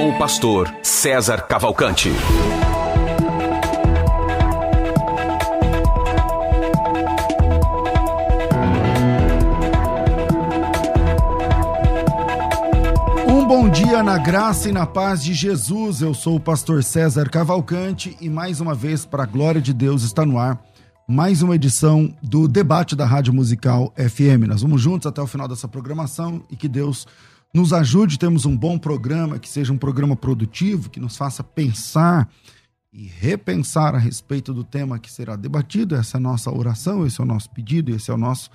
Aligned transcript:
Com 0.00 0.08
o 0.08 0.18
pastor 0.18 0.74
César 0.82 1.42
Cavalcante. 1.42 2.08
bom 13.46 13.68
dia 13.68 14.02
na 14.02 14.16
graça 14.16 14.70
e 14.70 14.72
na 14.72 14.86
paz 14.86 15.22
de 15.22 15.34
Jesus. 15.34 16.00
Eu 16.00 16.14
sou 16.14 16.36
o 16.36 16.40
pastor 16.40 16.82
César 16.82 17.28
Cavalcante 17.28 18.16
e 18.22 18.30
mais 18.30 18.58
uma 18.58 18.74
vez, 18.74 19.04
para 19.04 19.24
a 19.24 19.26
glória 19.26 19.60
de 19.60 19.74
Deus, 19.74 20.02
está 20.02 20.24
no 20.24 20.38
ar 20.38 20.58
mais 21.06 21.42
uma 21.42 21.56
edição 21.56 22.10
do 22.22 22.48
debate 22.48 22.96
da 22.96 23.04
Rádio 23.04 23.34
Musical 23.34 23.92
FM. 23.96 24.46
Nós 24.46 24.62
vamos 24.62 24.80
juntos 24.80 25.06
até 25.06 25.20
o 25.20 25.26
final 25.26 25.46
dessa 25.46 25.68
programação 25.68 26.42
e 26.48 26.56
que 26.56 26.68
Deus 26.68 27.06
nos 27.52 27.72
ajude, 27.72 28.18
temos 28.18 28.44
um 28.44 28.56
bom 28.56 28.78
programa, 28.78 29.38
que 29.38 29.48
seja 29.48 29.72
um 29.72 29.78
programa 29.78 30.14
produtivo, 30.14 30.88
que 30.88 31.00
nos 31.00 31.16
faça 31.16 31.42
pensar 31.42 32.28
e 32.92 33.06
repensar 33.06 33.94
a 33.94 33.98
respeito 33.98 34.52
do 34.52 34.64
tema 34.64 34.98
que 34.98 35.10
será 35.10 35.36
debatido. 35.36 35.94
Essa 35.94 36.16
é 36.16 36.18
a 36.18 36.22
nossa 36.22 36.50
oração, 36.50 37.06
esse 37.06 37.20
é 37.20 37.24
o 37.24 37.26
nosso 37.26 37.50
pedido, 37.50 37.94
esse 37.94 38.10
é 38.10 38.14
o 38.14 38.18
nosso 38.18 38.50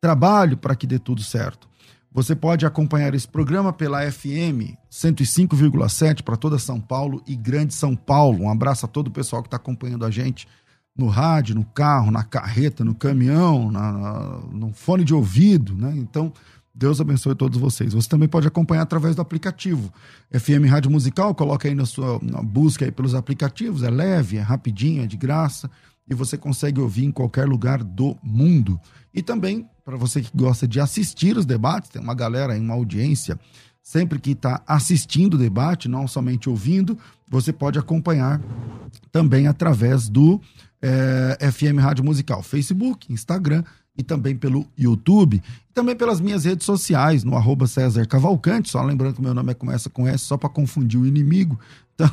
trabalho 0.00 0.56
para 0.56 0.74
que 0.74 0.86
dê 0.86 0.98
tudo 0.98 1.22
certo. 1.22 1.68
Você 2.10 2.34
pode 2.34 2.64
acompanhar 2.64 3.14
esse 3.14 3.28
programa 3.28 3.72
pela 3.72 4.10
FM 4.10 4.74
105,7 4.90 6.22
para 6.22 6.36
toda 6.36 6.58
São 6.58 6.80
Paulo 6.80 7.22
e 7.26 7.36
Grande 7.36 7.74
São 7.74 7.94
Paulo. 7.94 8.44
Um 8.44 8.50
abraço 8.50 8.86
a 8.86 8.88
todo 8.88 9.08
o 9.08 9.12
pessoal 9.12 9.42
que 9.42 9.48
está 9.48 9.58
acompanhando 9.58 10.06
a 10.06 10.10
gente 10.10 10.48
no 10.96 11.06
rádio, 11.06 11.54
no 11.54 11.64
carro, 11.64 12.10
na 12.10 12.24
carreta, 12.24 12.84
no 12.84 12.94
caminhão, 12.94 13.70
na, 13.70 13.92
na, 13.92 14.20
no 14.50 14.72
fone 14.72 15.04
de 15.04 15.14
ouvido, 15.14 15.76
né? 15.76 15.94
Então, 15.96 16.32
Deus 16.78 17.00
abençoe 17.00 17.34
todos 17.34 17.58
vocês. 17.58 17.92
Você 17.92 18.08
também 18.08 18.28
pode 18.28 18.46
acompanhar 18.46 18.82
através 18.82 19.16
do 19.16 19.20
aplicativo 19.20 19.92
FM 20.32 20.70
Rádio 20.70 20.92
Musical, 20.92 21.34
coloca 21.34 21.66
aí 21.66 21.74
na 21.74 21.84
sua 21.84 22.20
na 22.22 22.40
busca 22.40 22.84
aí 22.84 22.92
pelos 22.92 23.16
aplicativos, 23.16 23.82
é 23.82 23.90
leve, 23.90 24.36
é 24.36 24.40
rapidinho, 24.40 25.02
é 25.02 25.06
de 25.06 25.16
graça 25.16 25.68
e 26.08 26.14
você 26.14 26.38
consegue 26.38 26.80
ouvir 26.80 27.04
em 27.04 27.10
qualquer 27.10 27.46
lugar 27.46 27.82
do 27.82 28.16
mundo. 28.22 28.80
E 29.12 29.20
também, 29.20 29.68
para 29.84 29.96
você 29.96 30.22
que 30.22 30.30
gosta 30.32 30.68
de 30.68 30.78
assistir 30.78 31.36
os 31.36 31.44
debates, 31.44 31.90
tem 31.90 32.00
uma 32.00 32.14
galera 32.14 32.56
uma 32.56 32.74
audiência 32.74 33.36
sempre 33.82 34.20
que 34.20 34.30
está 34.30 34.62
assistindo 34.64 35.34
o 35.34 35.38
debate, 35.38 35.88
não 35.88 36.06
somente 36.06 36.48
ouvindo, 36.48 36.96
você 37.28 37.52
pode 37.52 37.76
acompanhar 37.76 38.40
também 39.10 39.48
através 39.48 40.08
do 40.08 40.40
é, 40.80 41.36
eh, 41.40 41.50
FM 41.50 41.80
Rádio 41.80 42.04
Musical, 42.04 42.40
Facebook, 42.40 43.12
Instagram 43.12 43.64
e 43.98 44.02
também 44.04 44.36
pelo 44.36 44.64
YouTube. 44.78 45.42
E 45.68 45.72
também 45.74 45.96
pelas 45.96 46.20
minhas 46.20 46.44
redes 46.44 46.64
sociais, 46.64 47.24
no 47.24 47.36
arroba 47.36 47.66
César 47.66 48.06
Cavalcante, 48.06 48.70
só 48.70 48.80
lembrando 48.80 49.16
que 49.16 49.20
meu 49.20 49.34
nome 49.34 49.50
é, 49.50 49.54
começa 49.54 49.90
com 49.90 50.06
S, 50.06 50.24
só 50.24 50.36
para 50.36 50.48
confundir 50.48 51.00
o 51.00 51.04
inimigo. 51.04 51.58
Então, 51.94 52.08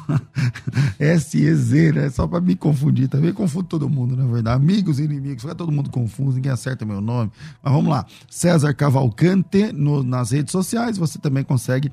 S-E-Z, 0.98 1.92
né? 1.92 2.10
Só 2.10 2.26
para 2.26 2.42
me 2.42 2.56
confundir 2.56 3.08
também. 3.08 3.32
Confundo 3.32 3.68
todo 3.68 3.88
mundo, 3.88 4.16
na 4.18 4.26
verdade. 4.26 4.58
Amigos 4.58 5.00
e 5.00 5.04
inimigos, 5.04 5.44
fica 5.44 5.54
todo 5.54 5.72
mundo 5.72 5.92
confuso, 5.92 6.38
ninguém 6.38 6.52
acerta 6.52 6.84
meu 6.84 7.00
nome. 7.00 7.32
Mas 7.62 7.72
vamos 7.72 7.92
lá. 7.92 8.04
César 8.28 8.74
Cavalcante 8.74 9.72
no, 9.72 10.02
nas 10.02 10.32
redes 10.32 10.52
sociais, 10.52 10.98
você 10.98 11.20
também 11.20 11.44
consegue 11.44 11.92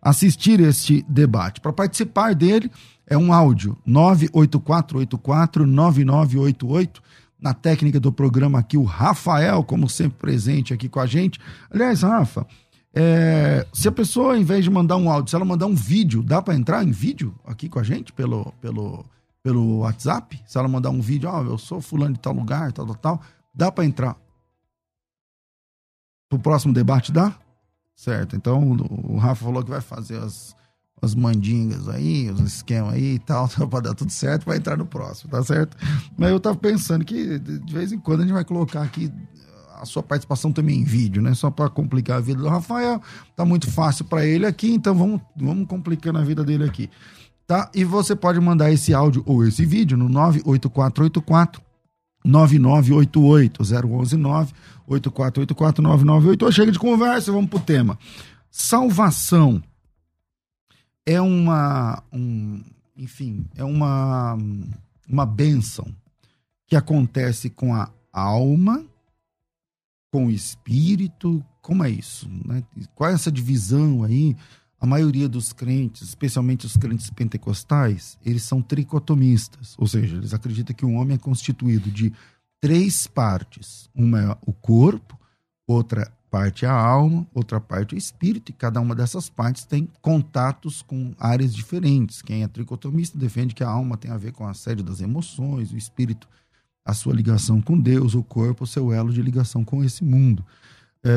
assistir 0.00 0.58
este 0.60 1.04
debate. 1.06 1.60
Para 1.60 1.72
participar 1.72 2.34
dele, 2.34 2.70
é 3.06 3.18
um 3.18 3.30
áudio 3.30 3.76
98484 3.84 5.66
9988 5.66 7.02
na 7.44 7.52
técnica 7.52 8.00
do 8.00 8.10
programa 8.10 8.58
aqui, 8.58 8.78
o 8.78 8.84
Rafael, 8.84 9.62
como 9.62 9.86
sempre 9.86 10.16
presente 10.18 10.72
aqui 10.72 10.88
com 10.88 10.98
a 10.98 11.04
gente. 11.04 11.38
Aliás, 11.70 12.00
Rafa, 12.00 12.46
é, 12.94 13.66
se 13.70 13.86
a 13.86 13.92
pessoa, 13.92 14.38
em 14.38 14.42
vez 14.42 14.64
de 14.64 14.70
mandar 14.70 14.96
um 14.96 15.10
áudio, 15.10 15.28
se 15.28 15.36
ela 15.36 15.44
mandar 15.44 15.66
um 15.66 15.74
vídeo, 15.74 16.22
dá 16.22 16.40
para 16.40 16.54
entrar 16.54 16.82
em 16.82 16.90
vídeo 16.90 17.38
aqui 17.44 17.68
com 17.68 17.78
a 17.78 17.82
gente 17.82 18.14
pelo, 18.14 18.50
pelo, 18.62 19.04
pelo 19.42 19.80
WhatsApp? 19.80 20.42
Se 20.46 20.56
ela 20.56 20.66
mandar 20.66 20.88
um 20.88 21.02
vídeo, 21.02 21.28
ó, 21.28 21.42
oh, 21.42 21.44
eu 21.44 21.58
sou 21.58 21.82
fulano 21.82 22.14
de 22.14 22.20
tal 22.20 22.32
lugar, 22.32 22.72
tal, 22.72 22.86
tal, 22.86 22.96
tal, 22.96 23.20
dá 23.54 23.70
para 23.70 23.84
entrar. 23.84 24.16
Pro 26.30 26.38
próximo 26.38 26.72
debate 26.72 27.12
dá? 27.12 27.34
Certo. 27.94 28.36
Então 28.36 28.74
o 29.04 29.18
Rafa 29.18 29.44
falou 29.44 29.62
que 29.62 29.70
vai 29.70 29.82
fazer 29.82 30.16
as, 30.16 30.56
as 31.04 31.14
mandingas 31.14 31.88
aí, 31.88 32.30
os 32.30 32.40
esquemas 32.40 32.94
aí 32.94 33.14
e 33.14 33.18
tal, 33.18 33.48
para 33.68 33.80
dar 33.80 33.94
tudo 33.94 34.10
certo, 34.10 34.44
vai 34.44 34.56
entrar 34.56 34.76
no 34.76 34.86
próximo, 34.86 35.30
tá 35.30 35.42
certo? 35.42 35.76
Mas 36.16 36.30
eu 36.30 36.40
tava 36.40 36.56
pensando 36.56 37.04
que 37.04 37.38
de 37.38 37.72
vez 37.72 37.92
em 37.92 37.98
quando 37.98 38.20
a 38.20 38.22
gente 38.24 38.32
vai 38.32 38.44
colocar 38.44 38.82
aqui 38.82 39.12
a 39.80 39.84
sua 39.84 40.02
participação 40.02 40.50
também 40.50 40.80
em 40.80 40.84
vídeo, 40.84 41.22
né? 41.22 41.34
Só 41.34 41.50
para 41.50 41.68
complicar 41.68 42.16
a 42.16 42.20
vida 42.20 42.40
do 42.40 42.48
Rafael. 42.48 43.00
Tá 43.36 43.44
muito 43.44 43.70
fácil 43.70 44.04
para 44.04 44.24
ele 44.24 44.46
aqui, 44.46 44.72
então 44.72 44.94
vamos, 44.94 45.20
vamos 45.36 45.66
complicando 45.68 46.18
a 46.18 46.22
vida 46.22 46.42
dele 46.42 46.64
aqui. 46.64 46.88
Tá? 47.46 47.70
E 47.74 47.84
você 47.84 48.16
pode 48.16 48.40
mandar 48.40 48.72
esse 48.72 48.94
áudio 48.94 49.22
ou 49.26 49.46
esse 49.46 49.66
vídeo 49.66 49.98
no 49.98 50.08
98484 50.08 51.62
9988 52.24 53.62
011 53.62 54.54
8484 54.86 55.82
9988. 55.82 56.52
Chega 56.52 56.72
de 56.72 56.78
conversa, 56.78 57.30
vamos 57.30 57.50
pro 57.50 57.60
tema. 57.60 57.98
Salvação 58.50 59.62
é 61.06 61.20
uma, 61.20 62.02
um, 62.12 62.62
enfim, 62.96 63.46
é 63.54 63.64
uma 63.64 64.36
uma 65.08 65.26
bênção 65.26 65.86
que 66.66 66.76
acontece 66.76 67.50
com 67.50 67.74
a 67.74 67.90
alma 68.12 68.84
com 70.10 70.26
o 70.26 70.30
espírito? 70.30 71.44
Como 71.60 71.82
é 71.82 71.90
isso? 71.90 72.28
Né? 72.44 72.62
Qual 72.94 73.10
é 73.10 73.14
essa 73.14 73.32
divisão 73.32 74.04
aí? 74.04 74.36
A 74.80 74.86
maioria 74.86 75.28
dos 75.28 75.52
crentes, 75.52 76.02
especialmente 76.02 76.66
os 76.66 76.76
crentes 76.76 77.10
pentecostais, 77.10 78.18
eles 78.24 78.42
são 78.42 78.60
tricotomistas, 78.60 79.74
ou 79.78 79.86
seja, 79.86 80.16
eles 80.16 80.34
acreditam 80.34 80.76
que 80.76 80.84
o 80.84 80.92
homem 80.92 81.14
é 81.14 81.18
constituído 81.18 81.90
de 81.90 82.12
três 82.60 83.06
partes: 83.06 83.88
uma 83.94 84.20
é 84.20 84.36
o 84.46 84.52
corpo, 84.52 85.18
outra 85.66 86.12
parte 86.34 86.66
a 86.66 86.72
alma, 86.72 87.24
outra 87.32 87.60
parte 87.60 87.94
o 87.94 87.96
espírito, 87.96 88.50
e 88.50 88.52
cada 88.52 88.80
uma 88.80 88.92
dessas 88.92 89.28
partes 89.28 89.64
tem 89.64 89.88
contatos 90.02 90.82
com 90.82 91.14
áreas 91.16 91.54
diferentes. 91.54 92.22
Quem 92.22 92.42
é 92.42 92.48
tricotomista 92.48 93.16
defende 93.16 93.54
que 93.54 93.62
a 93.62 93.68
alma 93.68 93.96
tem 93.96 94.10
a 94.10 94.16
ver 94.16 94.32
com 94.32 94.44
a 94.44 94.52
sede 94.52 94.82
das 94.82 95.00
emoções, 95.00 95.70
o 95.70 95.76
espírito 95.76 96.26
a 96.84 96.92
sua 96.92 97.14
ligação 97.14 97.62
com 97.62 97.78
Deus, 97.78 98.16
o 98.16 98.22
corpo, 98.24 98.64
o 98.64 98.66
seu 98.66 98.92
elo 98.92 99.12
de 99.12 99.22
ligação 99.22 99.64
com 99.64 99.84
esse 99.84 100.02
mundo. 100.02 100.44
É, 101.04 101.12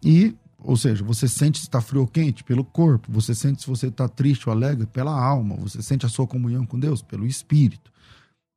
e, 0.00 0.32
ou 0.60 0.76
seja, 0.76 1.02
você 1.02 1.26
sente 1.26 1.58
se 1.58 1.64
está 1.64 1.80
frio 1.80 2.02
ou 2.02 2.06
quente 2.06 2.44
pelo 2.44 2.64
corpo, 2.64 3.10
você 3.10 3.34
sente 3.34 3.62
se 3.62 3.66
você 3.66 3.88
está 3.88 4.06
triste 4.08 4.48
ou 4.48 4.54
alegre 4.54 4.86
pela 4.86 5.10
alma, 5.12 5.56
você 5.56 5.82
sente 5.82 6.06
a 6.06 6.08
sua 6.08 6.26
comunhão 6.28 6.64
com 6.64 6.78
Deus 6.78 7.02
pelo 7.02 7.26
espírito. 7.26 7.90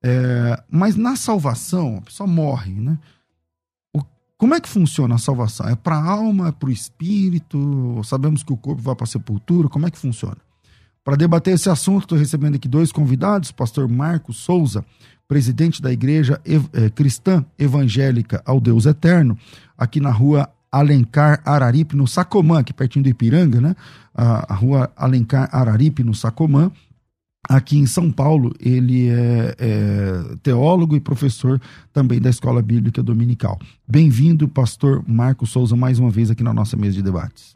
É, 0.04 0.64
mas 0.70 0.96
na 0.96 1.16
salvação, 1.16 1.98
a 1.98 2.02
pessoa 2.02 2.28
morre, 2.28 2.74
né? 2.74 3.00
Como 4.38 4.54
é 4.54 4.62
que 4.62 4.70
funciona 4.70 5.16
a 5.16 5.18
salvação? 5.18 5.68
É 5.68 5.76
para 5.76 5.96
a 5.96 6.12
alma, 6.12 6.50
é 6.50 6.52
para 6.52 6.70
o 6.70 6.72
espírito? 6.72 8.02
Sabemos 8.04 8.44
que 8.44 8.54
o 8.54 8.58
corpo 8.58 8.82
vai 8.82 8.96
para 8.96 9.06
a 9.06 9.08
sepultura, 9.08 9.68
como 9.68 9.88
é 9.88 9.92
que 9.92 9.98
funciona? 9.98 10.38
Para 11.04 11.16
debater 11.16 11.56
esse 11.56 11.70
assunto, 11.70 12.04
estou 12.04 12.18
recebendo 12.18 12.56
aqui 12.56 12.68
dois 12.68 12.92
convidados, 12.92 13.52
pastor 13.52 13.88
Marcos 13.88 14.38
Souza, 14.38 14.86
presidente 15.28 15.82
da 15.82 15.92
Igreja 15.92 16.40
eh, 16.46 16.90
Cristã 16.92 17.44
Evangélica 17.58 18.44
ao 18.46 18.60
Deus 18.60 18.86
Eterno, 18.86 19.38
aqui 19.76 20.00
na 20.00 20.12
rua 20.12 20.50
Alencar 20.72 21.42
Araripe, 21.44 21.96
no 21.96 22.06
Sacomã, 22.06 22.60
aqui 22.60 22.74
pertinho 22.74 23.04
do 23.04 23.10
Ipiranga, 23.10 23.60
né? 23.60 23.76
A 24.14 24.54
rua 24.54 24.92
Alencar 24.96 25.50
Araripe, 25.52 26.04
no 26.04 26.14
Sacomã. 26.14 26.72
Aqui 27.48 27.78
em 27.78 27.86
São 27.86 28.12
Paulo, 28.12 28.54
ele 28.60 29.08
é, 29.08 29.56
é, 29.58 30.36
teólogo 30.44 30.98
e 30.98 31.00
professor 31.00 31.62
também 31.94 32.20
da 32.20 32.30
Escola 32.30 32.62
Bíblica 32.62 33.02
Dominical. 33.02 33.58
Bem-vindo, 33.88 34.50
pastor 34.50 35.02
Marcos 35.08 35.52
Souza, 35.52 35.74
mais 35.74 35.98
uma 35.98 36.10
vez 36.10 36.30
aqui 36.30 36.44
na 36.44 36.54
nossa 36.54 36.76
mesa 36.76 36.96
de 36.96 37.02
debates. 37.02 37.56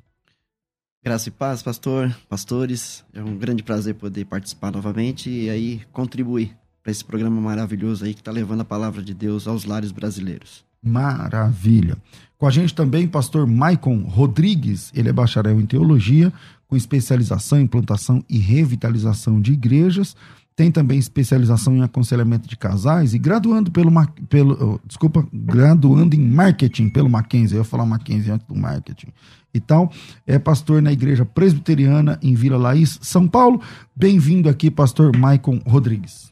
Graça 1.03 1.27
e 1.27 1.31
paz, 1.31 1.61
pastor, 1.61 2.15
pastores. 2.29 3.03
É 3.13 3.21
um 3.21 3.35
grande 3.35 3.63
prazer 3.63 3.95
poder 3.95 4.23
participar 4.25 4.71
novamente 4.71 5.29
e 5.29 5.49
aí 5.49 5.81
contribuir 5.91 6.55
para 6.81 6.91
esse 6.91 7.03
programa 7.03 7.41
maravilhoso 7.41 8.05
aí 8.05 8.13
que 8.13 8.21
está 8.21 8.31
levando 8.31 8.61
a 8.61 8.65
palavra 8.65 9.03
de 9.03 9.13
Deus 9.13 9.45
aos 9.45 9.65
lares 9.65 9.91
brasileiros. 9.91 10.63
Maravilha. 10.81 11.97
Com 12.37 12.47
a 12.47 12.51
gente 12.51 12.73
também, 12.73 13.07
pastor 13.07 13.45
Maicon 13.45 14.03
Rodrigues, 14.03 14.91
ele 14.95 15.09
é 15.09 15.13
bacharel 15.13 15.59
em 15.59 15.65
teologia, 15.65 16.33
com 16.71 16.77
especialização 16.77 17.59
em 17.59 17.63
implantação 17.63 18.23
e 18.29 18.37
revitalização 18.37 19.41
de 19.41 19.51
igrejas. 19.51 20.15
Tem 20.55 20.71
também 20.71 20.97
especialização 20.97 21.75
em 21.75 21.81
aconselhamento 21.81 22.47
de 22.47 22.55
casais 22.55 23.13
e 23.13 23.19
graduando 23.19 23.69
pelo, 23.69 23.91
pelo 24.29 24.75
oh, 24.75 24.87
desculpa, 24.87 25.27
graduando 25.33 26.15
em 26.15 26.21
marketing 26.21 26.87
pelo 26.87 27.09
Mackenzie. 27.09 27.57
Eu 27.57 27.61
ia 27.61 27.65
falar 27.65 27.85
Mackenzie 27.85 28.31
antes 28.31 28.47
do 28.47 28.55
marketing 28.55 29.09
e 29.53 29.59
tal. 29.59 29.91
É 30.25 30.39
pastor 30.39 30.81
na 30.81 30.93
Igreja 30.93 31.25
Presbiteriana 31.25 32.17
em 32.21 32.35
Vila 32.35 32.57
Laís, 32.57 32.97
São 33.01 33.27
Paulo. 33.27 33.61
Bem-vindo 33.93 34.47
aqui, 34.47 34.71
pastor 34.71 35.15
Maicon 35.15 35.59
Rodrigues. 35.65 36.31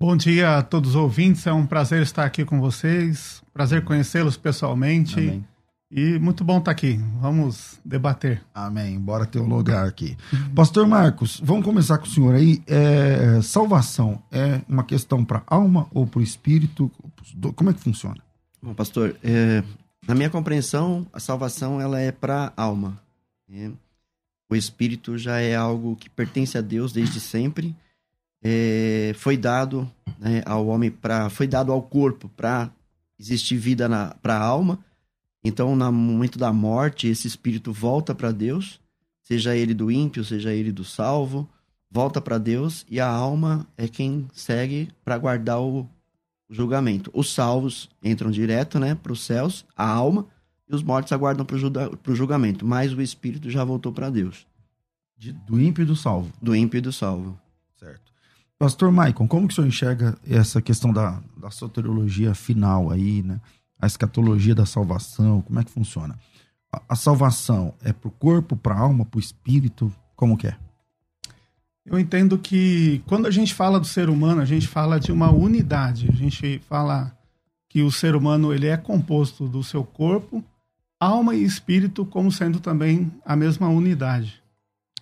Bom 0.00 0.16
dia 0.16 0.58
a 0.58 0.62
todos 0.62 0.90
os 0.90 0.96
ouvintes. 0.96 1.44
É 1.44 1.52
um 1.52 1.66
prazer 1.66 2.02
estar 2.02 2.24
aqui 2.24 2.44
com 2.44 2.60
vocês. 2.60 3.42
Prazer 3.52 3.82
conhecê-los 3.82 4.36
pessoalmente. 4.36 5.18
Amém. 5.18 5.44
E 5.96 6.18
muito 6.18 6.42
bom 6.42 6.58
estar 6.58 6.72
aqui. 6.72 6.98
Vamos 7.20 7.78
debater. 7.84 8.42
Amém. 8.52 8.98
Bora 8.98 9.24
ter 9.24 9.38
um 9.38 9.46
lugar 9.46 9.86
aqui. 9.86 10.16
Pastor 10.52 10.88
Marcos, 10.88 11.40
vamos 11.40 11.64
começar 11.64 11.98
com 11.98 12.06
o 12.06 12.10
senhor 12.10 12.34
aí. 12.34 12.60
É, 12.66 13.40
salvação 13.42 14.20
é 14.32 14.60
uma 14.68 14.82
questão 14.82 15.24
para 15.24 15.44
alma 15.46 15.86
ou 15.94 16.04
para 16.04 16.18
o 16.18 16.22
espírito? 16.22 16.90
Como 17.54 17.70
é 17.70 17.72
que 17.72 17.78
funciona? 17.78 18.20
Bom, 18.60 18.74
pastor, 18.74 19.14
é, 19.22 19.62
na 20.04 20.16
minha 20.16 20.28
compreensão, 20.28 21.06
a 21.12 21.20
salvação 21.20 21.80
ela 21.80 22.00
é 22.00 22.10
para 22.10 22.52
alma. 22.56 23.00
Né? 23.48 23.70
O 24.50 24.56
espírito 24.56 25.16
já 25.16 25.38
é 25.38 25.54
algo 25.54 25.94
que 25.94 26.10
pertence 26.10 26.58
a 26.58 26.60
Deus 26.60 26.92
desde 26.92 27.20
sempre. 27.20 27.72
É, 28.42 29.12
foi 29.14 29.36
dado 29.36 29.88
né, 30.18 30.42
ao 30.44 30.66
homem 30.66 30.90
para, 30.90 31.30
foi 31.30 31.46
dado 31.46 31.70
ao 31.70 31.80
corpo 31.80 32.28
para 32.30 32.68
existir 33.16 33.56
vida 33.56 33.88
para 34.20 34.36
a 34.36 34.42
alma 34.42 34.80
então, 35.44 35.76
no 35.76 35.92
momento 35.92 36.38
da 36.38 36.52
morte, 36.52 37.06
esse 37.06 37.28
espírito 37.28 37.70
volta 37.70 38.14
para 38.14 38.32
Deus, 38.32 38.80
seja 39.22 39.54
ele 39.54 39.74
do 39.74 39.90
ímpio, 39.90 40.24
seja 40.24 40.54
ele 40.54 40.72
do 40.72 40.84
salvo, 40.84 41.46
volta 41.90 42.18
para 42.18 42.38
Deus 42.38 42.86
e 42.88 42.98
a 42.98 43.06
alma 43.06 43.66
é 43.76 43.86
quem 43.86 44.26
segue 44.32 44.88
para 45.04 45.18
guardar 45.18 45.60
o 45.60 45.86
julgamento. 46.48 47.10
Os 47.12 47.32
salvos 47.32 47.90
entram 48.02 48.30
direto 48.30 48.78
né, 48.78 48.94
para 48.94 49.12
os 49.12 49.22
céus, 49.22 49.66
a 49.76 49.86
alma, 49.86 50.26
e 50.66 50.74
os 50.74 50.82
mortos 50.82 51.12
aguardam 51.12 51.44
para 51.44 51.56
o 51.56 52.16
julgamento, 52.16 52.64
mas 52.64 52.94
o 52.94 53.02
espírito 53.02 53.50
já 53.50 53.62
voltou 53.62 53.92
para 53.92 54.08
Deus. 54.08 54.46
De, 55.16 55.30
do 55.30 55.60
ímpio 55.60 55.82
e 55.82 55.86
do 55.86 55.94
salvo. 55.94 56.32
Do 56.40 56.56
ímpio 56.56 56.78
e 56.78 56.80
do 56.80 56.92
salvo. 56.92 57.38
Certo. 57.78 58.12
Pastor 58.58 58.90
Maicon, 58.90 59.28
como 59.28 59.46
que 59.46 59.52
o 59.52 59.54
senhor 59.54 59.68
enxerga 59.68 60.16
essa 60.26 60.62
questão 60.62 60.90
da, 60.90 61.22
da 61.36 61.50
soteriologia 61.50 62.34
final 62.34 62.90
aí, 62.90 63.22
né? 63.22 63.40
A 63.84 63.86
escatologia 63.86 64.54
da 64.54 64.66
salvação? 64.66 65.42
Como 65.42 65.60
é 65.60 65.64
que 65.64 65.70
funciona? 65.70 66.18
A, 66.72 66.82
a 66.90 66.96
salvação 66.96 67.74
é 67.82 67.92
para 67.92 68.08
o 68.08 68.10
corpo, 68.10 68.56
para 68.56 68.74
a 68.74 68.78
alma, 68.78 69.04
para 69.04 69.18
o 69.18 69.20
espírito? 69.20 69.92
Como 70.16 70.36
que 70.36 70.46
é? 70.46 70.56
Eu 71.84 71.98
entendo 71.98 72.38
que 72.38 73.02
quando 73.06 73.26
a 73.26 73.30
gente 73.30 73.52
fala 73.52 73.78
do 73.78 73.86
ser 73.86 74.08
humano, 74.08 74.40
a 74.40 74.44
gente 74.46 74.66
fala 74.66 74.98
de 74.98 75.12
uma 75.12 75.30
unidade. 75.30 76.08
A 76.08 76.16
gente 76.16 76.60
fala 76.66 77.16
que 77.68 77.82
o 77.82 77.90
ser 77.90 78.16
humano 78.16 78.54
ele 78.54 78.66
é 78.66 78.76
composto 78.76 79.46
do 79.46 79.62
seu 79.62 79.84
corpo, 79.84 80.42
alma 80.98 81.34
e 81.34 81.44
espírito 81.44 82.06
como 82.06 82.32
sendo 82.32 82.58
também 82.58 83.12
a 83.24 83.36
mesma 83.36 83.68
unidade. 83.68 84.42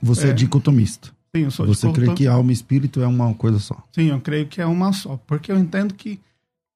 Você 0.00 0.28
é, 0.28 0.30
é 0.30 0.32
dicotomista. 0.32 1.10
Sim, 1.34 1.44
eu 1.44 1.50
sou 1.50 1.66
Você 1.66 1.90
crê 1.92 2.12
que 2.14 2.26
alma 2.26 2.50
e 2.50 2.54
espírito 2.54 3.00
é 3.00 3.06
uma 3.06 3.32
coisa 3.34 3.58
só? 3.60 3.80
Sim, 3.92 4.06
eu 4.06 4.20
creio 4.20 4.46
que 4.46 4.60
é 4.60 4.66
uma 4.66 4.92
só, 4.92 5.16
porque 5.26 5.52
eu 5.52 5.58
entendo 5.58 5.94
que 5.94 6.20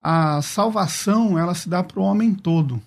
a 0.08 0.40
salvação 0.40 1.36
ela 1.36 1.52
se 1.52 1.68
dá 1.68 1.82
para 1.82 1.98
o 1.98 2.02
homem 2.04 2.32
todo. 2.32 2.80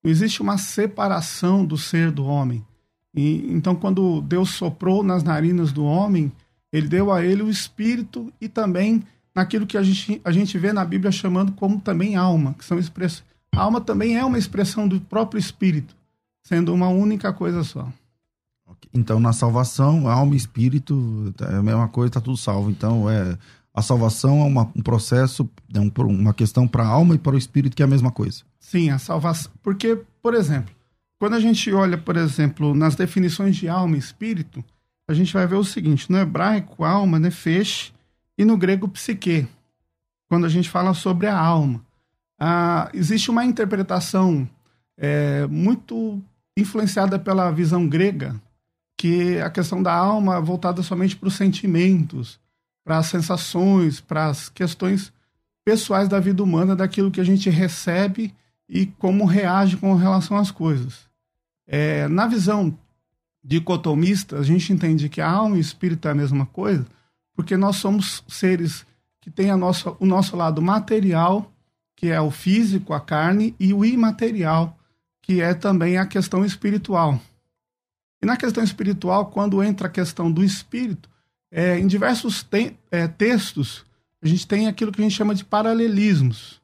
Não 0.00 0.08
existe 0.08 0.40
uma 0.40 0.56
separação 0.56 1.64
do 1.64 1.76
ser 1.76 2.12
do 2.12 2.24
homem. 2.24 2.64
E, 3.12 3.52
então, 3.52 3.74
quando 3.74 4.20
Deus 4.20 4.50
soprou 4.50 5.02
nas 5.02 5.24
narinas 5.24 5.72
do 5.72 5.84
homem, 5.84 6.30
ele 6.72 6.86
deu 6.86 7.10
a 7.10 7.24
ele 7.24 7.42
o 7.42 7.50
espírito 7.50 8.32
e 8.40 8.48
também 8.48 9.02
naquilo 9.34 9.66
que 9.66 9.76
a 9.76 9.82
gente, 9.82 10.20
a 10.24 10.30
gente 10.30 10.56
vê 10.56 10.72
na 10.72 10.84
Bíblia 10.84 11.10
chamando 11.10 11.50
como 11.50 11.80
também 11.80 12.14
alma, 12.14 12.54
que 12.54 12.64
são 12.64 12.78
expressões. 12.78 13.24
A 13.52 13.60
alma 13.60 13.80
também 13.80 14.16
é 14.16 14.24
uma 14.24 14.38
expressão 14.38 14.86
do 14.86 15.00
próprio 15.00 15.40
espírito, 15.40 15.96
sendo 16.44 16.72
uma 16.72 16.88
única 16.90 17.32
coisa 17.32 17.64
só. 17.64 17.92
Então, 18.94 19.18
na 19.18 19.32
salvação, 19.32 20.06
alma 20.06 20.34
e 20.34 20.36
espírito 20.36 21.34
é 21.40 21.56
a 21.56 21.62
mesma 21.62 21.88
coisa, 21.88 22.10
está 22.10 22.20
tudo 22.20 22.36
salvo. 22.36 22.70
Então, 22.70 23.10
é 23.10 23.36
a 23.74 23.80
salvação 23.80 24.40
é 24.40 24.44
uma, 24.44 24.70
um 24.76 24.82
processo, 24.82 25.48
é 25.74 25.80
um, 25.80 25.90
uma 26.06 26.34
questão 26.34 26.68
para 26.68 26.82
a 26.82 26.88
alma 26.88 27.14
e 27.14 27.18
para 27.18 27.34
o 27.34 27.38
espírito, 27.38 27.74
que 27.74 27.82
é 27.82 27.86
a 27.86 27.88
mesma 27.88 28.10
coisa. 28.10 28.42
Sim, 28.60 28.90
a 28.90 28.98
salvação. 28.98 29.50
Porque, 29.62 29.98
por 30.22 30.34
exemplo, 30.34 30.74
quando 31.18 31.34
a 31.34 31.40
gente 31.40 31.72
olha, 31.72 31.96
por 31.96 32.16
exemplo, 32.16 32.74
nas 32.74 32.94
definições 32.94 33.56
de 33.56 33.68
alma 33.68 33.96
e 33.96 33.98
espírito, 33.98 34.62
a 35.08 35.14
gente 35.14 35.32
vai 35.32 35.46
ver 35.46 35.56
o 35.56 35.64
seguinte: 35.64 36.10
no 36.10 36.18
hebraico, 36.18 36.84
alma, 36.84 37.18
nefesh, 37.18 37.92
e 38.36 38.44
no 38.44 38.56
grego, 38.56 38.88
psique. 38.88 39.46
Quando 40.28 40.46
a 40.46 40.48
gente 40.48 40.68
fala 40.68 40.94
sobre 40.94 41.26
a 41.26 41.38
alma, 41.38 41.84
ah, 42.40 42.90
existe 42.92 43.30
uma 43.30 43.44
interpretação 43.44 44.48
é, 44.98 45.46
muito 45.46 46.20
influenciada 46.56 47.18
pela 47.18 47.50
visão 47.50 47.88
grega, 47.88 48.34
que 48.98 49.36
é 49.36 49.42
a 49.42 49.50
questão 49.50 49.82
da 49.82 49.94
alma 49.94 50.40
voltada 50.40 50.82
somente 50.82 51.16
para 51.16 51.28
os 51.28 51.34
sentimentos, 51.34 52.40
para 52.84 52.98
as 52.98 53.06
sensações, 53.06 54.00
para 54.00 54.26
as 54.26 54.48
questões 54.48 55.12
pessoais 55.64 56.08
da 56.08 56.18
vida 56.18 56.42
humana, 56.42 56.74
daquilo 56.74 57.10
que 57.10 57.20
a 57.20 57.24
gente 57.24 57.48
recebe 57.48 58.34
e 58.68 58.86
como 58.86 59.24
reage 59.24 59.76
com 59.76 59.94
relação 59.94 60.36
às 60.36 60.50
coisas. 60.50 61.08
É, 61.66 62.08
na 62.08 62.26
visão 62.26 62.76
dicotomista, 63.42 64.38
a 64.38 64.42
gente 64.42 64.72
entende 64.72 65.08
que 65.08 65.20
a 65.20 65.30
alma 65.30 65.56
e 65.56 65.58
o 65.58 65.60
espírito 65.60 66.08
é 66.08 66.10
a 66.10 66.14
mesma 66.14 66.46
coisa, 66.46 66.86
porque 67.34 67.56
nós 67.56 67.76
somos 67.76 68.24
seres 68.28 68.86
que 69.20 69.30
têm 69.30 69.50
a 69.50 69.56
nossa, 69.56 69.94
o 69.98 70.06
nosso 70.06 70.36
lado 70.36 70.60
material, 70.60 71.50
que 71.96 72.08
é 72.08 72.20
o 72.20 72.30
físico, 72.30 72.92
a 72.92 73.00
carne, 73.00 73.54
e 73.58 73.72
o 73.72 73.84
imaterial, 73.84 74.76
que 75.22 75.40
é 75.40 75.54
também 75.54 75.96
a 75.96 76.06
questão 76.06 76.44
espiritual. 76.44 77.20
E 78.20 78.26
na 78.26 78.36
questão 78.36 78.62
espiritual, 78.62 79.26
quando 79.26 79.62
entra 79.62 79.86
a 79.86 79.90
questão 79.90 80.30
do 80.30 80.42
espírito, 80.44 81.08
é, 81.52 81.78
em 81.78 81.86
diversos 81.86 82.42
te 82.42 82.74
é, 82.90 83.06
textos, 83.06 83.84
a 84.22 84.26
gente 84.26 84.46
tem 84.46 84.66
aquilo 84.66 84.90
que 84.90 85.00
a 85.00 85.04
gente 85.04 85.14
chama 85.16 85.34
de 85.34 85.44
paralelismos. 85.44 86.60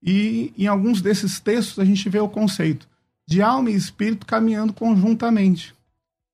E 0.00 0.54
em 0.56 0.68
alguns 0.68 1.02
desses 1.02 1.40
textos 1.40 1.80
a 1.80 1.84
gente 1.84 2.08
vê 2.08 2.20
o 2.20 2.28
conceito 2.28 2.88
de 3.26 3.42
alma 3.42 3.70
e 3.70 3.74
espírito 3.74 4.24
caminhando 4.24 4.72
conjuntamente. 4.72 5.74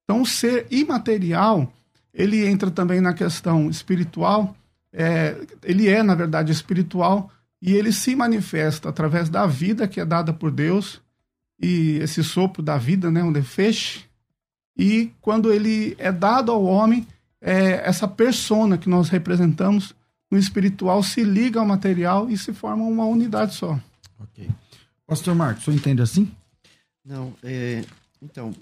Então, 0.05 0.21
o 0.21 0.27
ser 0.27 0.67
imaterial, 0.71 1.73
ele 2.13 2.47
entra 2.47 2.71
também 2.71 3.01
na 3.01 3.15
questão 3.15 3.71
espiritual, 3.71 4.55
é, 4.93 5.37
ele 5.65 5.89
é, 5.89 6.03
na 6.03 6.15
verdade, 6.15 6.53
espiritual, 6.53 7.33
e 7.61 7.73
ele 7.73 7.91
se 7.91 8.15
manifesta 8.15 8.91
através 8.91 9.29
da 9.29 9.47
vida 9.47 9.89
que 9.89 9.99
é 9.99 10.05
dada 10.05 10.33
por 10.33 10.51
Deus, 10.51 11.01
e 11.61 11.99
esse 12.03 12.23
sopro 12.23 12.63
da 12.63 12.77
vida, 12.77 13.11
né, 13.11 13.23
onde 13.25 13.43
feche, 13.43 14.05
e 14.77 15.11
quando 15.21 15.53
ele 15.53 15.97
é 15.99 16.13
dado 16.13 16.53
ao 16.53 16.65
homem, 16.65 17.07
é, 17.45 17.87
essa 17.87 18.09
persona 18.09 18.79
que 18.79 18.89
nós 18.89 19.11
representamos 19.11 19.95
no 20.31 20.39
espiritual 20.39 21.03
se 21.03 21.23
liga 21.23 21.61
ao 21.61 21.67
material 21.67 22.31
e 22.31 22.39
se 22.39 22.55
forma 22.55 22.83
uma 22.85 23.05
unidade 23.05 23.55
só. 23.55 23.79
Ok. 24.19 24.49
Pastor 25.07 25.35
Marcos, 25.35 25.65
você 25.65 25.73
entende 25.73 26.01
assim? 26.01 26.33
Não, 27.05 27.35
é, 27.43 27.85
então, 28.23 28.55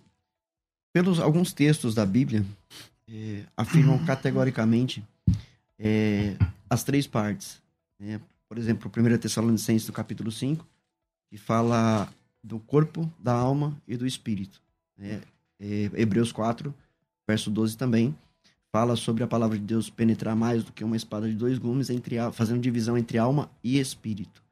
pelos 0.92 1.20
alguns 1.20 1.52
textos 1.52 1.94
da 1.94 2.04
Bíblia 2.04 2.44
é, 3.08 3.44
afirmam 3.56 3.96
categoricamente 4.04 5.04
é, 5.78 6.34
as 6.68 6.82
três 6.82 7.06
partes. 7.06 7.62
Né? 8.00 8.20
Por 8.48 8.58
exemplo, 8.58 8.90
1 8.94 9.18
Tessalonicenses 9.18 9.86
do 9.86 9.92
capítulo 9.92 10.32
5, 10.32 10.66
que 11.30 11.38
fala 11.38 12.08
do 12.42 12.58
corpo, 12.58 13.08
da 13.20 13.32
alma 13.32 13.80
e 13.86 13.96
do 13.96 14.08
espírito. 14.08 14.60
Né? 14.98 15.20
É, 15.60 15.88
Hebreus 15.94 16.32
4, 16.32 16.74
verso 17.28 17.48
12 17.48 17.78
também, 17.78 18.12
fala 18.72 18.96
sobre 18.96 19.22
a 19.22 19.26
palavra 19.26 19.58
de 19.58 19.64
Deus 19.64 19.90
penetrar 19.90 20.34
mais 20.34 20.64
do 20.64 20.72
que 20.72 20.82
uma 20.82 20.96
espada 20.96 21.28
de 21.28 21.34
dois 21.34 21.58
gumes, 21.58 21.90
entre, 21.90 22.16
fazendo 22.32 22.60
divisão 22.60 22.96
entre 22.96 23.18
alma 23.18 23.50
e 23.62 23.78
espírito. 23.78 24.42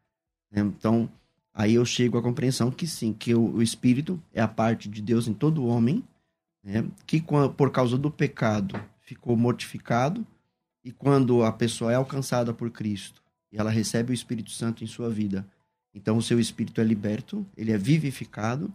Então, 0.52 1.08
aí 1.54 1.74
eu 1.74 1.86
chego 1.86 2.18
à 2.18 2.22
compreensão 2.22 2.70
que 2.70 2.86
sim, 2.86 3.14
que 3.14 3.34
o, 3.34 3.56
o 3.56 3.62
espírito 3.62 4.22
é 4.34 4.42
a 4.42 4.48
parte 4.48 4.90
de 4.90 5.00
Deus 5.00 5.26
em 5.26 5.32
todo 5.32 5.64
homem, 5.64 6.04
né? 6.62 6.84
que 7.06 7.24
por 7.56 7.70
causa 7.70 7.96
do 7.96 8.10
pecado 8.10 8.78
ficou 9.00 9.36
mortificado, 9.36 10.24
e 10.84 10.92
quando 10.92 11.42
a 11.42 11.52
pessoa 11.52 11.92
é 11.92 11.94
alcançada 11.94 12.52
por 12.52 12.70
Cristo 12.70 13.22
e 13.52 13.58
ela 13.58 13.70
recebe 13.70 14.12
o 14.12 14.14
Espírito 14.14 14.50
Santo 14.50 14.84
em 14.84 14.86
sua 14.86 15.10
vida, 15.10 15.46
então 15.94 16.16
o 16.16 16.22
seu 16.22 16.38
espírito 16.38 16.80
é 16.80 16.84
liberto, 16.84 17.44
ele 17.56 17.72
é 17.72 17.76
vivificado, 17.76 18.72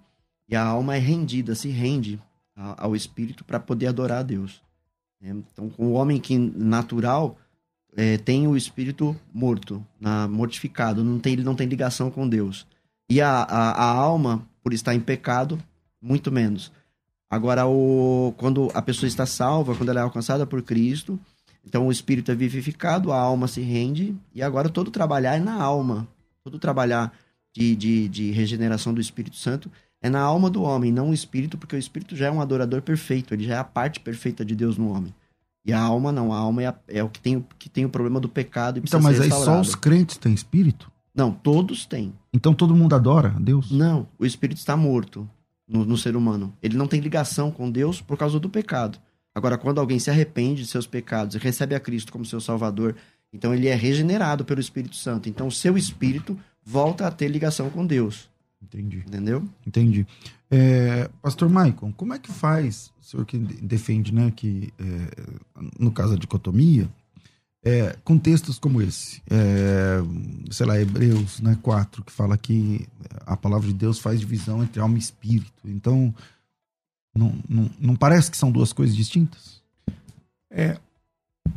e 0.48 0.56
a 0.56 0.64
alma 0.64 0.96
é 0.96 1.00
rendida, 1.00 1.56
se 1.56 1.70
rende 1.70 2.22
ao 2.56 2.96
espírito 2.96 3.44
para 3.44 3.60
poder 3.60 3.88
adorar 3.88 4.20
a 4.20 4.24
Deus. 4.24 4.62
É, 5.22 5.30
então, 5.30 5.72
o 5.78 5.92
homem 5.92 6.20
que 6.20 6.38
natural 6.38 7.38
é, 7.96 8.18
tem 8.18 8.48
o 8.48 8.58
espírito 8.58 9.16
morto, 9.34 9.86
na, 10.00 10.28
mortificado, 10.28 11.04
não 11.04 11.20
tem, 11.20 11.34
ele 11.34 11.44
não 11.44 11.56
tem 11.56 11.68
ligação 11.68 12.12
com 12.12 12.28
Deus. 12.28 12.68
E 13.10 13.22
a, 13.22 13.30
a, 13.30 13.72
a, 13.72 13.86
alma, 13.86 14.48
por 14.62 14.74
estar 14.74 14.94
em 14.94 15.00
pecado, 15.00 15.58
muito 16.02 16.32
menos. 16.32 16.72
Agora, 17.30 17.66
o, 17.66 18.34
quando 18.38 18.70
a 18.74 18.82
pessoa 18.82 19.08
está 19.08 19.26
salva, 19.26 19.76
quando 19.76 19.90
ela 19.90 20.00
é 20.00 20.04
alcançada 20.04 20.46
por 20.46 20.62
Cristo, 20.62 21.20
então 21.66 21.88
o 21.88 21.92
espírito 21.92 22.32
é 22.32 22.36
vivificado, 22.36 23.12
a 23.12 23.20
alma 23.20 23.48
se 23.48 23.62
rende, 23.62 24.16
e 24.34 24.42
agora 24.42 24.70
todo 24.70 24.92
trabalhar 24.92 25.36
é 25.36 25.40
na 25.40 25.56
alma. 25.56 26.08
Todo 26.44 26.60
trabalhar 26.60 27.12
de, 27.54 27.76
de, 27.76 28.10
de 28.10 28.32
regeneração 28.32 28.94
do 28.94 29.02
Espírito 29.02 29.38
Santo 29.38 29.72
é 30.06 30.10
na 30.10 30.22
alma 30.22 30.52
do 30.52 30.62
homem, 30.62 30.92
não 30.92 31.10
o 31.10 31.14
espírito, 31.16 31.58
porque 31.58 31.76
o 31.76 31.80
espírito 31.80 32.16
já 32.16 32.28
é 32.28 32.32
um 32.32 32.40
adorador 32.40 32.80
perfeito, 32.80 33.34
ele 33.34 33.44
já 33.44 33.56
é 33.56 33.58
a 33.58 33.64
parte 33.64 34.00
perfeita 34.00 34.46
de 34.46 34.56
Deus 34.56 34.78
no 34.78 34.92
homem. 34.92 35.12
E 35.66 35.74
a 35.74 35.82
alma 35.82 36.12
não, 36.12 36.32
a 36.32 36.38
alma 36.38 36.62
é, 36.62 36.68
a, 36.68 36.76
é 36.88 37.04
o 37.04 37.10
que 37.10 37.20
tem, 37.20 37.44
que 37.58 37.68
tem 37.68 37.86
o 37.86 37.90
problema 37.90 38.20
do 38.20 38.30
pecado 38.30 38.78
e 38.78 38.84
Então, 38.86 39.02
mas 39.02 39.20
aí 39.20 39.32
só 39.32 39.60
os 39.60 39.74
crentes 39.74 40.18
têm 40.18 40.32
espírito? 40.32 40.92
Não, 41.12 41.32
todos 41.32 41.88
têm. 41.88 42.14
Então 42.32 42.54
todo 42.54 42.76
mundo 42.76 42.94
adora 42.94 43.34
a 43.36 43.40
Deus? 43.40 43.72
Não, 43.72 44.08
o 44.20 44.28
espírito 44.28 44.60
está 44.60 44.78
morto 44.78 45.28
no, 45.68 45.84
no 45.84 45.98
ser 45.98 46.16
humano. 46.16 46.54
Ele 46.62 46.78
não 46.78 46.86
tem 46.86 47.00
ligação 47.00 47.50
com 47.50 47.72
Deus 47.72 48.00
por 48.00 48.16
causa 48.16 48.40
do 48.40 48.48
pecado. 48.48 49.00
Agora, 49.34 49.58
quando 49.58 49.80
alguém 49.80 49.98
se 49.98 50.12
arrepende 50.12 50.62
de 50.62 50.68
seus 50.68 50.86
pecados 50.86 51.36
e 51.36 51.40
recebe 51.40 51.74
a 51.74 51.80
Cristo 51.80 52.12
como 52.12 52.24
seu 52.24 52.40
Salvador, 52.40 52.96
então 53.34 53.56
ele 53.56 53.68
é 53.68 53.74
regenerado 53.74 54.46
pelo 54.46 54.62
Espírito 54.62 54.98
Santo. 54.98 55.28
Então 55.28 55.48
o 55.48 55.52
seu 55.52 55.76
espírito 55.76 56.38
volta 56.64 57.08
a 57.08 57.12
ter 57.12 57.28
ligação 57.28 57.72
com 57.72 57.84
Deus. 57.84 58.30
Entendi. 58.62 59.04
Entendeu? 59.08 59.48
Entendi. 59.66 60.08
É, 60.50 61.10
Pastor 61.22 61.50
Maicon, 61.50 61.92
como 61.92 62.14
é 62.14 62.20
que 62.20 62.32
faz, 62.32 62.92
o 63.00 63.04
senhor 63.04 63.26
que 63.26 63.38
defende, 63.38 64.14
né, 64.14 64.32
que 64.36 64.74
é, 64.80 65.62
no 65.80 65.92
caso 65.92 66.14
da 66.14 66.20
dicotomia, 66.20 66.90
é, 67.64 67.98
com 68.04 68.18
textos 68.18 68.60
como 68.60 68.80
esse, 68.82 69.24
é, 69.28 69.98
sei 70.52 70.66
lá, 70.68 70.80
Hebreus 70.80 71.42
né, 71.42 71.58
4, 71.64 72.04
que 72.04 72.12
fala 72.12 72.38
que 72.38 72.88
a 73.26 73.36
palavra 73.36 73.68
de 73.68 73.74
Deus 73.74 73.98
faz 73.98 74.20
divisão 74.20 74.64
entre 74.64 74.80
alma 74.80 74.96
e 74.96 75.00
espírito. 75.00 75.52
Então, 75.66 76.14
não, 77.16 77.36
não, 77.50 77.70
não 77.80 77.96
parece 77.96 78.30
que 78.30 78.38
são 78.38 78.52
duas 78.52 78.72
coisas 78.72 78.96
distintas? 78.96 79.64
É, 80.52 80.78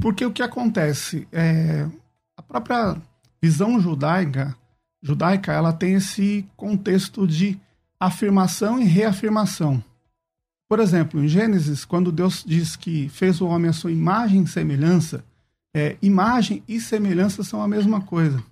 porque 0.00 0.24
o 0.24 0.32
que 0.32 0.42
acontece 0.42 1.28
é 1.30 1.86
a 2.36 2.42
própria 2.42 2.96
visão 3.42 3.78
judaica, 3.80 4.56
judaica, 5.02 5.52
ela 5.52 5.72
tem 5.72 5.94
esse 5.94 6.46
contexto 6.56 7.26
de 7.26 7.58
afirmação 7.98 8.80
e 8.80 8.84
reafirmação. 8.84 9.82
Por 10.68 10.80
exemplo, 10.80 11.22
em 11.22 11.28
Gênesis, 11.28 11.84
quando 11.84 12.12
Deus 12.12 12.44
diz 12.46 12.76
que 12.76 13.08
fez 13.08 13.40
o 13.40 13.46
homem 13.46 13.70
à 13.70 13.72
sua 13.72 13.90
imagem 13.90 14.42
e 14.42 14.46
semelhança, 14.46 15.24
é, 15.74 15.96
imagem 16.02 16.62
e 16.68 16.80
semelhança 16.80 17.42
são 17.42 17.62
a 17.62 17.68
mesma 17.68 18.00
coisa. 18.00 18.42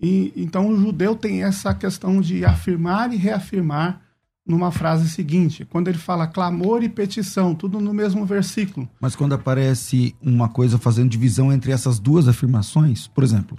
E, 0.00 0.32
então 0.36 0.68
o 0.68 0.78
judeu 0.78 1.16
tem 1.16 1.42
essa 1.42 1.74
questão 1.74 2.20
de 2.20 2.44
afirmar 2.44 3.12
e 3.12 3.16
reafirmar 3.16 4.00
numa 4.44 4.72
frase 4.72 5.08
seguinte, 5.08 5.64
quando 5.64 5.86
ele 5.86 5.98
fala 5.98 6.26
clamor 6.26 6.82
e 6.82 6.88
petição, 6.88 7.54
tudo 7.54 7.80
no 7.80 7.94
mesmo 7.94 8.26
versículo. 8.26 8.88
Mas 9.00 9.14
quando 9.14 9.34
aparece 9.34 10.16
uma 10.20 10.48
coisa 10.48 10.78
fazendo 10.78 11.10
divisão 11.10 11.52
entre 11.52 11.70
essas 11.70 12.00
duas 12.00 12.26
afirmações, 12.26 13.06
por 13.06 13.22
exemplo, 13.22 13.56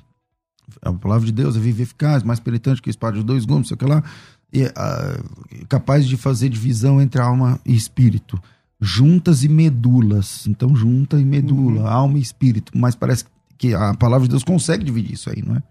a 0.82 0.92
palavra 0.94 1.26
de 1.26 1.32
Deus 1.32 1.56
é 1.56 1.60
viva 1.60 1.82
eficaz, 1.82 2.24
mais 2.24 2.40
penetrante 2.40 2.82
que 2.82 2.90
espada 2.90 3.18
de 3.18 3.24
dois 3.24 3.46
gumes, 3.46 3.68
sei 3.68 3.78
lá, 3.82 4.04
e, 4.52 4.64
uh, 4.64 5.66
capaz 5.68 6.08
de 6.08 6.18
fazer 6.18 6.50
divisão 6.50 7.02
entre 7.02 7.22
alma 7.22 7.60
e 7.66 7.76
espírito 7.76 8.42
juntas 8.84 9.44
e 9.44 9.50
medulas. 9.50 10.46
Então, 10.46 10.76
junta 10.76 11.20
e 11.20 11.24
medula, 11.24 11.82
uhum. 11.82 11.88
alma 11.88 12.18
e 12.18 12.22
espírito. 12.22 12.72
Mas 12.76 12.96
parece 12.96 13.26
que 13.58 13.74
a 13.74 13.94
palavra 13.94 14.28
de 14.28 14.32
Deus 14.32 14.44
consegue 14.44 14.84
dividir 14.84 15.14
isso 15.14 15.30
aí, 15.30 15.42
não 15.42 15.56
é? 15.56 15.64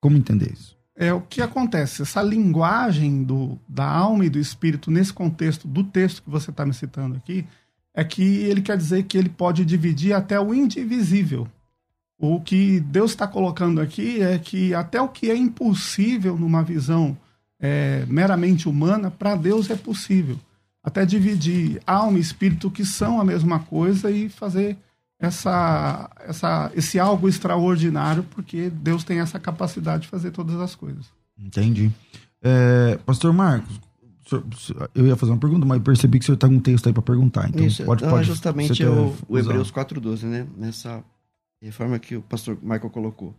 Como 0.00 0.16
entender 0.16 0.50
isso? 0.52 0.74
É 0.96 1.12
o 1.12 1.20
que 1.20 1.42
acontece. 1.42 2.02
Essa 2.02 2.22
linguagem 2.22 3.22
do, 3.22 3.58
da 3.68 3.86
alma 3.86 4.24
e 4.24 4.30
do 4.30 4.38
espírito, 4.38 4.90
nesse 4.90 5.12
contexto 5.12 5.68
do 5.68 5.84
texto 5.84 6.22
que 6.22 6.30
você 6.30 6.50
está 6.50 6.64
me 6.64 6.72
citando 6.72 7.16
aqui, 7.16 7.44
é 7.92 8.02
que 8.02 8.22
ele 8.22 8.62
quer 8.62 8.76
dizer 8.76 9.02
que 9.04 9.18
ele 9.18 9.28
pode 9.28 9.64
dividir 9.64 10.14
até 10.14 10.40
o 10.40 10.54
indivisível. 10.54 11.46
O 12.18 12.40
que 12.40 12.80
Deus 12.80 13.10
está 13.10 13.26
colocando 13.26 13.80
aqui 13.80 14.22
é 14.22 14.38
que 14.38 14.72
até 14.72 15.00
o 15.00 15.08
que 15.08 15.30
é 15.30 15.36
impossível 15.36 16.36
numa 16.38 16.62
visão 16.62 17.16
é, 17.60 18.04
meramente 18.08 18.68
humana, 18.68 19.10
para 19.10 19.34
Deus 19.34 19.70
é 19.70 19.76
possível 19.76 20.38
até 20.84 21.06
dividir 21.06 21.80
alma 21.86 22.18
e 22.18 22.20
espírito, 22.20 22.70
que 22.70 22.84
são 22.84 23.18
a 23.18 23.24
mesma 23.24 23.58
coisa, 23.58 24.10
e 24.10 24.28
fazer 24.28 24.76
essa, 25.18 26.10
essa, 26.20 26.70
esse 26.74 26.98
algo 26.98 27.26
extraordinário, 27.26 28.22
porque 28.24 28.68
Deus 28.68 29.02
tem 29.02 29.20
essa 29.20 29.40
capacidade 29.40 30.02
de 30.02 30.08
fazer 30.08 30.30
todas 30.30 30.60
as 30.60 30.74
coisas. 30.74 31.06
Entendi. 31.38 31.90
É, 32.42 32.98
Pastor 33.06 33.32
Marcos, 33.32 33.80
eu 34.94 35.06
ia 35.06 35.16
fazer 35.16 35.32
uma 35.32 35.38
pergunta, 35.38 35.64
mas 35.64 35.82
percebi 35.82 36.18
que 36.18 36.24
o 36.24 36.26
senhor 36.26 36.36
está 36.36 36.48
com 36.48 36.54
um 36.54 36.60
texto 36.60 36.86
aí 36.86 36.92
para 36.92 37.02
perguntar. 37.02 37.48
Então 37.48 37.64
Isso, 37.64 37.82
pode, 37.84 38.04
não, 38.04 38.10
pode. 38.10 38.26
justamente 38.26 38.84
o, 38.84 39.16
o 39.26 39.38
Hebreus 39.38 39.72
4,12, 39.72 40.24
né? 40.24 40.46
Nessa 40.56 41.02
reforma 41.62 41.98
que 41.98 42.16
o 42.16 42.22
pastor 42.22 42.58
Michael 42.62 42.90
colocou. 42.90 43.34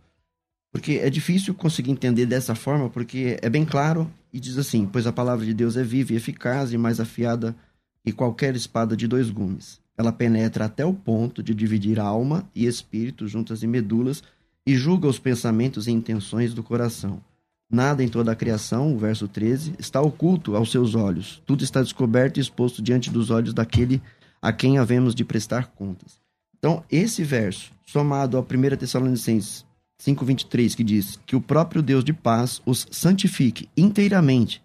Porque 0.72 0.94
é 0.94 1.08
difícil 1.08 1.54
conseguir 1.54 1.90
entender 1.90 2.26
dessa 2.26 2.54
forma, 2.54 2.90
porque 2.90 3.38
é 3.40 3.48
bem 3.48 3.64
claro 3.64 4.10
e 4.32 4.38
diz 4.38 4.58
assim: 4.58 4.86
Pois 4.86 5.06
a 5.06 5.12
palavra 5.12 5.44
de 5.44 5.54
Deus 5.54 5.76
é 5.76 5.82
viva 5.82 6.12
e 6.12 6.16
eficaz 6.16 6.72
e 6.72 6.78
mais 6.78 7.00
afiada 7.00 7.56
que 8.04 8.12
qualquer 8.12 8.54
espada 8.54 8.96
de 8.96 9.08
dois 9.08 9.30
gumes. 9.30 9.80
Ela 9.96 10.12
penetra 10.12 10.66
até 10.66 10.84
o 10.84 10.92
ponto 10.92 11.42
de 11.42 11.54
dividir 11.54 11.98
alma 11.98 12.48
e 12.54 12.66
espírito 12.66 13.26
juntas 13.26 13.62
e 13.62 13.66
medulas 13.66 14.22
e 14.66 14.76
julga 14.76 15.08
os 15.08 15.18
pensamentos 15.18 15.86
e 15.86 15.92
intenções 15.92 16.52
do 16.52 16.62
coração. 16.62 17.22
Nada 17.70 18.04
em 18.04 18.08
toda 18.08 18.30
a 18.30 18.36
criação, 18.36 18.94
o 18.94 18.98
verso 18.98 19.26
13, 19.26 19.74
está 19.78 20.00
oculto 20.00 20.54
aos 20.54 20.70
seus 20.70 20.94
olhos. 20.94 21.42
Tudo 21.46 21.64
está 21.64 21.82
descoberto 21.82 22.36
e 22.36 22.40
exposto 22.40 22.82
diante 22.82 23.10
dos 23.10 23.30
olhos 23.30 23.54
daquele 23.54 24.02
a 24.40 24.52
quem 24.52 24.78
havemos 24.78 25.14
de 25.14 25.24
prestar 25.24 25.68
contas. 25.68 26.20
Então, 26.58 26.84
esse 26.90 27.22
verso, 27.22 27.70
somado 27.84 28.36
ao 28.36 28.42
1 28.42 28.76
Tessalonicenses 28.76 29.64
5:23 29.98 30.74
que 30.74 30.84
diz 30.84 31.18
que 31.26 31.36
o 31.36 31.40
próprio 31.40 31.82
Deus 31.82 32.04
de 32.04 32.12
paz 32.12 32.60
os 32.66 32.86
santifique 32.90 33.68
inteiramente, 33.76 34.62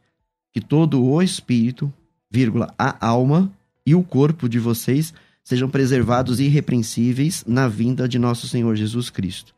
que 0.52 0.60
todo 0.60 1.04
o 1.04 1.22
espírito, 1.22 1.92
vírgula, 2.30 2.74
a 2.78 3.06
alma 3.06 3.52
e 3.86 3.96
o 3.96 4.04
corpo 4.04 4.50
de 4.50 4.60
vocês 4.60 5.14
sejam 5.44 5.70
preservados 5.70 6.40
irrepreensíveis 6.40 7.44
na 7.48 7.68
vinda 7.68 8.08
de 8.08 8.20
nosso 8.20 8.48
Senhor 8.48 8.76
Jesus 8.76 9.10
Cristo. 9.10 9.54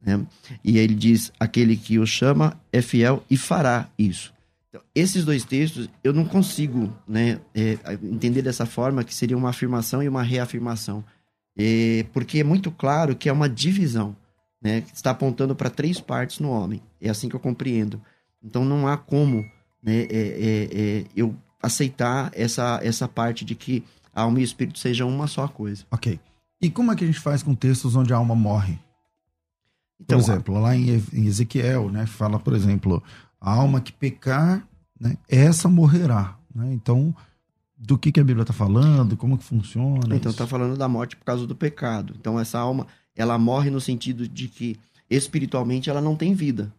Né? 0.00 0.24
E 0.64 0.78
ele 0.78 0.94
diz: 0.94 1.32
aquele 1.38 1.76
que 1.76 1.98
o 1.98 2.06
chama 2.06 2.58
é 2.72 2.80
fiel 2.80 3.24
e 3.30 3.36
fará 3.36 3.88
isso. 3.98 4.32
Então, 4.68 4.82
esses 4.94 5.24
dois 5.24 5.44
textos 5.44 5.88
eu 6.04 6.12
não 6.12 6.24
consigo 6.24 6.92
né, 7.06 7.40
é, 7.54 7.78
entender 8.02 8.42
dessa 8.42 8.66
forma 8.66 9.02
que 9.02 9.14
seria 9.14 9.36
uma 9.36 9.48
afirmação 9.48 10.02
e 10.02 10.08
uma 10.08 10.22
reafirmação, 10.22 11.02
é, 11.58 12.06
porque 12.12 12.38
é 12.38 12.44
muito 12.44 12.70
claro 12.70 13.16
que 13.16 13.28
é 13.28 13.32
uma 13.32 13.48
divisão 13.48 14.16
né, 14.62 14.80
que 14.82 14.94
está 14.94 15.10
apontando 15.10 15.56
para 15.56 15.68
três 15.68 16.00
partes 16.00 16.38
no 16.38 16.50
homem. 16.50 16.80
É 17.00 17.10
assim 17.10 17.28
que 17.28 17.34
eu 17.34 17.40
compreendo. 17.40 18.00
Então 18.42 18.64
não 18.64 18.86
há 18.86 18.96
como 18.96 19.44
né, 19.82 20.02
é, 20.02 20.06
é, 20.08 20.68
é, 20.72 21.04
eu 21.16 21.34
aceitar 21.60 22.30
essa, 22.32 22.78
essa 22.82 23.08
parte 23.08 23.44
de 23.44 23.56
que 23.56 23.82
a 24.14 24.22
alma 24.22 24.38
e 24.38 24.42
o 24.42 24.44
espírito 24.44 24.78
sejam 24.78 25.08
uma 25.08 25.26
só 25.26 25.48
coisa. 25.48 25.84
Ok. 25.90 26.20
E 26.60 26.70
como 26.70 26.92
é 26.92 26.96
que 26.96 27.04
a 27.04 27.06
gente 27.06 27.20
faz 27.20 27.42
com 27.42 27.54
textos 27.54 27.96
onde 27.96 28.12
a 28.12 28.16
alma 28.16 28.34
morre? 28.34 28.78
Então, 30.00 30.18
por 30.18 30.24
exemplo, 30.24 30.60
lá 30.60 30.76
em 30.76 30.90
Ezequiel, 31.12 31.90
né, 31.90 32.06
fala, 32.06 32.38
por 32.38 32.54
exemplo, 32.54 33.02
a 33.40 33.52
alma 33.52 33.80
que 33.80 33.92
pecar, 33.92 34.66
né, 35.00 35.16
essa 35.28 35.68
morrerá. 35.68 36.36
Né? 36.54 36.72
Então, 36.72 37.14
do 37.78 37.96
que, 37.96 38.10
que 38.10 38.18
a 38.18 38.24
Bíblia 38.24 38.42
está 38.42 38.52
falando, 38.52 39.16
como 39.16 39.38
que 39.38 39.44
funciona? 39.44 40.16
Então, 40.16 40.32
está 40.32 40.46
falando 40.46 40.76
da 40.76 40.88
morte 40.88 41.16
por 41.16 41.24
causa 41.24 41.46
do 41.46 41.54
pecado. 41.54 42.14
Então, 42.18 42.38
essa 42.38 42.58
alma, 42.58 42.86
ela 43.14 43.38
morre 43.38 43.70
no 43.70 43.80
sentido 43.80 44.26
de 44.26 44.48
que 44.48 44.76
espiritualmente 45.08 45.88
ela 45.88 46.00
não 46.00 46.16
tem 46.16 46.34
vida. 46.34 46.72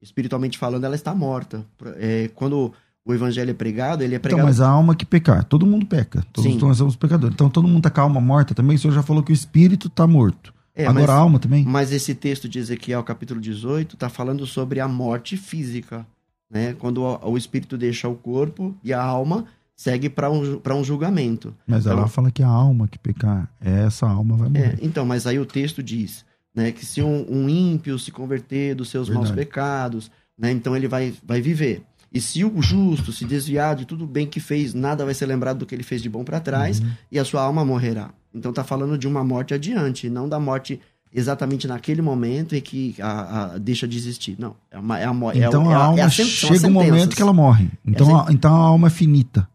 Espiritualmente 0.00 0.56
falando, 0.56 0.84
ela 0.84 0.94
está 0.94 1.14
morta. 1.14 1.66
É, 1.96 2.30
quando 2.34 2.72
o 3.04 3.12
evangelho 3.12 3.50
é 3.50 3.54
pregado, 3.54 4.02
ele 4.02 4.14
é 4.14 4.18
pregado. 4.18 4.40
Então, 4.40 4.48
mas 4.48 4.60
a 4.60 4.68
alma 4.68 4.94
que 4.94 5.04
pecar, 5.04 5.42
todo 5.44 5.66
mundo 5.66 5.86
peca. 5.86 6.24
Todos 6.32 6.52
Sim. 6.52 6.58
nós 6.58 6.76
somos 6.76 6.96
pecadores. 6.96 7.34
Então 7.34 7.48
todo 7.48 7.66
mundo 7.66 7.78
está 7.78 7.90
com 7.90 8.00
a 8.00 8.04
alma 8.04 8.20
morta 8.20 8.54
também. 8.54 8.76
O 8.76 8.78
senhor 8.78 8.94
já 8.94 9.02
falou 9.02 9.22
que 9.22 9.32
o 9.32 9.34
espírito 9.34 9.88
está 9.88 10.06
morto. 10.06 10.52
É, 10.74 10.86
Agora 10.86 11.06
mas, 11.06 11.10
a 11.10 11.14
alma 11.14 11.38
também. 11.38 11.64
Mas 11.64 11.92
esse 11.92 12.14
texto 12.14 12.48
de 12.48 12.58
Ezequiel, 12.58 13.02
capítulo 13.02 13.40
18, 13.40 13.94
está 13.94 14.08
falando 14.08 14.44
sobre 14.44 14.80
a 14.80 14.86
morte 14.86 15.36
física. 15.36 16.06
Né? 16.50 16.74
Quando 16.74 17.02
o, 17.02 17.30
o 17.30 17.36
espírito 17.38 17.78
deixa 17.78 18.08
o 18.08 18.14
corpo 18.14 18.74
e 18.84 18.92
a 18.92 19.02
alma 19.02 19.46
segue 19.76 20.08
para 20.08 20.30
um, 20.30 20.60
um 20.64 20.84
julgamento. 20.84 21.54
Mas 21.66 21.84
então, 21.84 21.98
ela 21.98 22.08
fala 22.08 22.30
que 22.30 22.42
a 22.42 22.48
alma 22.48 22.88
que 22.88 22.98
pecar, 22.98 23.48
essa 23.60 24.08
alma 24.08 24.36
vai 24.36 24.48
morrer. 24.48 24.74
É, 24.74 24.78
então, 24.80 25.04
mas 25.04 25.26
aí 25.26 25.38
o 25.38 25.44
texto 25.44 25.82
diz 25.82 26.24
né, 26.54 26.72
que 26.72 26.86
se 26.86 27.02
um, 27.02 27.26
um 27.28 27.48
ímpio 27.48 27.98
se 27.98 28.10
converter 28.10 28.74
dos 28.74 28.88
seus 28.88 29.08
Verdade. 29.08 29.28
maus 29.28 29.38
pecados, 29.38 30.10
né, 30.38 30.50
então 30.50 30.74
ele 30.74 30.88
vai, 30.88 31.12
vai 31.22 31.42
viver. 31.42 31.82
E 32.12 32.20
se 32.20 32.42
o 32.42 32.62
justo 32.62 33.12
se 33.12 33.26
desviar 33.26 33.76
de 33.76 33.84
tudo 33.84 34.06
bem 34.06 34.26
que 34.26 34.40
fez, 34.40 34.72
nada 34.72 35.04
vai 35.04 35.12
ser 35.12 35.26
lembrado 35.26 35.58
do 35.58 35.66
que 35.66 35.74
ele 35.74 35.82
fez 35.82 36.00
de 36.00 36.08
bom 36.08 36.24
para 36.24 36.40
trás, 36.40 36.80
uhum. 36.80 36.90
e 37.12 37.18
a 37.18 37.24
sua 37.24 37.42
alma 37.42 37.62
morrerá. 37.62 38.10
Então 38.34 38.52
tá 38.52 38.64
falando 38.64 38.96
de 38.96 39.06
uma 39.06 39.22
morte 39.22 39.52
adiante, 39.52 40.08
não 40.08 40.26
da 40.26 40.40
morte 40.40 40.80
exatamente 41.12 41.66
naquele 41.66 42.00
momento 42.00 42.54
em 42.54 42.60
que 42.60 42.94
a, 43.00 43.54
a 43.54 43.58
deixa 43.58 43.86
de 43.86 43.98
existir. 43.98 44.36
Não, 44.38 44.56
é 44.70 44.78
uma, 44.78 44.98
é 44.98 45.44
a, 45.44 45.48
então 45.48 45.70
é, 45.70 45.74
a, 45.74 45.78
a 45.78 45.84
alma 45.84 46.00
é 46.00 46.10
chega 46.10 46.66
um 46.66 46.70
momento 46.70 47.14
que 47.14 47.20
ela 47.20 47.34
morre. 47.34 47.68
Então, 47.84 48.18
a, 48.18 48.32
então 48.32 48.54
a 48.54 48.58
alma 48.58 48.86
é 48.86 48.90
finita. 48.90 49.46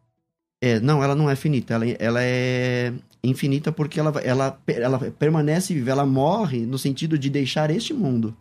É, 0.62 0.80
não, 0.80 1.04
ela 1.04 1.16
não 1.16 1.28
é 1.30 1.36
finita. 1.36 1.74
Ela, 1.74 1.86
ela 2.00 2.20
é 2.22 2.94
infinita 3.24 3.72
porque 3.72 4.00
ela, 4.00 4.12
ela, 4.22 4.60
ela 4.68 5.00
permanece 5.12 5.74
viva. 5.74 5.90
Ela 5.90 6.06
morre 6.06 6.66
no 6.66 6.78
sentido 6.78 7.18
de 7.18 7.30
deixar 7.30 7.72
este 7.72 7.94
mundo, 7.94 8.38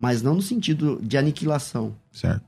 mas 0.00 0.22
não 0.22 0.36
no 0.36 0.42
sentido 0.42 1.00
de 1.02 1.18
aniquilação. 1.18 1.96
Certo. 2.12 2.44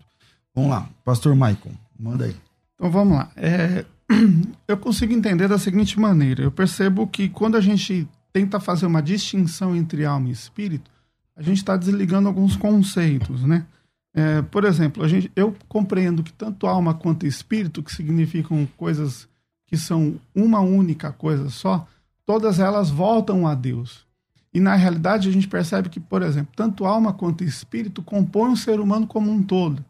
Vamos 0.54 0.70
lá, 0.70 0.88
Pastor 1.04 1.34
Maicon, 1.34 1.72
manda 1.98 2.26
aí. 2.26 2.36
Então 2.74 2.90
vamos 2.90 3.18
lá. 3.18 3.30
É, 3.36 3.84
eu 4.66 4.76
consigo 4.76 5.12
entender 5.12 5.48
da 5.48 5.58
seguinte 5.58 5.98
maneira: 5.98 6.42
eu 6.42 6.50
percebo 6.50 7.06
que 7.06 7.28
quando 7.28 7.56
a 7.56 7.60
gente 7.60 8.08
tenta 8.32 8.60
fazer 8.60 8.86
uma 8.86 9.02
distinção 9.02 9.74
entre 9.74 10.04
alma 10.04 10.28
e 10.28 10.32
espírito, 10.32 10.90
a 11.36 11.42
gente 11.42 11.58
está 11.58 11.76
desligando 11.76 12.28
alguns 12.28 12.56
conceitos, 12.56 13.44
né? 13.44 13.66
É, 14.14 14.42
por 14.42 14.64
exemplo, 14.64 15.04
a 15.04 15.08
gente, 15.08 15.30
eu 15.36 15.54
compreendo 15.68 16.22
que 16.22 16.32
tanto 16.32 16.66
alma 16.66 16.94
quanto 16.94 17.26
espírito, 17.26 17.82
que 17.82 17.94
significam 17.94 18.66
coisas 18.76 19.28
que 19.66 19.76
são 19.76 20.18
uma 20.34 20.60
única 20.60 21.12
coisa 21.12 21.50
só, 21.50 21.86
todas 22.24 22.58
elas 22.58 22.90
voltam 22.90 23.46
a 23.46 23.54
Deus. 23.54 24.06
E 24.52 24.60
na 24.60 24.74
realidade 24.74 25.28
a 25.28 25.32
gente 25.32 25.46
percebe 25.46 25.88
que, 25.88 26.00
por 26.00 26.22
exemplo, 26.22 26.52
tanto 26.56 26.86
alma 26.86 27.12
quanto 27.12 27.44
espírito 27.44 28.02
compõem 28.02 28.52
o 28.52 28.56
ser 28.56 28.80
humano 28.80 29.06
como 29.06 29.30
um 29.30 29.42
todo. 29.42 29.84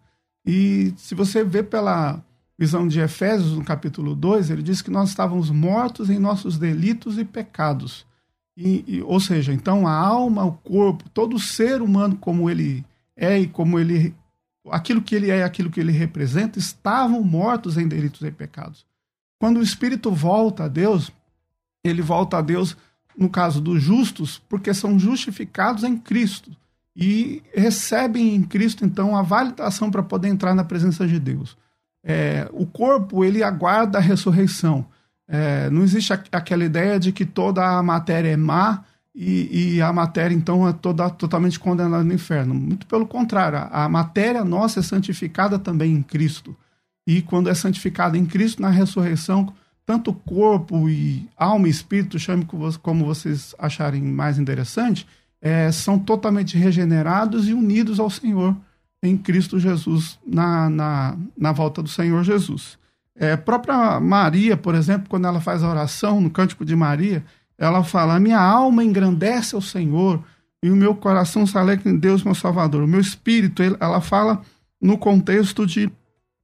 E 0.45 0.93
se 0.97 1.15
você 1.15 1.45
vê 1.45 1.63
pela 1.63 2.23
visão 2.59 2.89
de 2.89 2.99
Efésios, 2.99 3.53
no 3.53 3.65
capítulo 3.65 4.17
2, 4.17 4.51
ele 4.51 4.63
diz 4.63 4.83
que 4.83 4.91
nós 4.91 5.11
estávamos 5.11 5.49
mortos 5.49 6.11
em 6.11 6.19
nossos 6.19 6.59
delitos 6.59 7.17
e 7.19 7.25
pecados. 7.25 8.05
E, 8.57 8.85
e, 8.89 9.03
ou 9.03 9.21
seja, 9.21 9.53
então 9.53 9.87
a 9.87 9.93
alma, 9.93 10.45
o 10.45 10.53
corpo, 10.53 11.09
todo 11.11 11.39
ser 11.39 11.81
humano 11.81 12.17
como 12.17 12.51
ele 12.51 12.85
é 13.19 13.39
e 13.39 13.49
como 13.49 13.79
ele 13.79 14.15
aquilo 14.71 15.03
que 15.03 15.15
ele 15.15 15.31
é 15.31 15.39
e 15.39 15.43
aquilo 15.43 15.71
que 15.71 15.81
ele 15.81 15.93
representa 15.93 16.59
estavam 16.59 17.23
mortos 17.23 17.77
em 17.77 17.89
delitos 17.89 18.23
e 18.23 18.31
pecados. 18.31 18.87
Quando 19.41 19.59
o 19.59 19.63
espírito 19.63 20.11
volta 20.13 20.65
a 20.65 20.69
Deus, 20.69 21.11
ele 21.85 22.03
volta 22.03 22.39
a 22.39 22.43
Deus 22.43 22.77
no 23.17 23.29
caso 23.29 23.61
dos 23.61 23.83
justos, 23.83 24.39
porque 24.49 24.73
são 24.73 24.99
justificados 24.99 25.83
em 25.83 25.97
Cristo 25.97 26.51
e 26.95 27.43
recebem 27.55 28.35
em 28.35 28.43
Cristo 28.43 28.85
então 28.85 29.17
a 29.17 29.23
validação 29.23 29.91
para 29.91 30.03
poder 30.03 30.29
entrar 30.29 30.55
na 30.55 30.65
presença 30.65 31.07
de 31.07 31.19
Deus. 31.19 31.57
É, 32.05 32.49
o 32.53 32.67
corpo 32.67 33.25
ele 33.25 33.43
aguarda 33.43 33.99
a 33.99 34.01
ressurreição. 34.03 34.87
É, 35.27 35.69
não 35.71 35.83
existe 35.83 36.13
aquela 36.13 36.65
ideia 36.65 36.99
de 36.99 37.13
que 37.13 37.25
toda 37.25 37.67
a 37.67 37.83
matéria 37.83 38.31
é 38.31 38.37
má 38.37 38.85
e, 39.21 39.75
e, 39.75 39.83
a 39.83 39.93
matéria 39.93 40.33
então 40.33 40.69
é 40.69 40.73
toda 40.73 41.11
totalmente 41.11 41.59
condenada 41.59 42.05
no 42.05 42.15
inferno. 42.15 42.55
Muito 42.55 42.87
pelo 42.87 43.05
contrário, 43.05 43.59
a, 43.59 43.85
a 43.85 43.89
matéria 43.89 44.45
nossa 44.45 44.79
é 44.79 44.83
santificada 44.83 45.59
também 45.59 45.93
em 45.93 46.03
Cristo. 46.03 46.57
E 47.05 47.21
quando 47.21 47.51
é 47.51 47.55
santificada 47.55 48.17
em 48.17 48.25
Cristo, 48.25 48.63
na 48.63 48.71
ressurreição, 48.71 49.53
tanto 49.85 50.13
corpo 50.13 50.89
e 50.89 51.29
alma 51.37 51.67
e 51.67 51.71
espírito, 51.71 52.17
chame 52.17 52.47
como 52.81 53.05
vocês 53.05 53.57
acharem 53.59 54.03
mais 54.03 54.39
interessante, 54.39 55.05
é, 55.43 55.73
são 55.73 55.99
totalmente 55.99 56.57
regenerados 56.57 57.49
e 57.49 57.53
unidos 57.53 57.99
ao 57.99 58.11
Senhor 58.11 58.57
em 59.03 59.17
Cristo 59.17 59.59
Jesus 59.59 60.17
na, 60.25 60.71
na, 60.71 61.17
na 61.37 61.51
volta 61.51 61.83
do 61.83 61.89
Senhor 61.89 62.23
Jesus. 62.23 62.79
É, 63.17 63.37
própria 63.37 63.99
Maria, 63.99 64.57
por 64.57 64.77
exemplo, 64.77 65.09
quando 65.09 65.27
ela 65.27 65.41
faz 65.41 65.65
a 65.65 65.69
oração 65.69 66.21
no 66.21 66.31
Cântico 66.31 66.65
de 66.65 66.77
Maria, 66.77 67.25
ela 67.59 67.83
fala: 67.83 68.15
A 68.15 68.21
minha 68.21 68.41
alma 68.41 68.85
engrandece 68.85 69.55
ao 69.55 69.61
Senhor 69.61 70.23
e 70.63 70.71
o 70.71 70.77
meu 70.77 70.95
coração 70.95 71.47
se 71.47 71.59
alegra 71.59 71.91
em 71.91 71.97
Deus, 71.97 72.23
meu 72.23 72.35
Salvador. 72.35 72.83
O 72.85 72.89
meu 72.89 73.01
espírito, 73.01 73.63
ela 73.81 74.01
fala 74.01 74.43
no 74.81 74.97
contexto 74.97 75.67
de 75.67 75.91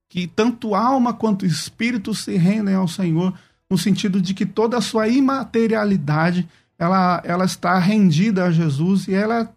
que 0.09 0.27
tanto 0.27 0.75
alma 0.75 1.13
quanto 1.15 1.47
espírito 1.47 2.15
se 2.15 2.37
rendem 2.37 2.75
ao 2.75 2.87
Senhor, 2.87 3.33
no 3.71 3.79
sentido 3.79 4.21
de 4.21 4.35
que 4.35 4.45
toda 4.45 4.77
a 4.77 4.83
sua 4.83 5.09
imaterialidade 5.09 6.49
ela, 6.79 7.23
ela 7.25 7.45
está 7.45 7.79
rendida 7.79 8.45
a 8.45 8.51
Jesus 8.51 9.09
e 9.09 9.15
ela 9.15 9.43
é 9.43 9.49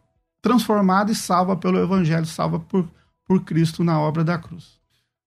transformada 0.42 1.12
e 1.12 1.16
salva 1.16 1.56
pelo 1.56 1.80
Evangelho, 1.80 2.26
salva 2.26 2.60
por, 2.60 2.88
por 3.26 3.44
Cristo 3.44 3.84
na 3.84 4.00
obra 4.00 4.24
da 4.24 4.38
cruz. 4.38 4.78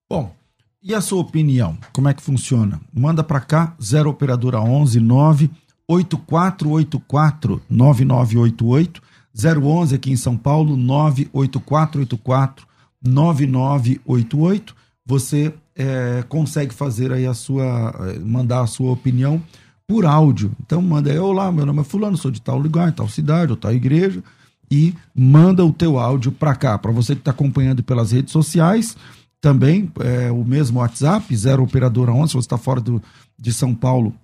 Bom, 0.09 0.35
e 0.83 0.95
a 0.95 1.01
sua 1.01 1.21
opinião? 1.21 1.77
Como 1.93 2.09
é 2.09 2.15
que 2.15 2.23
funciona? 2.23 2.81
Manda 2.93 3.23
para 3.23 3.41
cá, 3.41 3.75
0 3.81 4.09
operadora 4.09 4.61
11 4.61 4.99
9 4.99 5.51
8484 5.91 7.61
9988 7.69 9.03
011 9.35 9.95
aqui 9.95 10.13
em 10.13 10.17
São 10.17 10.37
Paulo 10.37 10.77
98484 10.77 12.67
9988 13.03 14.77
você 15.05 15.53
é, 15.75 16.23
consegue 16.29 16.73
fazer 16.73 17.13
aí 17.13 17.27
a 17.27 17.35
sua 17.35 17.93
mandar 18.25 18.61
a 18.61 18.67
sua 18.67 18.93
opinião 18.93 19.43
por 19.89 20.07
áudio. 20.07 20.53
Então 20.65 20.81
manda 20.81 21.11
aí 21.11 21.19
olá 21.19 21.51
meu 21.51 21.67
nome 21.67 21.81
é 21.81 21.85
fulano 21.85 22.17
sou 22.17 22.31
de 22.31 22.41
tal 22.41 22.59
lugar 22.59 22.93
tal 22.93 23.09
cidade 23.09 23.51
ou 23.51 23.57
tal 23.57 23.75
igreja 23.75 24.23
e 24.71 24.95
manda 25.13 25.65
o 25.65 25.73
teu 25.73 25.99
áudio 25.99 26.31
para 26.31 26.55
cá. 26.55 26.79
Para 26.79 26.93
você 26.93 27.17
que 27.17 27.21
está 27.21 27.33
acompanhando 27.33 27.83
pelas 27.83 28.13
redes 28.13 28.33
sociais 28.33 28.97
também 29.41 29.91
é, 30.01 30.31
o 30.31 30.45
mesmo 30.45 30.79
WhatsApp, 30.79 31.35
0 31.35 31.65
Operadora 31.65 32.13
11, 32.13 32.29
se 32.29 32.35
você 32.35 32.47
está 32.47 32.59
fora 32.59 32.81
do, 32.81 33.03
de 33.39 33.53
São 33.53 33.75
Paulo, 33.75 34.15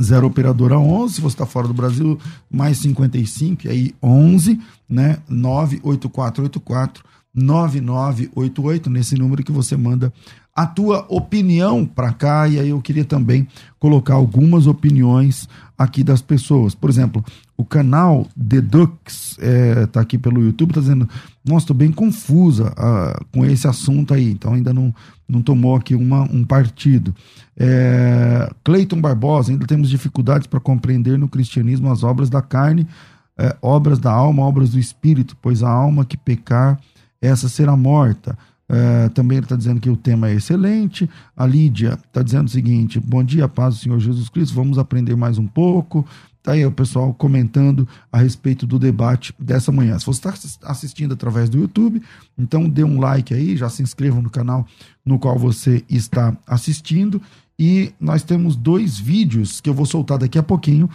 0 0.00 0.26
Operadora 0.26 0.78
11, 0.78 1.14
se 1.14 1.20
você 1.20 1.34
está 1.34 1.46
fora 1.46 1.66
do 1.66 1.74
Brasil, 1.74 2.18
mais 2.50 2.78
55, 2.78 3.66
e 3.66 3.70
aí 3.70 3.94
11, 4.02 4.60
né, 4.88 5.18
98484 5.28 7.04
9988, 7.36 8.88
nesse 8.88 9.14
número 9.14 9.44
que 9.44 9.52
você 9.52 9.76
manda 9.76 10.12
a 10.56 10.66
tua 10.66 11.04
opinião 11.10 11.84
para 11.84 12.14
cá, 12.14 12.48
e 12.48 12.58
aí 12.58 12.70
eu 12.70 12.80
queria 12.80 13.04
também 13.04 13.46
colocar 13.78 14.14
algumas 14.14 14.66
opiniões 14.66 15.46
aqui 15.76 16.02
das 16.02 16.22
pessoas. 16.22 16.74
Por 16.74 16.88
exemplo, 16.88 17.22
o 17.58 17.64
canal 17.64 18.26
Dedux 18.34 19.36
é, 19.38 19.84
tá 19.86 20.00
aqui 20.00 20.16
pelo 20.16 20.40
YouTube, 20.40 20.72
tá 20.72 20.80
dizendo, 20.80 21.06
nossa, 21.44 21.64
estou 21.64 21.76
bem 21.76 21.92
confusa 21.92 22.72
uh, 22.72 23.24
com 23.30 23.44
esse 23.44 23.68
assunto 23.68 24.14
aí, 24.14 24.30
então 24.30 24.54
ainda 24.54 24.72
não, 24.72 24.94
não 25.28 25.42
tomou 25.42 25.76
aqui 25.76 25.94
uma, 25.94 26.22
um 26.22 26.42
partido. 26.42 27.14
É, 27.54 28.50
Cleiton 28.64 29.00
Barbosa, 29.00 29.52
ainda 29.52 29.66
temos 29.66 29.90
dificuldades 29.90 30.46
para 30.46 30.58
compreender 30.58 31.18
no 31.18 31.28
cristianismo 31.28 31.92
as 31.92 32.02
obras 32.02 32.30
da 32.30 32.40
carne, 32.40 32.86
é, 33.38 33.54
obras 33.60 33.98
da 33.98 34.10
alma, 34.10 34.42
obras 34.42 34.70
do 34.70 34.78
espírito, 34.78 35.36
pois 35.42 35.62
a 35.62 35.68
alma 35.68 36.04
que 36.04 36.16
pecar, 36.16 36.80
essa 37.26 37.48
será 37.48 37.76
morta. 37.76 38.36
É, 38.68 39.08
também 39.10 39.38
está 39.38 39.54
dizendo 39.54 39.80
que 39.80 39.88
o 39.88 39.96
tema 39.96 40.28
é 40.28 40.34
excelente. 40.34 41.08
A 41.36 41.46
Lídia 41.46 41.98
está 42.06 42.22
dizendo 42.22 42.48
o 42.48 42.50
seguinte: 42.50 42.98
Bom 42.98 43.22
dia, 43.22 43.48
paz 43.48 43.76
do 43.76 43.80
Senhor 43.80 43.98
Jesus 44.00 44.28
Cristo. 44.28 44.54
Vamos 44.54 44.78
aprender 44.78 45.14
mais 45.16 45.38
um 45.38 45.46
pouco. 45.46 46.04
Tá 46.42 46.52
aí 46.52 46.64
o 46.64 46.70
pessoal 46.70 47.12
comentando 47.12 47.88
a 48.10 48.18
respeito 48.18 48.66
do 48.66 48.78
debate 48.78 49.34
dessa 49.36 49.72
manhã. 49.72 49.98
Se 49.98 50.06
você 50.06 50.28
está 50.28 50.70
assistindo 50.70 51.12
através 51.12 51.48
do 51.48 51.58
YouTube, 51.58 52.00
então 52.38 52.68
dê 52.68 52.84
um 52.84 53.00
like 53.00 53.34
aí, 53.34 53.56
já 53.56 53.68
se 53.68 53.82
inscreva 53.82 54.22
no 54.22 54.30
canal 54.30 54.64
no 55.04 55.18
qual 55.18 55.36
você 55.36 55.84
está 55.88 56.36
assistindo. 56.46 57.20
E 57.58 57.92
nós 57.98 58.22
temos 58.22 58.54
dois 58.54 58.96
vídeos 58.96 59.60
que 59.60 59.68
eu 59.68 59.74
vou 59.74 59.86
soltar 59.86 60.18
daqui 60.18 60.38
a 60.38 60.42
pouquinho 60.42 60.88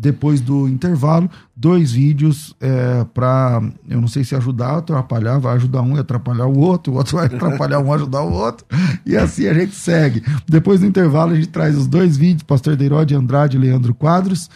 depois 0.00 0.40
do 0.40 0.68
intervalo, 0.68 1.28
dois 1.56 1.90
vídeos 1.90 2.54
é, 2.60 3.04
para, 3.12 3.60
eu 3.88 4.00
não 4.00 4.06
sei 4.06 4.22
se 4.22 4.36
ajudar 4.36 4.74
ou 4.74 4.78
atrapalhar, 4.78 5.40
vai 5.40 5.56
ajudar 5.56 5.82
um 5.82 5.96
e 5.96 5.98
atrapalhar 5.98 6.46
o 6.46 6.56
outro, 6.56 6.92
o 6.92 6.96
outro 6.96 7.16
vai 7.16 7.26
atrapalhar 7.34 7.80
um 7.80 7.92
ajudar 7.92 8.22
o 8.22 8.32
outro, 8.32 8.64
e 9.04 9.16
assim 9.16 9.48
a 9.48 9.54
gente 9.54 9.74
segue. 9.74 10.22
Depois 10.46 10.78
do 10.78 10.86
intervalo, 10.86 11.32
a 11.32 11.34
gente 11.34 11.48
traz 11.48 11.76
os 11.76 11.88
dois 11.88 12.16
vídeos, 12.16 12.44
Pastor 12.44 12.76
Deirode 12.76 13.12
Andrade 13.12 13.56
e 13.56 13.60
Leandro 13.60 13.92
Quadros, 13.92 14.48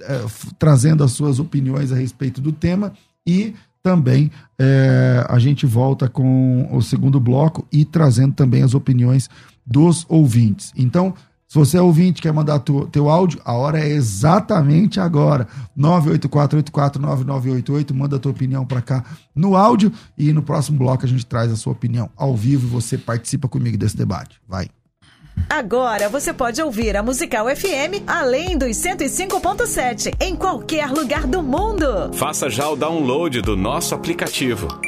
é, 0.00 0.24
trazendo 0.58 1.04
as 1.04 1.12
suas 1.12 1.38
opiniões 1.38 1.92
a 1.92 1.96
respeito 1.96 2.40
do 2.40 2.50
tema, 2.50 2.92
e 3.24 3.54
também 3.80 4.32
é, 4.58 5.24
a 5.28 5.38
gente 5.38 5.64
volta 5.64 6.08
com 6.08 6.68
o 6.72 6.82
segundo 6.82 7.20
bloco 7.20 7.64
e 7.70 7.84
trazendo 7.84 8.34
também 8.34 8.64
as 8.64 8.74
opiniões 8.74 9.30
dos 9.64 10.04
ouvintes. 10.08 10.72
Então, 10.76 11.14
se 11.48 11.58
você 11.58 11.78
é 11.78 11.82
ouvinte 11.82 12.20
quer 12.20 12.32
mandar 12.32 12.58
tu, 12.58 12.86
teu 12.92 13.08
áudio, 13.08 13.40
a 13.42 13.54
hora 13.54 13.80
é 13.80 13.88
exatamente 13.88 15.00
agora. 15.00 15.48
984849988, 15.78 17.94
manda 17.94 18.16
a 18.16 18.18
tua 18.18 18.32
opinião 18.32 18.66
para 18.66 18.82
cá 18.82 19.02
no 19.34 19.56
áudio 19.56 19.90
e 20.16 20.32
no 20.32 20.42
próximo 20.42 20.78
bloco 20.78 21.04
a 21.06 21.08
gente 21.08 21.24
traz 21.24 21.50
a 21.50 21.56
sua 21.56 21.72
opinião 21.72 22.10
ao 22.14 22.36
vivo 22.36 22.66
e 22.66 22.70
você 22.70 22.98
participa 22.98 23.48
comigo 23.48 23.78
desse 23.78 23.96
debate. 23.96 24.38
Vai. 24.46 24.68
Agora 25.48 26.08
você 26.08 26.34
pode 26.34 26.60
ouvir 26.60 26.96
a 26.96 27.02
Musical 27.02 27.46
FM 27.46 28.02
além 28.06 28.58
dos 28.58 28.76
105.7 28.76 30.14
em 30.20 30.36
qualquer 30.36 30.90
lugar 30.90 31.26
do 31.26 31.42
mundo. 31.42 32.12
Faça 32.12 32.50
já 32.50 32.68
o 32.68 32.76
download 32.76 33.40
do 33.40 33.56
nosso 33.56 33.94
aplicativo. 33.94 34.68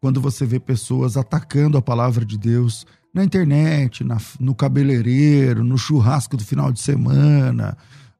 quando 0.00 0.20
você 0.20 0.46
vê 0.46 0.58
pessoas 0.58 1.16
atacando 1.16 1.76
a 1.76 1.82
palavra 1.82 2.24
de 2.24 2.38
Deus 2.38 2.86
na 3.12 3.24
internet, 3.24 4.02
na, 4.04 4.18
no 4.38 4.54
cabeleireiro, 4.54 5.62
no 5.64 5.76
churrasco 5.76 6.36
do 6.36 6.44
final 6.44 6.72
de 6.72 6.80
semana, 6.80 7.76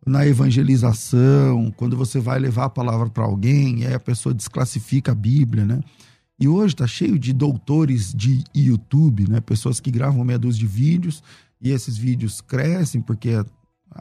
na 0.07 0.27
evangelização, 0.27 1.73
quando 1.77 1.97
você 1.97 2.19
vai 2.19 2.39
levar 2.39 2.65
a 2.65 2.71
palavra 2.71 3.09
para 3.09 3.25
alguém 3.25 3.81
e 3.81 3.87
aí 3.87 3.95
a 3.95 4.01
pessoa 4.01 4.35
desclassifica 4.35 5.13
a 5.13 5.15
Bíblia, 5.15 5.65
né? 5.65 5.81
E 6.39 6.49
hoje 6.49 6.75
está 6.75 6.87
cheio 6.87 7.19
de 7.19 7.33
doutores 7.33 8.15
de 8.15 8.43
YouTube, 8.55 9.29
né? 9.29 9.41
Pessoas 9.41 9.79
que 9.79 9.91
gravam 9.91 10.25
meia 10.25 10.39
dúzia 10.39 10.61
de 10.61 10.67
vídeos 10.67 11.23
e 11.61 11.71
esses 11.71 11.97
vídeos 11.97 12.41
crescem 12.41 13.01
porque 13.01 13.45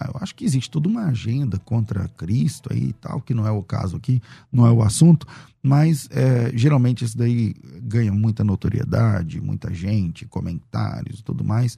eu 0.08 0.20
acho 0.22 0.36
que 0.36 0.46
existe 0.46 0.70
toda 0.70 0.88
uma 0.88 1.06
agenda 1.06 1.58
contra 1.58 2.08
Cristo 2.10 2.72
aí 2.72 2.90
e 2.90 2.94
tal, 2.94 3.22
que 3.22 3.34
não 3.34 3.48
é 3.48 3.52
o 3.52 3.64
caso 3.64 3.98
aqui, 3.98 4.22
não 4.52 4.66
é 4.66 4.72
o 4.72 4.84
assunto, 4.84 5.26
mas 5.62 6.08
é, 6.12 6.52
geralmente 6.56 7.04
isso 7.04 7.18
daí 7.18 7.56
ganha 7.82 8.12
muita 8.12 8.44
notoriedade, 8.44 9.42
muita 9.42 9.74
gente, 9.74 10.26
comentários 10.26 11.20
e 11.20 11.24
tudo 11.24 11.44
mais. 11.44 11.78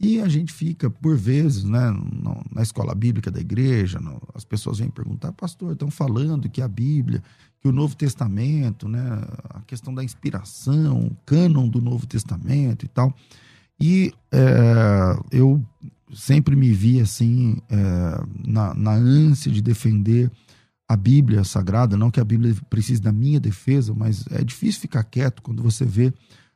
E 0.00 0.20
a 0.20 0.28
gente 0.28 0.52
fica, 0.52 0.88
por 0.88 1.16
vezes, 1.16 1.64
né, 1.64 1.92
na 2.52 2.62
escola 2.62 2.94
bíblica 2.94 3.32
da 3.32 3.40
igreja, 3.40 3.98
as 4.32 4.44
pessoas 4.44 4.78
vêm 4.78 4.88
perguntar, 4.88 5.32
pastor, 5.32 5.72
estão 5.72 5.90
falando 5.90 6.48
que 6.48 6.62
a 6.62 6.68
Bíblia, 6.68 7.20
que 7.60 7.66
o 7.66 7.72
Novo 7.72 7.96
Testamento, 7.96 8.88
né, 8.88 9.02
a 9.50 9.60
questão 9.62 9.92
da 9.92 10.04
inspiração, 10.04 11.00
o 11.00 11.16
cânon 11.26 11.68
do 11.68 11.80
Novo 11.80 12.06
Testamento 12.06 12.84
e 12.84 12.88
tal. 12.88 13.12
E 13.80 14.12
é, 14.30 15.18
eu 15.32 15.60
sempre 16.14 16.56
me 16.56 16.72
vi 16.72 17.00
assim, 17.00 17.58
é, 17.68 18.24
na, 18.46 18.74
na 18.74 18.92
ânsia 18.92 19.50
de 19.50 19.62
defender 19.62 20.30
a 20.88 20.96
Bíblia 20.96 21.44
Sagrada. 21.44 21.96
Não 21.96 22.10
que 22.10 22.20
a 22.20 22.24
Bíblia 22.24 22.54
precise 22.70 23.00
da 23.00 23.12
minha 23.12 23.38
defesa, 23.38 23.92
mas 23.94 24.24
é 24.30 24.42
difícil 24.42 24.80
ficar 24.80 25.04
quieto 25.04 25.42
quando 25.42 25.62
você 25.62 25.84
vê 25.84 26.12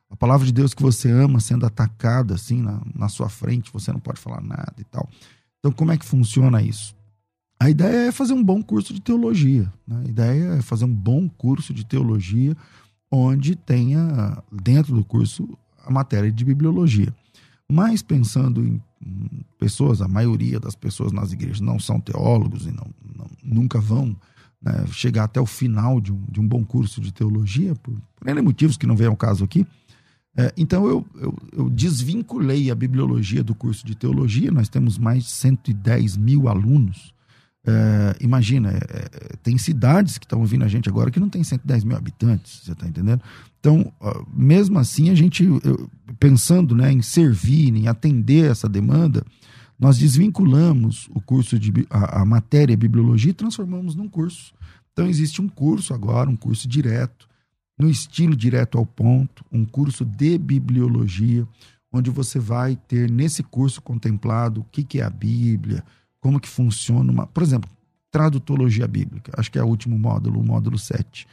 a 0.09 0.15
palavra 0.15 0.45
de 0.45 0.53
Deus 0.53 0.73
que 0.73 0.81
você 0.81 1.09
ama 1.09 1.39
sendo 1.39 1.65
atacada 1.65 2.35
assim 2.35 2.61
na, 2.61 2.81
na 2.93 3.09
sua 3.09 3.29
frente, 3.29 3.73
você 3.73 3.91
não 3.91 3.99
pode 3.99 4.19
falar 4.19 4.41
nada 4.41 4.75
e 4.77 4.83
tal. 4.83 5.09
Então, 5.59 5.71
como 5.71 5.91
é 5.91 5.97
que 5.97 6.05
funciona 6.05 6.61
isso? 6.61 6.95
A 7.59 7.69
ideia 7.69 8.09
é 8.09 8.11
fazer 8.11 8.33
um 8.33 8.43
bom 8.43 8.61
curso 8.61 8.93
de 8.93 9.01
teologia. 9.01 9.71
Né? 9.87 10.03
A 10.05 10.09
ideia 10.09 10.43
é 10.55 10.61
fazer 10.61 10.85
um 10.85 10.93
bom 10.93 11.27
curso 11.29 11.73
de 11.73 11.85
teologia 11.85 12.55
onde 13.09 13.55
tenha 13.55 14.37
dentro 14.51 14.93
do 14.93 15.03
curso 15.03 15.47
a 15.85 15.91
matéria 15.91 16.31
de 16.31 16.43
bibliologia. 16.43 17.13
Mas 17.71 18.01
pensando 18.01 18.63
em 18.63 18.81
pessoas, 19.57 20.01
a 20.01 20.07
maioria 20.07 20.59
das 20.59 20.75
pessoas 20.75 21.11
nas 21.11 21.31
igrejas 21.31 21.59
não 21.59 21.79
são 21.79 21.99
teólogos 21.99 22.65
e 22.65 22.71
não, 22.71 22.87
não 23.15 23.27
nunca 23.43 23.79
vão 23.79 24.15
né, 24.61 24.85
chegar 24.91 25.25
até 25.25 25.39
o 25.39 25.45
final 25.45 25.99
de 25.99 26.11
um, 26.11 26.23
de 26.29 26.39
um 26.39 26.47
bom 26.47 26.63
curso 26.63 27.01
de 27.01 27.11
teologia, 27.11 27.75
por, 27.75 27.93
por 28.15 28.41
motivos 28.41 28.77
que 28.77 28.87
não 28.87 28.95
vem 28.95 29.07
ao 29.07 29.15
caso 29.15 29.43
aqui. 29.43 29.65
É, 30.35 30.51
então 30.57 30.87
eu, 30.87 31.05
eu, 31.15 31.37
eu, 31.51 31.69
desvinculei 31.69 32.71
a 32.71 32.75
bibliologia 32.75 33.43
do 33.43 33.53
curso 33.53 33.85
de 33.85 33.93
teologia, 33.93 34.51
nós 34.51 34.67
temos 34.67 34.97
mais 34.97 35.23
de 35.25 35.29
110 35.29 36.17
mil 36.17 36.47
alunos. 36.47 37.12
É, 37.65 38.17
imagina, 38.19 38.71
é, 38.71 38.75
é, 38.75 39.35
tem 39.41 39.57
cidades 39.57 40.17
que 40.17 40.25
estão 40.25 40.41
ouvindo 40.41 40.65
a 40.65 40.67
gente 40.67 40.89
agora 40.89 41.09
que 41.09 41.19
não 41.19 41.29
tem 41.29 41.43
110 41.43 41.85
mil 41.85 41.95
habitantes, 41.95 42.61
você 42.63 42.73
está 42.73 42.87
entendendo? 42.87 43.21
Então, 43.59 43.93
mesmo 44.33 44.77
assim, 44.77 45.09
a 45.09 45.15
gente, 45.15 45.45
eu, 45.45 45.89
pensando 46.19 46.75
né, 46.75 46.91
em 46.91 47.01
servir, 47.01 47.73
em 47.73 47.87
atender 47.87 48.51
essa 48.51 48.67
demanda, 48.67 49.25
nós 49.79 49.97
desvinculamos 49.97 51.09
o 51.13 51.21
curso 51.21 51.57
de 51.57 51.71
a, 51.89 52.21
a 52.21 52.25
matéria 52.25 52.75
bibliologia 52.75 53.31
e 53.31 53.33
transformamos 53.33 53.95
num 53.95 54.09
curso. 54.09 54.53
Então, 54.91 55.07
existe 55.07 55.41
um 55.41 55.47
curso 55.47 55.93
agora, 55.93 56.29
um 56.29 56.35
curso 56.35 56.67
direto, 56.67 57.27
no 57.79 57.89
estilo 57.89 58.35
direto 58.35 58.77
ao 58.77 58.85
ponto, 58.85 59.43
um 59.51 59.65
curso 59.65 60.03
de 60.03 60.37
bibliologia, 60.37 61.47
onde 61.91 62.09
você 62.09 62.39
vai 62.39 62.75
ter 62.75 63.09
nesse 63.09 63.41
curso 63.41 63.81
contemplado 63.81 64.61
o 64.61 64.65
que, 64.65 64.83
que 64.83 64.99
é 64.99 65.03
a 65.03 65.09
Bíblia, 65.09 65.83
como 66.23 66.39
que 66.39 66.47
funciona 66.47 67.11
uma, 67.11 67.27
por 67.27 67.43
exemplo, 67.43 67.69
tradutologia 68.09 68.87
bíblica, 68.87 69.33
acho 69.37 69.51
que 69.51 69.59
é 69.59 69.63
o 69.63 69.67
último 69.67 69.99
módulo, 69.99 70.39
o 70.39 70.43
módulo 70.43 70.79
7. 70.79 71.27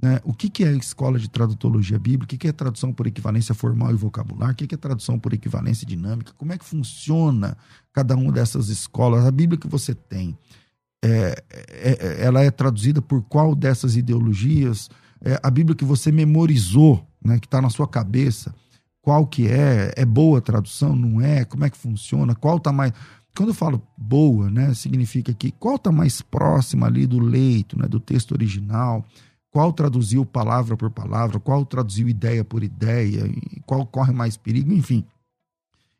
Né? 0.00 0.20
O 0.22 0.32
que, 0.32 0.48
que 0.48 0.62
é 0.62 0.70
escola 0.76 1.18
de 1.18 1.28
tradutologia 1.28 1.98
bíblica? 1.98 2.26
O 2.26 2.28
que, 2.28 2.38
que 2.38 2.46
é 2.46 2.52
tradução 2.52 2.92
por 2.92 3.08
equivalência 3.08 3.56
formal 3.56 3.90
e 3.90 3.96
vocabular? 3.96 4.52
O 4.52 4.54
que, 4.54 4.68
que 4.68 4.76
é 4.76 4.78
tradução 4.78 5.18
por 5.18 5.32
equivalência 5.32 5.84
dinâmica? 5.84 6.32
Como 6.38 6.52
é 6.52 6.58
que 6.58 6.64
funciona 6.64 7.56
cada 7.92 8.14
uma 8.14 8.30
dessas 8.30 8.68
escolas? 8.68 9.26
A 9.26 9.32
Bíblia 9.32 9.58
que 9.58 9.66
você 9.66 9.96
tem, 9.96 10.38
é, 11.02 11.42
é, 11.50 11.90
é 11.90 12.24
ela 12.24 12.40
é 12.40 12.50
traduzida 12.52 13.02
por 13.02 13.22
qual 13.22 13.52
dessas 13.52 13.96
ideologias? 13.96 14.88
É, 15.24 15.40
a 15.42 15.50
Bíblia 15.50 15.74
que 15.74 15.84
você 15.84 16.12
memorizou, 16.12 17.04
né, 17.20 17.40
que 17.40 17.48
está 17.48 17.60
na 17.60 17.68
sua 17.70 17.88
cabeça, 17.88 18.54
qual 19.02 19.26
que 19.26 19.48
é? 19.48 19.92
É 19.96 20.04
boa 20.04 20.38
a 20.38 20.40
tradução? 20.40 20.94
Não 20.94 21.20
é? 21.20 21.44
Como 21.44 21.64
é 21.64 21.70
que 21.70 21.76
funciona? 21.76 22.32
Qual 22.32 22.58
está 22.58 22.70
mais... 22.70 22.92
Quando 23.36 23.50
eu 23.50 23.54
falo 23.54 23.82
boa, 23.96 24.50
né, 24.50 24.72
significa 24.74 25.32
que 25.34 25.50
qual 25.50 25.76
está 25.76 25.92
mais 25.92 26.22
próxima 26.22 26.86
ali 26.86 27.06
do 27.06 27.18
leito, 27.18 27.78
né, 27.78 27.86
do 27.86 28.00
texto 28.00 28.32
original? 28.32 29.04
qual 29.56 29.72
traduziu 29.72 30.26
palavra 30.26 30.76
por 30.76 30.90
palavra, 30.90 31.40
qual 31.40 31.64
traduziu 31.64 32.10
ideia 32.10 32.44
por 32.44 32.62
ideia, 32.62 33.22
qual 33.64 33.86
corre 33.86 34.12
mais 34.12 34.36
perigo, 34.36 34.70
enfim. 34.70 35.02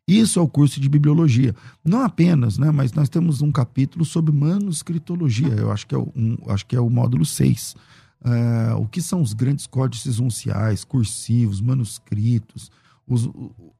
Isso 0.07 0.37
é 0.37 0.41
o 0.43 0.47
curso 0.47 0.79
de 0.79 0.87
bibliologia. 0.87 1.55
Não 1.83 2.03
apenas, 2.03 2.59
né, 2.59 2.69
mas 2.69 2.93
nós 2.93 3.09
temos 3.09 3.41
um 3.41 3.51
capítulo 3.51 4.05
sobre 4.05 4.31
manuscritologia, 4.31 5.55
eu 5.55 5.71
acho 5.71 5.87
que 5.87 5.95
é 5.95 5.97
o, 5.97 6.07
um, 6.15 6.37
acho 6.49 6.67
que 6.67 6.75
é 6.75 6.79
o 6.79 6.87
módulo 6.87 7.25
6. 7.25 7.75
É, 8.23 8.75
o 8.75 8.85
que 8.85 9.01
são 9.01 9.23
os 9.23 9.33
grandes 9.33 9.65
códices 9.65 10.19
unciais, 10.19 10.83
cursivos, 10.83 11.59
manuscritos, 11.59 12.71
os, 13.07 13.25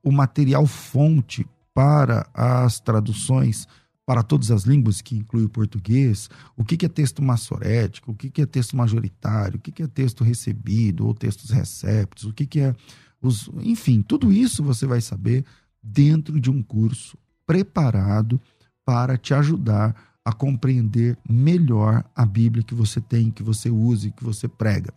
o 0.04 0.12
material 0.12 0.66
fonte 0.66 1.46
para 1.78 2.28
as 2.34 2.80
traduções 2.80 3.68
para 4.04 4.24
todas 4.24 4.50
as 4.50 4.64
línguas, 4.64 5.00
que 5.00 5.16
inclui 5.16 5.44
o 5.44 5.50
português, 5.50 6.28
o 6.56 6.64
que 6.64 6.84
é 6.84 6.90
texto 6.90 7.22
massorético, 7.22 8.14
o 8.14 8.16
que 8.16 8.42
é 8.42 8.48
texto 8.48 8.76
majoritário, 8.76 9.58
o 9.58 9.60
que 9.60 9.84
é 9.84 9.86
texto 9.86 10.24
recebido 10.24 11.06
ou 11.06 11.14
textos 11.14 11.52
receptos, 11.52 12.24
o 12.24 12.34
que 12.34 12.60
é 12.60 12.74
os. 13.22 13.48
Enfim, 13.62 14.02
tudo 14.02 14.34
isso 14.34 14.64
você 14.64 14.88
vai 14.88 15.02
saber 15.02 15.46
dentro 15.84 16.40
de 16.40 16.50
um 16.50 16.64
curso 16.64 17.16
preparado 17.46 18.42
para 18.84 19.16
te 19.16 19.36
ajudar 19.36 19.96
a 20.26 20.34
compreender 20.34 21.16
melhor 21.30 22.04
a 22.16 22.26
Bíblia 22.26 22.64
que 22.64 22.74
você 22.74 23.00
tem, 23.00 23.30
que 23.30 23.44
você 23.44 23.70
use, 23.70 24.10
que 24.14 24.24
você 24.24 24.48
prega. 24.48 24.92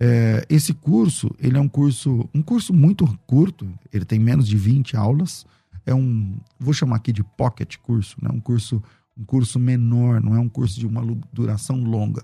É, 0.00 0.44
esse 0.50 0.74
curso, 0.74 1.30
ele 1.38 1.56
é 1.56 1.60
um 1.60 1.68
curso, 1.68 2.28
um 2.34 2.42
curso 2.42 2.74
muito 2.74 3.06
curto, 3.28 3.72
ele 3.92 4.04
tem 4.04 4.18
menos 4.18 4.48
de 4.48 4.56
20 4.56 4.96
aulas, 4.96 5.46
é 5.86 5.94
um, 5.94 6.36
vou 6.58 6.74
chamar 6.74 6.96
aqui 6.96 7.12
de 7.12 7.22
pocket 7.22 7.76
curso, 7.78 8.16
né? 8.20 8.28
um 8.30 8.40
curso 8.40 8.82
um 9.18 9.24
curso 9.24 9.58
menor, 9.58 10.22
não 10.22 10.34
é 10.34 10.38
um 10.38 10.48
curso 10.48 10.78
de 10.78 10.86
uma 10.86 11.02
duração 11.32 11.82
longa. 11.82 12.22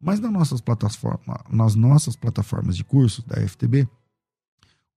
Mas 0.00 0.18
nas 0.18 0.32
nossas 0.32 0.60
plataformas, 0.60 1.38
nas 1.48 1.76
nossas 1.76 2.16
plataformas 2.16 2.76
de 2.76 2.82
cursos 2.82 3.24
da 3.24 3.40
FTB, 3.46 3.88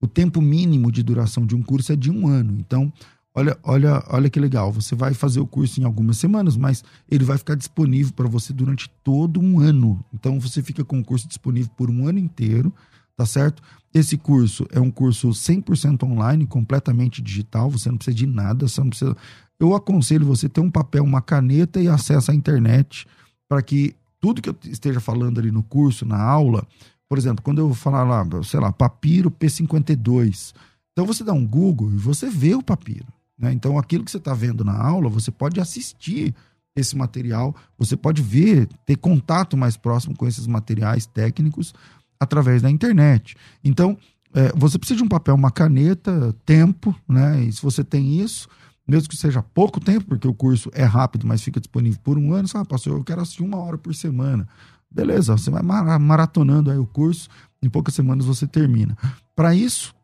o 0.00 0.08
tempo 0.08 0.42
mínimo 0.42 0.90
de 0.90 1.02
duração 1.02 1.46
de 1.46 1.54
um 1.54 1.62
curso 1.62 1.92
é 1.92 1.96
de 1.96 2.10
um 2.10 2.26
ano. 2.26 2.56
Então, 2.58 2.92
olha, 3.32 3.56
olha, 3.62 4.04
olha 4.08 4.28
que 4.28 4.40
legal. 4.40 4.72
Você 4.72 4.96
vai 4.96 5.14
fazer 5.14 5.38
o 5.38 5.46
curso 5.46 5.80
em 5.80 5.84
algumas 5.84 6.18
semanas, 6.18 6.56
mas 6.56 6.82
ele 7.08 7.24
vai 7.24 7.38
ficar 7.38 7.54
disponível 7.54 8.12
para 8.12 8.28
você 8.28 8.52
durante 8.52 8.90
todo 9.04 9.40
um 9.40 9.60
ano. 9.60 10.04
Então, 10.12 10.40
você 10.40 10.60
fica 10.60 10.84
com 10.84 10.98
o 10.98 11.04
curso 11.04 11.28
disponível 11.28 11.70
por 11.76 11.88
um 11.88 12.08
ano 12.08 12.18
inteiro 12.18 12.74
tá 13.16 13.24
certo? 13.24 13.62
Esse 13.94 14.16
curso 14.16 14.66
é 14.70 14.78
um 14.78 14.90
curso 14.90 15.30
100% 15.30 16.02
online, 16.02 16.46
completamente 16.46 17.22
digital, 17.22 17.70
você 17.70 17.88
não 17.88 17.96
precisa 17.96 18.16
de 18.16 18.26
nada, 18.26 18.68
você 18.68 18.80
não 18.80 18.90
precisa... 18.90 19.16
Eu 19.58 19.74
aconselho 19.74 20.26
você 20.26 20.48
ter 20.50 20.60
um 20.60 20.70
papel, 20.70 21.02
uma 21.02 21.22
caneta 21.22 21.80
e 21.80 21.88
acesso 21.88 22.30
à 22.30 22.34
internet 22.34 23.06
para 23.48 23.62
que 23.62 23.96
tudo 24.20 24.42
que 24.42 24.50
eu 24.50 24.56
esteja 24.64 25.00
falando 25.00 25.38
ali 25.38 25.50
no 25.50 25.62
curso, 25.62 26.04
na 26.04 26.20
aula, 26.20 26.66
por 27.08 27.16
exemplo, 27.16 27.42
quando 27.42 27.60
eu 27.60 27.72
falar 27.72 28.04
lá, 28.04 28.26
sei 28.42 28.60
lá, 28.60 28.70
papiro 28.70 29.30
P52, 29.30 30.52
então 30.92 31.06
você 31.06 31.24
dá 31.24 31.32
um 31.32 31.46
Google 31.46 31.90
e 31.92 31.96
você 31.96 32.28
vê 32.28 32.54
o 32.54 32.62
papiro. 32.62 33.06
Né? 33.38 33.52
Então 33.52 33.78
aquilo 33.78 34.04
que 34.04 34.10
você 34.10 34.16
está 34.18 34.34
vendo 34.34 34.64
na 34.64 34.76
aula, 34.76 35.08
você 35.08 35.30
pode 35.30 35.60
assistir 35.60 36.34
esse 36.74 36.96
material, 36.96 37.54
você 37.78 37.96
pode 37.96 38.20
ver, 38.20 38.68
ter 38.84 38.96
contato 38.96 39.56
mais 39.56 39.76
próximo 39.76 40.14
com 40.14 40.26
esses 40.26 40.46
materiais 40.46 41.06
técnicos 41.06 41.74
através 42.18 42.62
da 42.62 42.70
internet. 42.70 43.36
Então, 43.62 43.96
é, 44.34 44.52
você 44.54 44.78
precisa 44.78 44.98
de 44.98 45.04
um 45.04 45.08
papel, 45.08 45.34
uma 45.34 45.50
caneta, 45.50 46.34
tempo, 46.44 46.94
né? 47.08 47.44
E 47.44 47.52
se 47.52 47.62
você 47.62 47.82
tem 47.82 48.20
isso, 48.20 48.48
mesmo 48.86 49.08
que 49.08 49.16
seja 49.16 49.42
pouco 49.42 49.80
tempo, 49.80 50.06
porque 50.06 50.28
o 50.28 50.34
curso 50.34 50.70
é 50.74 50.84
rápido, 50.84 51.26
mas 51.26 51.42
fica 51.42 51.60
disponível 51.60 51.98
por 52.02 52.18
um 52.18 52.32
ano, 52.32 52.46
sabe, 52.46 52.68
pastor, 52.68 52.98
eu 52.98 53.04
quero 53.04 53.20
assistir 53.20 53.42
uma 53.42 53.56
hora 53.58 53.78
por 53.78 53.94
semana. 53.94 54.46
Beleza, 54.90 55.36
você 55.36 55.50
vai 55.50 55.62
maratonando 55.62 56.70
aí 56.70 56.78
o 56.78 56.86
curso, 56.86 57.28
em 57.62 57.68
poucas 57.68 57.94
semanas 57.94 58.24
você 58.24 58.46
termina. 58.46 58.96
Para 59.34 59.54
isso, 59.54 59.94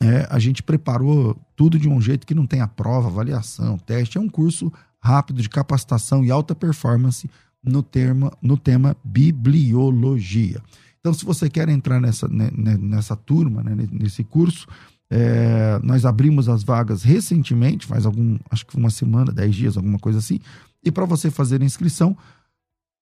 é, 0.00 0.26
a 0.30 0.38
gente 0.38 0.62
preparou 0.62 1.36
tudo 1.56 1.78
de 1.78 1.88
um 1.88 2.00
jeito 2.00 2.26
que 2.26 2.34
não 2.34 2.46
tem 2.46 2.60
a 2.60 2.68
prova, 2.68 3.08
avaliação, 3.08 3.78
teste. 3.78 4.18
É 4.18 4.20
um 4.20 4.28
curso 4.28 4.72
rápido 5.00 5.42
de 5.42 5.48
capacitação 5.48 6.24
e 6.24 6.30
alta 6.30 6.54
performance 6.54 7.28
no, 7.62 7.82
termo, 7.82 8.30
no 8.40 8.56
tema 8.56 8.96
bibliologia. 9.02 10.62
Então, 11.00 11.14
se 11.14 11.24
você 11.24 11.48
quer 11.48 11.68
entrar 11.68 12.00
nessa, 12.00 12.28
nessa 12.28 13.16
turma, 13.16 13.62
né, 13.62 13.88
nesse 13.92 14.24
curso, 14.24 14.66
é, 15.10 15.78
nós 15.82 16.04
abrimos 16.04 16.48
as 16.48 16.62
vagas 16.62 17.02
recentemente, 17.02 17.86
faz 17.86 18.04
algum, 18.04 18.38
acho 18.50 18.66
que 18.66 18.76
uma 18.76 18.90
semana, 18.90 19.32
dez 19.32 19.54
dias, 19.54 19.76
alguma 19.76 19.98
coisa 19.98 20.18
assim. 20.18 20.38
E 20.84 20.90
para 20.90 21.04
você 21.04 21.30
fazer 21.30 21.62
a 21.62 21.64
inscrição, 21.64 22.16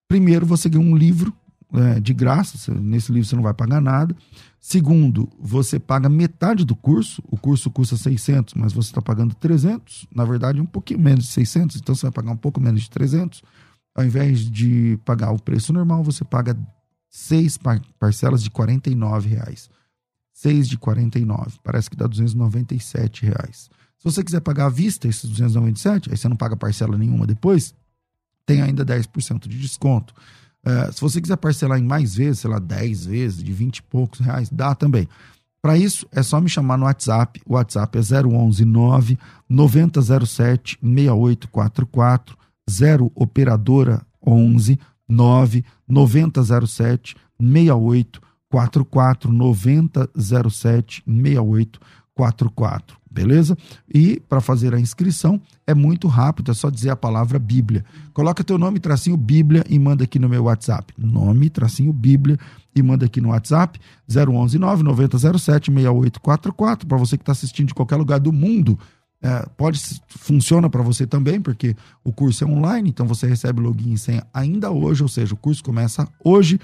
primeiro 0.07 0.45
você 0.45 0.69
ganha 0.69 0.85
um 0.85 0.95
livro 0.95 1.33
é, 1.73 1.99
de 1.99 2.13
graça, 2.13 2.73
nesse 2.73 3.11
livro 3.11 3.27
você 3.27 3.35
não 3.35 3.43
vai 3.43 3.53
pagar 3.53 3.81
nada. 3.81 4.15
Segundo, 4.59 5.29
você 5.39 5.79
paga 5.79 6.07
metade 6.07 6.65
do 6.65 6.75
curso, 6.75 7.21
o 7.29 7.37
curso 7.37 7.69
custa 7.69 7.97
600, 7.97 8.53
mas 8.53 8.73
você 8.73 8.89
está 8.89 9.01
pagando 9.01 9.35
300, 9.35 10.07
na 10.13 10.23
verdade 10.23 10.61
um 10.61 10.65
pouquinho 10.65 10.99
menos 10.99 11.25
de 11.25 11.31
600, 11.31 11.77
então 11.77 11.93
você 11.93 12.03
vai 12.03 12.11
pagar 12.11 12.31
um 12.31 12.37
pouco 12.37 12.59
menos 12.59 12.81
de 12.81 12.89
300. 12.89 13.41
Ao 13.95 14.05
invés 14.05 14.39
de 14.49 14.97
pagar 15.03 15.31
o 15.31 15.41
preço 15.41 15.73
normal, 15.73 16.03
você 16.03 16.23
paga 16.23 16.57
seis 17.17 17.57
parcelas 17.99 18.43
de 18.43 18.51
49 18.51 19.27
reais. 19.27 19.69
Seis 20.31 20.69
de 20.69 20.77
49, 20.77 21.57
parece 21.63 21.89
que 21.89 21.95
dá 21.95 22.05
297 22.05 23.25
reais. 23.25 23.71
Se 23.97 24.03
você 24.03 24.23
quiser 24.23 24.39
pagar 24.39 24.67
à 24.67 24.69
vista 24.69 25.07
esses 25.07 25.27
297, 25.27 26.11
aí 26.11 26.17
você 26.17 26.29
não 26.29 26.35
paga 26.35 26.55
parcela 26.55 26.95
nenhuma 26.95 27.25
depois, 27.25 27.73
tem 28.45 28.61
ainda 28.61 28.85
10% 28.85 29.47
de 29.47 29.59
desconto. 29.59 30.13
Uh, 30.63 30.93
se 30.93 31.01
você 31.01 31.19
quiser 31.19 31.37
parcelar 31.37 31.79
em 31.79 31.83
mais 31.83 32.13
vezes, 32.13 32.41
sei 32.41 32.51
lá, 32.51 32.59
10 32.59 33.07
vezes, 33.07 33.43
de 33.43 33.51
20 33.51 33.77
e 33.77 33.83
poucos 33.83 34.19
reais, 34.19 34.47
dá 34.51 34.75
também. 34.75 35.09
Para 35.59 35.75
isso, 35.75 36.07
é 36.11 36.21
só 36.21 36.39
me 36.39 36.47
chamar 36.47 36.77
no 36.77 36.85
WhatsApp. 36.85 37.41
O 37.47 37.55
WhatsApp 37.55 37.97
é 37.97 38.01
011 38.27 38.63
9 38.63 39.17
9007 39.49 40.77
6844 40.83 42.37
0 42.69 43.11
operadora 43.15 44.05
11 44.23 44.73
9 44.73 44.96
9007 45.07 47.15
6844 47.39 49.31
9007 49.31 51.03
6844 51.05 52.97
beleza? 53.17 53.57
E 53.91 54.21
para 54.29 54.39
fazer 54.39 54.75
a 54.75 54.79
inscrição 54.79 55.41
é 55.65 55.73
muito 55.73 56.07
rápido, 56.07 56.51
é 56.51 56.53
só 56.53 56.69
dizer 56.69 56.91
a 56.91 56.95
palavra 56.95 57.39
Bíblia. 57.39 57.83
Coloca 58.13 58.43
teu 58.43 58.59
nome, 58.59 58.79
tracinho 58.79 59.17
Bíblia 59.17 59.63
e 59.67 59.79
manda 59.79 60.03
aqui 60.03 60.19
no 60.19 60.29
meu 60.29 60.43
WhatsApp. 60.43 60.93
Nome, 60.95 61.49
tracinho 61.49 61.91
Bíblia 61.91 62.37
e 62.75 62.83
manda 62.83 63.07
aqui 63.07 63.19
no 63.19 63.29
WhatsApp 63.29 63.79
011 64.07 64.59
99007 64.59 65.71
6844 65.71 66.87
para 66.87 66.97
você 66.97 67.17
que 67.17 67.23
está 67.23 67.31
assistindo 67.31 67.69
de 67.69 67.73
qualquer 67.73 67.95
lugar 67.95 68.19
do 68.19 68.31
mundo. 68.31 68.77
É, 69.21 69.47
pode 69.57 69.79
funciona 70.09 70.69
para 70.69 70.83
você 70.83 71.07
também, 71.07 71.41
porque 71.41 71.75
o 72.03 72.13
curso 72.13 72.43
é 72.43 72.47
online, 72.47 72.89
então 72.89 73.07
você 73.07 73.25
recebe 73.25 73.59
login 73.59 73.93
e 73.93 73.97
senha 73.97 74.25
ainda 74.31 74.69
hoje, 74.69 75.01
ou 75.01 75.09
seja, 75.09 75.33
o 75.33 75.37
curso 75.37 75.63
começa 75.63 76.07
hoje 76.23 76.59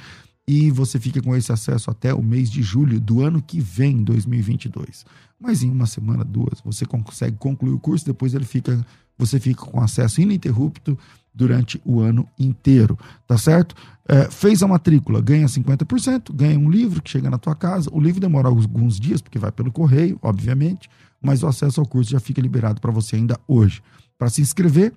e 0.47 0.69
você 0.69 0.99
fica 0.99 1.21
com 1.21 1.35
esse 1.35 1.51
acesso 1.51 1.89
até 1.89 2.13
o 2.13 2.21
mês 2.21 2.51
de 2.51 2.61
julho 2.61 2.99
do 2.99 3.21
ano 3.21 3.41
que 3.41 3.59
vem, 3.59 4.03
2022. 4.03 5.05
Mas 5.39 5.63
em 5.63 5.71
uma 5.71 5.85
semana, 5.85 6.23
duas, 6.23 6.61
você 6.63 6.85
consegue 6.85 7.37
concluir 7.37 7.73
o 7.73 7.79
curso, 7.79 8.05
depois 8.05 8.33
ele 8.33 8.45
fica, 8.45 8.85
você 9.17 9.39
fica 9.39 9.65
com 9.65 9.81
acesso 9.81 10.21
ininterrupto 10.21 10.97
durante 11.33 11.81
o 11.83 12.01
ano 12.01 12.27
inteiro, 12.37 12.97
tá 13.25 13.37
certo? 13.37 13.73
É, 14.07 14.29
fez 14.29 14.61
a 14.61 14.67
matrícula, 14.67 15.21
ganha 15.21 15.47
50%, 15.47 16.33
ganha 16.33 16.59
um 16.59 16.69
livro 16.69 17.01
que 17.01 17.09
chega 17.09 17.29
na 17.29 17.37
tua 17.37 17.55
casa. 17.55 17.89
O 17.91 17.99
livro 17.99 18.21
demora 18.21 18.47
alguns 18.47 18.99
dias, 18.99 19.21
porque 19.21 19.39
vai 19.39 19.51
pelo 19.51 19.71
correio, 19.71 20.19
obviamente, 20.21 20.89
mas 21.23 21.41
o 21.41 21.47
acesso 21.47 21.79
ao 21.79 21.87
curso 21.87 22.11
já 22.11 22.19
fica 22.19 22.41
liberado 22.41 22.81
para 22.81 22.91
você 22.91 23.15
ainda 23.15 23.39
hoje. 23.47 23.81
Para 24.17 24.29
se 24.29 24.41
inscrever, 24.41 24.93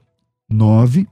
9 0.51 1.07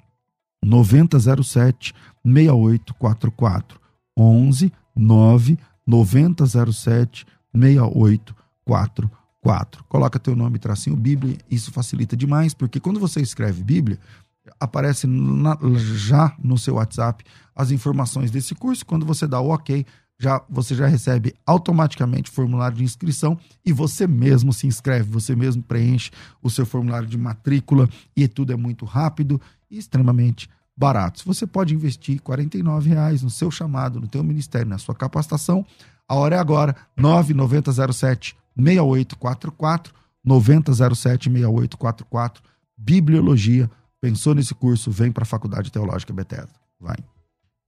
9007 0.62 1.94
6844. 2.24 3.80
11 4.18 4.72
9 4.96 5.58
9007 5.86 7.26
6844. 7.54 9.84
Coloca 9.88 10.18
teu 10.18 10.34
nome 10.34 10.58
tracinho 10.58 10.96
Bíblia, 10.96 11.38
isso 11.50 11.70
facilita 11.70 12.16
demais, 12.16 12.54
porque 12.54 12.80
quando 12.80 12.98
você 12.98 13.20
escreve 13.20 13.62
Bíblia, 13.62 13.98
aparece 14.58 15.06
na, 15.06 15.56
já 15.96 16.34
no 16.42 16.58
seu 16.58 16.74
WhatsApp 16.74 17.24
as 17.54 17.70
informações 17.70 18.30
desse 18.30 18.54
curso. 18.54 18.84
Quando 18.84 19.06
você 19.06 19.26
dá 19.26 19.40
o 19.40 19.52
OK, 19.52 19.86
já 20.18 20.42
você 20.48 20.74
já 20.74 20.86
recebe 20.86 21.34
automaticamente 21.44 22.30
o 22.30 22.34
formulário 22.34 22.76
de 22.76 22.84
inscrição 22.84 23.38
e 23.64 23.72
você 23.72 24.06
mesmo 24.06 24.52
se 24.52 24.66
inscreve, 24.66 25.10
você 25.10 25.34
mesmo 25.34 25.62
preenche 25.62 26.10
o 26.42 26.50
seu 26.50 26.64
formulário 26.64 27.08
de 27.08 27.18
matrícula 27.18 27.88
e 28.16 28.28
tudo 28.28 28.52
é 28.52 28.56
muito 28.56 28.84
rápido 28.84 29.40
e 29.70 29.78
extremamente 29.78 30.48
baratos. 30.76 31.22
Você 31.22 31.46
pode 31.46 31.74
investir 31.74 32.20
R$ 32.26 32.80
reais 32.80 33.22
no 33.22 33.30
seu 33.30 33.50
chamado, 33.50 34.00
no 34.00 34.08
teu 34.08 34.22
ministério, 34.22 34.68
na 34.68 34.78
sua 34.78 34.94
capacitação. 34.94 35.64
A 36.08 36.14
hora 36.14 36.36
é 36.36 36.38
agora, 36.38 36.76
9907 36.96 38.36
6844 38.56 39.94
9007 40.24 41.30
6844 41.30 42.42
Bibliologia. 42.76 43.70
Pensou 44.00 44.34
nesse 44.34 44.54
curso? 44.54 44.90
Vem 44.90 45.10
para 45.10 45.22
a 45.22 45.26
Faculdade 45.26 45.72
Teológica 45.72 46.12
Bethesda. 46.12 46.52
Vai. 46.78 46.96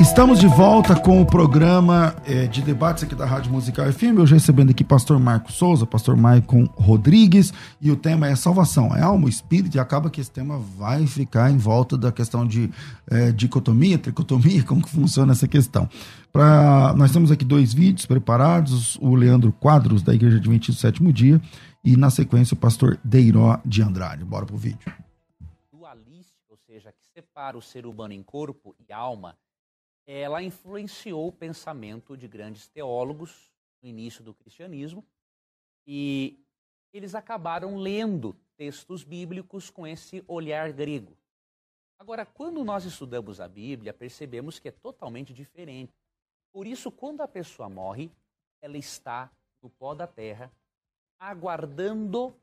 Estamos 0.00 0.40
de 0.40 0.46
volta 0.46 0.98
com 0.98 1.20
o 1.20 1.26
programa 1.26 2.16
é, 2.24 2.46
de 2.46 2.62
debates 2.62 3.04
aqui 3.04 3.14
da 3.14 3.26
Rádio 3.26 3.52
Musical 3.52 3.92
FM. 3.92 4.18
Hoje 4.18 4.32
recebendo 4.32 4.70
aqui 4.70 4.82
pastor 4.82 5.20
Marco 5.20 5.52
Souza, 5.52 5.84
pastor 5.84 6.16
Maicon 6.16 6.64
Rodrigues, 6.74 7.52
e 7.82 7.90
o 7.90 7.96
tema 7.96 8.26
é 8.26 8.34
salvação, 8.34 8.96
é 8.96 9.02
alma, 9.02 9.28
espírito, 9.28 9.76
e 9.76 9.78
acaba 9.78 10.08
que 10.08 10.18
esse 10.18 10.30
tema 10.30 10.58
vai 10.58 11.06
ficar 11.06 11.50
em 11.50 11.58
volta 11.58 11.98
da 11.98 12.10
questão 12.10 12.46
de 12.46 12.70
é, 13.10 13.30
dicotomia, 13.30 13.98
tricotomia, 13.98 14.64
como 14.64 14.82
que 14.82 14.88
funciona 14.88 15.32
essa 15.32 15.46
questão. 15.46 15.86
Pra, 16.32 16.94
nós 16.96 17.12
temos 17.12 17.30
aqui 17.30 17.44
dois 17.44 17.74
vídeos 17.74 18.06
preparados, 18.06 18.96
o 19.02 19.14
Leandro 19.14 19.52
Quadros, 19.52 20.02
da 20.02 20.14
Igreja 20.14 20.38
Adventista 20.38 20.72
do 20.72 20.78
Sétimo 20.78 21.12
Dia, 21.12 21.38
e 21.84 21.94
na 21.94 22.08
sequência 22.08 22.54
o 22.54 22.56
pastor 22.56 22.98
Deiró 23.04 23.60
de 23.66 23.82
Andrade. 23.82 24.24
Bora 24.24 24.46
pro 24.46 24.56
vídeo 24.56 24.90
seja, 26.70 26.92
que 26.92 27.04
separa 27.12 27.58
o 27.58 27.62
ser 27.62 27.84
humano 27.84 28.14
em 28.14 28.22
corpo 28.22 28.74
e 28.78 28.92
alma, 28.92 29.36
ela 30.12 30.42
influenciou 30.42 31.28
o 31.28 31.32
pensamento 31.32 32.16
de 32.16 32.26
grandes 32.26 32.66
teólogos 32.68 33.50
no 33.82 33.88
início 33.88 34.24
do 34.24 34.34
cristianismo 34.34 35.06
e 35.86 36.44
eles 36.92 37.14
acabaram 37.14 37.76
lendo 37.76 38.34
textos 38.56 39.04
bíblicos 39.04 39.70
com 39.70 39.86
esse 39.86 40.24
olhar 40.26 40.72
grego. 40.72 41.16
Agora, 41.98 42.24
quando 42.26 42.64
nós 42.64 42.84
estudamos 42.84 43.40
a 43.40 43.48
Bíblia, 43.48 43.92
percebemos 43.92 44.58
que 44.58 44.68
é 44.68 44.72
totalmente 44.72 45.32
diferente. 45.32 45.92
Por 46.52 46.66
isso, 46.66 46.90
quando 46.90 47.20
a 47.20 47.28
pessoa 47.28 47.68
morre, 47.68 48.10
ela 48.60 48.76
está 48.76 49.30
no 49.62 49.70
pó 49.70 49.94
da 49.94 50.06
terra, 50.06 50.50
aguardando 51.18 52.34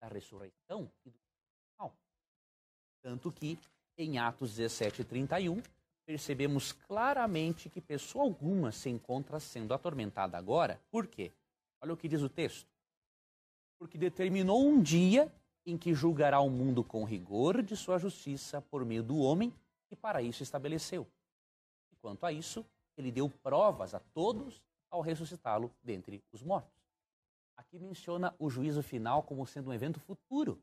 a 0.00 0.08
ressurreição 0.08 0.90
e 1.04 1.10
do 1.10 1.18
final. 1.18 1.96
Tanto 3.02 3.32
que, 3.32 3.58
em 3.96 4.18
Atos 4.18 4.56
17, 4.56 5.04
31, 5.04 5.62
percebemos 6.04 6.72
claramente 6.72 7.68
que 7.68 7.80
pessoa 7.80 8.24
alguma 8.24 8.70
se 8.70 8.88
encontra 8.88 9.40
sendo 9.40 9.74
atormentada 9.74 10.36
agora. 10.38 10.80
Por 10.90 11.06
quê? 11.06 11.32
Olha 11.80 11.92
o 11.92 11.96
que 11.96 12.08
diz 12.08 12.22
o 12.22 12.28
texto. 12.28 12.68
Porque 13.78 13.98
determinou 13.98 14.66
um 14.66 14.80
dia 14.80 15.32
em 15.64 15.76
que 15.76 15.92
julgará 15.92 16.40
o 16.40 16.48
mundo 16.48 16.84
com 16.84 17.04
rigor 17.04 17.62
de 17.62 17.76
sua 17.76 17.98
justiça 17.98 18.62
por 18.62 18.84
meio 18.84 19.02
do 19.02 19.18
homem 19.18 19.52
que 19.88 19.96
para 19.96 20.22
isso 20.22 20.42
estabeleceu. 20.42 21.06
E 21.90 21.96
quanto 21.96 22.24
a 22.24 22.32
isso, 22.32 22.64
ele 22.96 23.10
deu 23.10 23.28
provas 23.28 23.94
a 23.94 24.00
todos 24.00 24.62
ao 24.90 25.00
ressuscitá-lo 25.00 25.74
dentre 25.82 26.22
os 26.32 26.42
mortos. 26.42 26.72
Aqui 27.56 27.78
menciona 27.78 28.34
o 28.38 28.48
juízo 28.48 28.82
final 28.82 29.22
como 29.22 29.46
sendo 29.46 29.70
um 29.70 29.74
evento 29.74 29.98
futuro. 29.98 30.62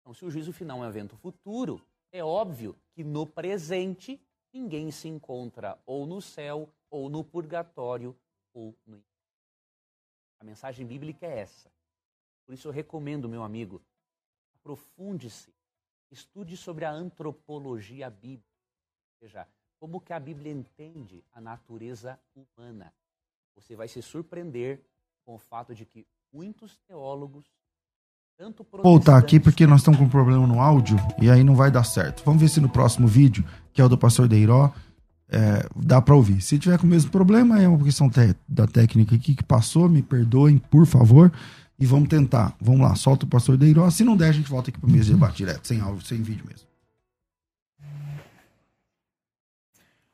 Então, 0.00 0.14
se 0.14 0.24
o 0.24 0.30
juízo 0.30 0.52
final 0.52 0.82
é 0.82 0.86
um 0.86 0.88
evento 0.88 1.16
futuro, 1.16 1.84
é 2.12 2.22
óbvio 2.22 2.76
que 2.92 3.04
no 3.04 3.26
presente 3.26 4.20
ninguém 4.52 4.90
se 4.90 5.08
encontra 5.08 5.78
ou 5.84 6.06
no 6.06 6.20
céu, 6.20 6.68
ou 6.90 7.08
no 7.08 7.22
purgatório, 7.22 8.16
ou 8.52 8.74
no 8.86 8.96
inferno. 8.96 9.08
A 10.40 10.44
mensagem 10.44 10.86
bíblica 10.86 11.26
é 11.26 11.40
essa. 11.40 11.70
Por 12.46 12.54
isso 12.54 12.68
eu 12.68 12.72
recomendo, 12.72 13.28
meu 13.28 13.42
amigo, 13.42 13.82
aprofunde-se, 14.54 15.52
estude 16.10 16.56
sobre 16.56 16.84
a 16.84 16.90
antropologia 16.90 18.08
bíblica. 18.08 18.48
Ou 19.12 19.18
seja, 19.18 19.46
como 19.78 20.00
que 20.00 20.12
a 20.12 20.20
Bíblia 20.20 20.52
entende 20.52 21.24
a 21.32 21.40
natureza 21.40 22.18
humana. 22.34 22.92
Você 23.54 23.76
vai 23.76 23.88
se 23.88 24.00
surpreender 24.00 24.80
com 25.24 25.34
o 25.34 25.38
fato 25.38 25.74
de 25.74 25.84
que 25.84 26.06
muitos 26.32 26.76
teólogos 26.78 27.52
voltar 28.82 29.16
aqui 29.16 29.40
porque 29.40 29.66
nós 29.66 29.80
estamos 29.80 29.98
com 29.98 30.06
um 30.06 30.08
problema 30.08 30.46
no 30.46 30.60
áudio 30.60 30.96
e 31.20 31.28
aí 31.28 31.42
não 31.42 31.56
vai 31.56 31.70
dar 31.70 31.82
certo. 31.82 32.22
Vamos 32.24 32.40
ver 32.40 32.48
se 32.48 32.60
no 32.60 32.68
próximo 32.68 33.06
vídeo, 33.06 33.44
que 33.72 33.80
é 33.80 33.84
o 33.84 33.88
do 33.88 33.98
pastor 33.98 34.28
Deiró, 34.28 34.72
é, 35.28 35.66
dá 35.74 36.00
para 36.00 36.14
ouvir. 36.14 36.40
Se 36.40 36.58
tiver 36.58 36.78
com 36.78 36.86
o 36.86 36.90
mesmo 36.90 37.10
problema, 37.10 37.60
é 37.60 37.66
uma 37.66 37.82
questão 37.82 38.08
da 38.48 38.66
técnica 38.66 39.16
aqui 39.16 39.34
que 39.34 39.42
passou, 39.42 39.88
me 39.88 40.02
perdoem, 40.02 40.58
por 40.58 40.86
favor. 40.86 41.32
E 41.80 41.86
vamos 41.86 42.08
tentar. 42.08 42.56
Vamos 42.60 42.80
lá, 42.80 42.94
solta 42.94 43.24
o 43.24 43.28
pastor 43.28 43.56
Deiró. 43.56 43.88
Se 43.90 44.04
não 44.04 44.16
der, 44.16 44.28
a 44.28 44.32
gente 44.32 44.50
volta 44.50 44.70
aqui 44.70 44.78
para 44.78 44.88
o 44.88 44.92
mês 44.92 45.06
de 45.06 45.12
debate 45.12 45.38
direto, 45.38 45.66
sem 45.66 45.80
áudio, 45.80 46.06
sem 46.06 46.22
vídeo 46.22 46.44
mesmo. 46.46 46.66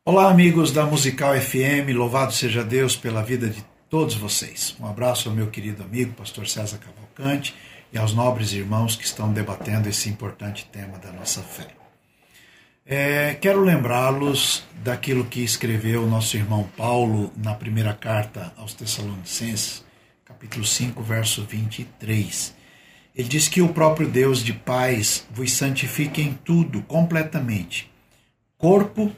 Olá, 0.06 0.30
amigos 0.30 0.72
da 0.72 0.84
Musical 0.84 1.34
FM, 1.40 1.94
louvado 1.94 2.32
seja 2.32 2.62
Deus 2.62 2.94
pela 2.96 3.22
vida 3.22 3.48
de 3.48 3.64
todos 3.94 4.16
vocês. 4.16 4.74
Um 4.80 4.88
abraço 4.88 5.28
ao 5.28 5.34
meu 5.36 5.46
querido 5.46 5.84
amigo, 5.84 6.14
pastor 6.14 6.48
César 6.48 6.78
Cavalcante 6.78 7.54
e 7.92 7.96
aos 7.96 8.12
nobres 8.12 8.52
irmãos 8.52 8.96
que 8.96 9.04
estão 9.04 9.32
debatendo 9.32 9.88
esse 9.88 10.08
importante 10.08 10.66
tema 10.72 10.98
da 10.98 11.12
nossa 11.12 11.42
fé. 11.42 11.68
É, 12.84 13.34
quero 13.34 13.62
lembrá-los 13.62 14.64
daquilo 14.82 15.24
que 15.24 15.44
escreveu 15.44 16.08
nosso 16.08 16.36
irmão 16.36 16.68
Paulo 16.76 17.32
na 17.36 17.54
primeira 17.54 17.94
carta 17.94 18.52
aos 18.56 18.74
Tessalonicenses, 18.74 19.84
capítulo 20.24 20.64
5, 20.64 21.00
verso 21.00 21.44
23. 21.44 22.52
Ele 23.14 23.28
diz 23.28 23.46
que 23.46 23.62
o 23.62 23.68
próprio 23.68 24.08
Deus 24.08 24.42
de 24.42 24.54
paz 24.54 25.24
vos 25.30 25.52
santifique 25.52 26.20
em 26.20 26.34
tudo, 26.34 26.82
completamente, 26.82 27.88
corpo, 28.58 29.12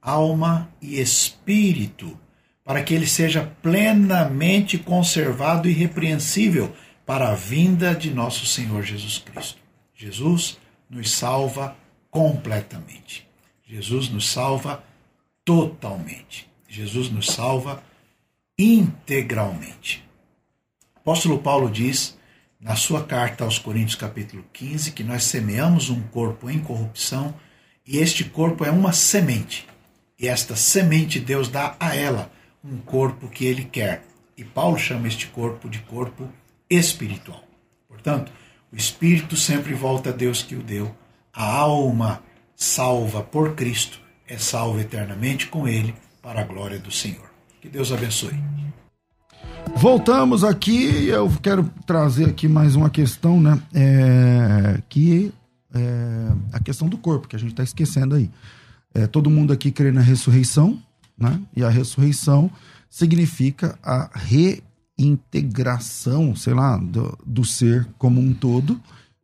alma 0.00 0.70
e 0.80 0.98
espírito, 0.98 2.18
para 2.64 2.82
que 2.82 2.94
ele 2.94 3.06
seja 3.06 3.52
plenamente 3.60 4.78
conservado 4.78 5.68
e 5.68 5.72
irrepreensível 5.72 6.72
para 7.04 7.30
a 7.30 7.34
vinda 7.34 7.94
de 7.94 8.12
nosso 8.12 8.46
Senhor 8.46 8.82
Jesus 8.82 9.18
Cristo. 9.18 9.60
Jesus 9.94 10.58
nos 10.88 11.10
salva 11.10 11.76
completamente. 12.10 13.26
Jesus 13.66 14.08
nos 14.08 14.28
salva 14.28 14.84
totalmente. 15.44 16.48
Jesus 16.68 17.10
nos 17.10 17.26
salva 17.26 17.82
integralmente. 18.58 20.04
O 20.94 21.00
apóstolo 21.00 21.38
Paulo 21.38 21.70
diz 21.70 22.16
na 22.60 22.76
sua 22.76 23.02
carta 23.02 23.42
aos 23.42 23.58
Coríntios, 23.58 23.96
capítulo 23.96 24.44
15, 24.52 24.92
que 24.92 25.02
nós 25.02 25.24
semeamos 25.24 25.90
um 25.90 26.00
corpo 26.02 26.48
em 26.48 26.60
corrupção 26.60 27.34
e 27.84 27.98
este 27.98 28.24
corpo 28.24 28.64
é 28.64 28.70
uma 28.70 28.92
semente. 28.92 29.66
E 30.18 30.28
esta 30.28 30.54
semente 30.54 31.18
Deus 31.18 31.48
dá 31.48 31.74
a 31.80 31.96
ela 31.96 32.30
um 32.64 32.78
corpo 32.78 33.28
que 33.28 33.44
ele 33.44 33.64
quer. 33.64 34.04
E 34.36 34.44
Paulo 34.44 34.78
chama 34.78 35.08
este 35.08 35.26
corpo 35.26 35.68
de 35.68 35.80
corpo 35.80 36.28
espiritual. 36.68 37.42
Portanto, 37.88 38.32
o 38.72 38.76
espírito 38.76 39.36
sempre 39.36 39.74
volta 39.74 40.10
a 40.10 40.12
Deus 40.12 40.42
que 40.42 40.54
o 40.54 40.62
deu. 40.62 40.94
A 41.32 41.44
alma 41.44 42.22
salva 42.56 43.22
por 43.22 43.54
Cristo 43.54 44.00
é 44.26 44.38
salva 44.38 44.80
eternamente 44.80 45.46
com 45.48 45.68
ele 45.68 45.94
para 46.22 46.40
a 46.40 46.44
glória 46.44 46.78
do 46.78 46.90
Senhor. 46.90 47.30
Que 47.60 47.68
Deus 47.68 47.92
abençoe. 47.92 48.38
Voltamos 49.76 50.44
aqui, 50.44 51.06
eu 51.06 51.30
quero 51.42 51.68
trazer 51.86 52.26
aqui 52.26 52.48
mais 52.48 52.74
uma 52.74 52.90
questão, 52.90 53.40
né? 53.40 53.60
É, 53.74 54.82
que 54.88 55.32
é 55.74 56.28
a 56.52 56.60
questão 56.60 56.88
do 56.88 56.98
corpo, 56.98 57.28
que 57.28 57.36
a 57.36 57.38
gente 57.38 57.52
está 57.52 57.62
esquecendo 57.62 58.14
aí. 58.14 58.30
É, 58.94 59.06
todo 59.06 59.30
mundo 59.30 59.52
aqui 59.52 59.70
crê 59.70 59.90
na 59.90 60.00
ressurreição, 60.00 60.78
né? 61.16 61.40
E 61.56 61.62
a 61.62 61.68
ressurreição 61.68 62.50
significa 62.88 63.78
a 63.82 64.10
re 64.14 64.62
integração, 64.98 66.36
sei 66.36 66.54
lá, 66.54 66.76
do, 66.76 67.18
do 67.24 67.44
ser 67.44 67.88
como 67.98 68.20
um 68.20 68.32
todo. 68.32 68.80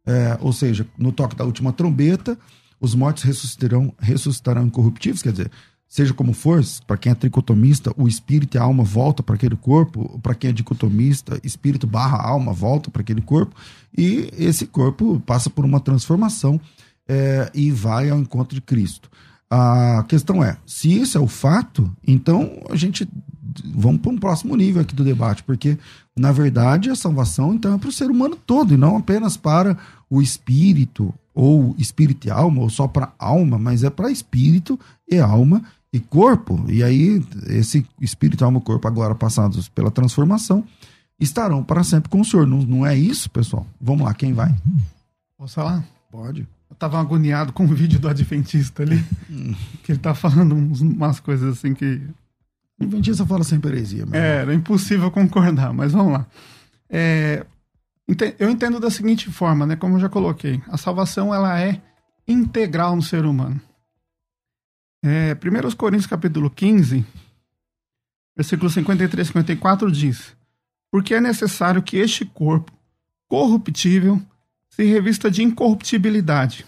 É, 0.07 0.39
ou 0.41 0.53
seja, 0.53 0.87
no 0.97 1.13
toque 1.13 1.37
da 1.37 1.45
última 1.45 1.73
trombeta, 1.73 2.39
os 2.81 2.95
mortos 2.95 3.23
ressuscitarão, 3.25 3.93
ressuscitarão 3.99 4.67
incorruptíveis, 4.67 5.23
quer 5.23 5.33
dizer, 5.33 5.51
seja 5.89 6.15
como 6.15 6.33
for, 6.33 6.63
para 6.87 6.97
quem 6.97 7.13
é 7.13 7.15
tricotomista, 7.15 7.93
o 7.97 8.07
espírito 8.07 8.57
e 8.57 8.59
a 8.59 8.63
alma 8.63 8.85
voltam 8.85 9.25
para 9.25 9.35
aquele 9.35 9.57
corpo, 9.57 10.19
para 10.23 10.35
quem 10.35 10.51
é 10.51 10.53
dicotomista, 10.53 11.41
espírito 11.43 11.87
barra 11.87 12.23
alma 12.23 12.53
volta 12.53 12.91
para 12.91 13.03
aquele 13.03 13.23
corpo, 13.23 13.55
e 13.97 14.31
esse 14.37 14.67
corpo 14.67 15.21
passa 15.27 15.51
por 15.51 15.65
uma 15.65 15.81
transformação 15.81 16.61
é, 17.09 17.51
e 17.55 17.71
vai 17.71 18.11
ao 18.11 18.19
encontro 18.19 18.55
de 18.55 18.61
Cristo. 18.61 19.11
A 19.51 20.05
questão 20.09 20.45
é, 20.45 20.59
se 20.67 20.93
isso 20.93 21.17
é 21.17 21.21
o 21.21 21.27
fato, 21.27 21.91
então 22.07 22.63
a 22.69 22.77
gente 22.77 23.09
vamos 23.75 24.01
para 24.01 24.11
um 24.11 24.19
próximo 24.19 24.55
nível 24.57 24.83
aqui 24.83 24.95
do 24.95 25.05
debate, 25.05 25.43
porque 25.43 25.79
na 26.17 26.33
verdade 26.33 26.91
a 26.91 26.97
salvação 26.97 27.55
então 27.55 27.75
é 27.75 27.79
para 27.79 27.89
o 27.89 27.93
ser 27.93 28.11
humano 28.11 28.37
todo 28.37 28.75
e 28.75 28.77
não 28.77 28.97
apenas 28.97 29.37
para 29.37 29.77
o 30.11 30.21
espírito 30.21 31.13
ou 31.35 31.75
espírito 31.79 32.27
e 32.27 32.31
alma 32.31 32.63
ou 32.63 32.71
só 32.71 32.87
para 32.87 33.13
alma, 33.19 33.59
mas 33.59 33.85
é 33.85 33.91
para 33.91 34.11
espírito 34.11 34.79
e 35.11 35.19
alma 35.19 35.63
e 35.93 36.01
corpo. 36.01 36.65
E 36.69 36.83
aí 36.83 37.25
esse 37.47 37.87
espírito, 38.01 38.45
alma 38.45 38.59
e 38.59 38.63
corpo 38.63 38.87
agora 38.87 39.15
passados 39.15 39.69
pela 39.69 39.91
transformação 39.91 40.65
estarão 41.19 41.65
para 41.65 41.85
sempre 41.85 42.11
com 42.11 42.21
o 42.21 42.25
Senhor. 42.25 42.47
Não, 42.47 42.59
não 42.59 42.87
é 42.87 42.97
isso, 42.97 43.31
pessoal? 43.31 43.67
Vamos 43.81 44.05
lá, 44.05 44.15
quem 44.15 44.33
vai? 44.33 44.55
Posso 45.37 45.55
falar? 45.55 45.85
Pode. 46.11 46.47
Tava 46.79 47.01
agoniado 47.01 47.53
com 47.53 47.65
o 47.65 47.75
vídeo 47.75 47.99
do 47.99 48.09
Adventista 48.09 48.83
ali. 48.83 49.05
Hum. 49.31 49.55
que 49.83 49.93
ele 49.93 49.99
tá 49.99 50.15
falando 50.15 50.55
umas 50.55 51.21
coisas 51.21 51.59
assim 51.59 51.75
que. 51.75 52.01
O 52.79 52.85
Adventista 52.85 53.27
fala 53.27 53.43
sem 53.43 53.61
heresia. 53.65 54.07
Mesmo. 54.07 54.17
É, 54.17 54.43
era 54.43 54.55
impossível 54.55 55.11
concordar, 55.11 55.73
mas 55.73 55.93
vamos 55.93 56.13
lá. 56.13 56.27
É, 56.89 57.45
eu 58.39 58.49
entendo 58.49 58.81
da 58.81 58.91
seguinte 58.91 59.31
forma, 59.31 59.67
né? 59.67 59.77
Como 59.77 59.97
eu 59.97 60.01
já 60.01 60.09
coloquei, 60.09 60.63
a 60.69 60.77
salvação 60.79 61.35
ela 61.35 61.61
é 61.61 61.81
integral 62.27 62.97
no 62.97 63.03
ser 63.03 63.27
humano. 63.27 63.61
É, 65.05 65.35
1 65.35 65.77
Coríntios 65.77 66.07
capítulo 66.07 66.51
15, 66.51 67.05
versículo 68.37 68.71
53 68.71 69.27
e 69.27 69.29
54 69.29 69.93
diz: 69.93 70.37
Porque 70.91 71.15
é 71.15 71.21
necessário 71.21 71.83
que 71.83 71.97
este 71.97 72.25
corpo 72.25 72.73
corruptível 73.29 74.21
se 74.79 74.85
revista 74.85 75.29
de 75.29 75.43
incorruptibilidade, 75.43 76.65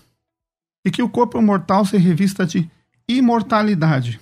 e 0.85 0.91
que 0.91 1.01
o 1.01 1.09
corpo 1.09 1.41
mortal 1.41 1.85
se 1.85 1.97
revista 1.97 2.45
de 2.45 2.69
imortalidade. 3.07 4.19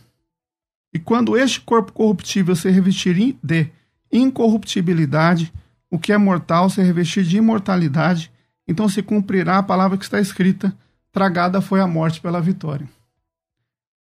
E 0.93 0.99
quando 0.99 1.39
este 1.39 1.63
corpo 1.63 1.93
corruptível 1.93 2.55
se 2.55 2.69
revestir 2.69 3.39
de 3.43 3.71
incorruptibilidade, 4.13 5.51
o 5.91 5.99
que 5.99 6.13
é 6.13 6.19
mortal 6.19 6.69
se 6.69 6.83
revestir 6.83 7.25
de 7.25 7.39
imortalidade, 7.39 8.31
então 8.67 8.91
se 8.91 9.03
cumprirá 9.03 9.57
a 9.57 9.63
palavra 9.63 9.97
que 9.97 10.05
está 10.05 10.21
escrita: 10.21 10.77
tragada 11.11 11.63
foi 11.63 11.81
a 11.81 11.87
morte 11.87 12.21
pela 12.21 12.43
vitória. 12.43 12.87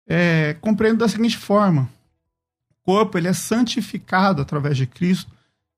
É, 0.07 0.55
compreendo 0.61 0.99
da 0.99 1.09
seguinte 1.09 1.37
forma: 1.37 1.89
o 2.69 2.93
corpo 2.93 3.17
ele 3.17 3.27
é 3.27 3.33
santificado 3.33 4.41
através 4.41 4.77
de 4.77 4.87
Cristo 4.87 5.29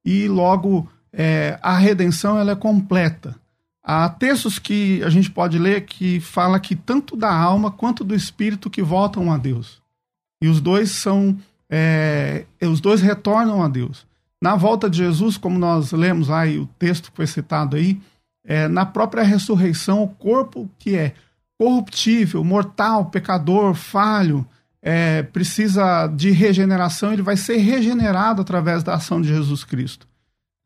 e 0.05 0.27
logo 0.27 0.87
é, 1.11 1.57
a 1.63 1.79
redenção 1.79 2.37
ela 2.37 2.51
é 2.51 2.55
completa. 2.55 3.35
Há 3.89 4.09
textos 4.09 4.59
que 4.59 5.01
a 5.01 5.09
gente 5.09 5.31
pode 5.31 5.57
ler 5.57 5.85
que 5.85 6.19
fala 6.19 6.59
que 6.59 6.75
tanto 6.75 7.15
da 7.15 7.33
alma 7.33 7.71
quanto 7.71 8.03
do 8.03 8.13
espírito 8.13 8.69
que 8.69 8.83
voltam 8.83 9.31
a 9.31 9.37
Deus. 9.37 9.81
E 10.43 10.49
os 10.49 10.59
dois 10.59 10.91
são, 10.91 11.37
é, 11.69 12.43
os 12.61 12.81
dois 12.81 12.99
retornam 12.99 13.63
a 13.63 13.69
Deus. 13.69 14.05
Na 14.41 14.57
volta 14.57 14.89
de 14.89 14.97
Jesus, 14.97 15.37
como 15.37 15.57
nós 15.57 15.93
lemos 15.93 16.27
e 16.27 16.57
o 16.57 16.65
texto 16.77 17.11
que 17.11 17.15
foi 17.15 17.27
citado 17.27 17.77
aí, 17.77 17.97
é, 18.45 18.67
na 18.67 18.85
própria 18.85 19.23
ressurreição, 19.23 20.03
o 20.03 20.09
corpo 20.09 20.69
que 20.77 20.97
é 20.97 21.13
corruptível, 21.57 22.43
mortal, 22.43 23.05
pecador, 23.05 23.73
falho, 23.73 24.45
é, 24.81 25.23
precisa 25.23 26.07
de 26.07 26.31
regeneração, 26.31 27.13
ele 27.13 27.21
vai 27.21 27.37
ser 27.37 27.55
regenerado 27.59 28.41
através 28.41 28.83
da 28.83 28.95
ação 28.95 29.21
de 29.21 29.29
Jesus 29.29 29.63
Cristo. 29.63 30.05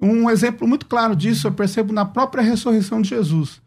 Um 0.01 0.29
exemplo 0.29 0.67
muito 0.67 0.87
claro 0.87 1.15
disso 1.15 1.47
eu 1.47 1.51
percebo 1.51 1.93
na 1.93 2.05
própria 2.05 2.43
ressurreição 2.43 3.01
de 3.01 3.09
Jesus. 3.09 3.61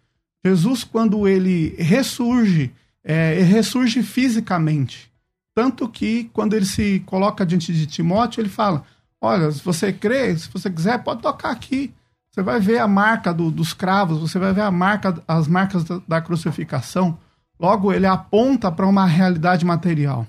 Jesus, 0.44 0.82
quando 0.82 1.28
ele 1.28 1.74
ressurge, 1.78 2.72
é, 3.04 3.36
ele 3.36 3.44
ressurge 3.44 4.02
fisicamente. 4.02 5.10
Tanto 5.54 5.88
que, 5.88 6.24
quando 6.32 6.54
ele 6.54 6.66
se 6.66 7.00
coloca 7.06 7.46
diante 7.46 7.72
de 7.72 7.86
Timóteo, 7.86 8.40
ele 8.40 8.48
fala: 8.48 8.84
Olha, 9.20 9.50
se 9.52 9.62
você 9.64 9.92
crê, 9.92 10.36
se 10.36 10.50
você 10.50 10.68
quiser, 10.68 11.02
pode 11.02 11.22
tocar 11.22 11.50
aqui. 11.50 11.94
Você 12.30 12.42
vai 12.42 12.58
ver 12.58 12.78
a 12.78 12.88
marca 12.88 13.32
do, 13.32 13.48
dos 13.48 13.72
cravos, 13.72 14.18
você 14.18 14.40
vai 14.40 14.52
ver 14.52 14.62
a 14.62 14.70
marca, 14.70 15.22
as 15.28 15.46
marcas 15.46 15.84
da, 15.84 16.02
da 16.06 16.20
crucificação. 16.20 17.16
Logo, 17.58 17.92
ele 17.92 18.06
aponta 18.06 18.72
para 18.72 18.86
uma 18.86 19.06
realidade 19.06 19.64
material. 19.64 20.26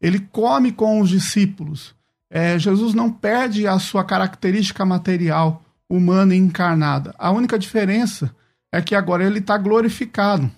Ele 0.00 0.20
come 0.20 0.70
com 0.70 1.00
os 1.00 1.10
discípulos 1.10 1.92
é, 2.30 2.58
Jesus 2.58 2.94
não 2.94 3.10
perde 3.10 3.66
a 3.66 3.78
sua 3.80 4.04
característica 4.04 4.84
material, 4.86 5.62
humana 5.88 6.34
e 6.34 6.38
encarnada. 6.38 7.12
A 7.18 7.32
única 7.32 7.58
diferença 7.58 8.34
é 8.72 8.80
que 8.80 8.94
agora 8.94 9.24
ele 9.24 9.40
está 9.40 9.58
glorificado. 9.58 10.48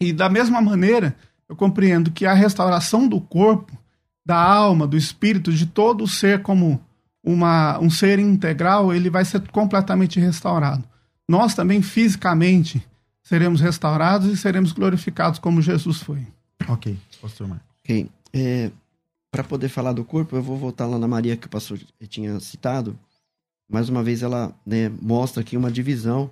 E 0.00 0.12
da 0.12 0.30
mesma 0.30 0.62
maneira, 0.62 1.14
eu 1.48 1.54
compreendo 1.54 2.10
que 2.10 2.24
a 2.24 2.32
restauração 2.32 3.06
do 3.06 3.20
corpo, 3.20 3.76
da 4.24 4.36
alma, 4.36 4.86
do 4.86 4.96
espírito, 4.96 5.52
de 5.52 5.66
todo 5.66 6.04
o 6.04 6.08
ser 6.08 6.42
como 6.42 6.80
uma, 7.22 7.78
um 7.78 7.90
ser 7.90 8.18
integral, 8.18 8.92
ele 8.94 9.10
vai 9.10 9.24
ser 9.24 9.46
completamente 9.48 10.18
restaurado. 10.18 10.84
Nós 11.28 11.54
também 11.54 11.82
fisicamente 11.82 12.82
seremos 13.22 13.60
restaurados 13.60 14.32
e 14.32 14.36
seremos 14.36 14.72
glorificados 14.72 15.38
como 15.38 15.60
Jesus 15.60 16.00
foi. 16.00 16.26
Ok, 16.68 16.98
pastor 17.20 17.48
Marcos. 17.48 17.66
Ok. 17.82 18.10
É, 18.32 18.70
para 19.34 19.42
poder 19.42 19.68
falar 19.68 19.92
do 19.92 20.04
corpo, 20.04 20.36
eu 20.36 20.42
vou 20.44 20.56
voltar 20.56 20.86
lá 20.86 20.96
na 20.96 21.08
Maria 21.08 21.36
que 21.36 21.48
o 21.48 21.50
pastor 21.50 21.76
tinha 22.08 22.38
citado. 22.38 22.96
Mais 23.68 23.88
uma 23.88 24.00
vez, 24.00 24.22
ela 24.22 24.54
né, 24.64 24.88
mostra 25.02 25.40
aqui 25.40 25.56
uma 25.56 25.72
divisão. 25.72 26.30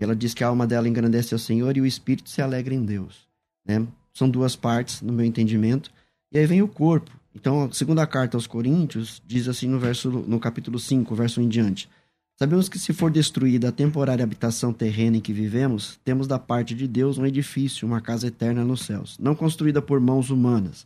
Ela 0.00 0.16
diz 0.16 0.34
que 0.34 0.42
a 0.42 0.48
alma 0.48 0.66
dela 0.66 0.88
engrandece 0.88 1.32
ao 1.32 1.38
Senhor 1.38 1.76
e 1.76 1.80
o 1.80 1.86
espírito 1.86 2.28
se 2.28 2.42
alegra 2.42 2.74
em 2.74 2.84
Deus. 2.84 3.28
Né? 3.64 3.86
São 4.12 4.28
duas 4.28 4.56
partes, 4.56 5.00
no 5.00 5.12
meu 5.12 5.24
entendimento. 5.24 5.92
E 6.32 6.40
aí 6.40 6.44
vem 6.44 6.60
o 6.60 6.66
corpo. 6.66 7.12
Então, 7.36 7.66
a 7.66 7.72
segunda 7.72 8.04
carta 8.04 8.36
aos 8.36 8.48
Coríntios 8.48 9.22
diz 9.24 9.46
assim 9.46 9.68
no, 9.68 9.78
verso, 9.78 10.10
no 10.10 10.40
capítulo 10.40 10.76
5, 10.76 11.14
verso 11.14 11.40
em 11.40 11.48
diante. 11.48 11.88
Sabemos 12.36 12.68
que 12.68 12.80
se 12.80 12.92
for 12.92 13.12
destruída 13.12 13.68
a 13.68 13.72
temporária 13.72 14.24
habitação 14.24 14.72
terrena 14.72 15.18
em 15.18 15.20
que 15.20 15.32
vivemos, 15.32 16.00
temos 16.04 16.26
da 16.26 16.38
parte 16.38 16.74
de 16.74 16.88
Deus 16.88 17.16
um 17.16 17.24
edifício, 17.24 17.86
uma 17.86 18.00
casa 18.00 18.26
eterna 18.26 18.64
nos 18.64 18.80
céus, 18.80 19.16
não 19.20 19.36
construída 19.36 19.80
por 19.80 20.00
mãos 20.00 20.30
humanas 20.30 20.84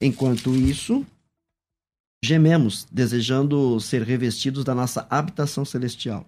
Enquanto 0.00 0.56
isso, 0.56 1.04
gememos, 2.24 2.86
desejando 2.90 3.78
ser 3.80 4.02
revestidos 4.02 4.64
da 4.64 4.74
nossa 4.74 5.06
habitação 5.10 5.62
celestial, 5.62 6.26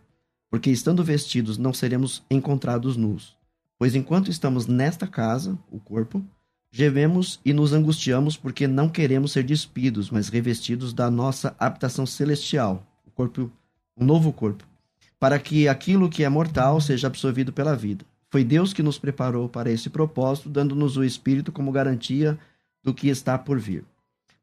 porque 0.51 0.71
estando 0.71 1.03
vestidos 1.03 1.57
não 1.57 1.73
seremos 1.73 2.23
encontrados 2.31 2.99
nus. 2.99 3.35
Pois 3.79 3.95
enquanto 3.95 4.31
estamos 4.31 4.67
nesta 4.67 5.07
casa, 5.07 5.59
o 5.71 5.81
corpo, 5.81 6.23
gememos 6.71 7.41
e 7.45 7.55
nos 7.55 7.73
angustiamos 7.73 8.37
porque 8.37 8.67
não 8.67 8.91
queremos 8.91 9.33
ser 9.33 9.43
despidos, 9.43 10.11
mas 10.11 10.29
revestidos 10.29 10.93
da 10.93 11.11
nossa 11.11 11.57
habitação 11.59 12.05
celestial, 12.05 12.87
o 13.07 13.11
corpo, 13.11 13.51
um 13.97 14.05
novo 14.05 14.35
corpo, 14.35 14.65
para 15.19 15.39
que 15.39 15.67
aquilo 15.67 16.11
que 16.11 16.25
é 16.25 16.29
mortal 16.29 16.79
seja 16.79 17.07
absorvido 17.07 17.55
pela 17.55 17.75
vida. 17.75 18.05
Foi 18.31 18.45
Deus 18.45 18.73
que 18.73 18.83
nos 18.83 18.99
preparou 18.99 19.49
para 19.49 19.71
esse 19.71 19.89
propósito, 19.89 20.49
dando-nos 20.49 20.97
o 20.97 21.05
Espírito 21.05 21.51
como 21.51 21.73
garantia 21.73 22.39
do 22.83 22.93
que 22.93 23.09
está 23.09 23.39
por 23.39 23.59
vir. 23.59 23.85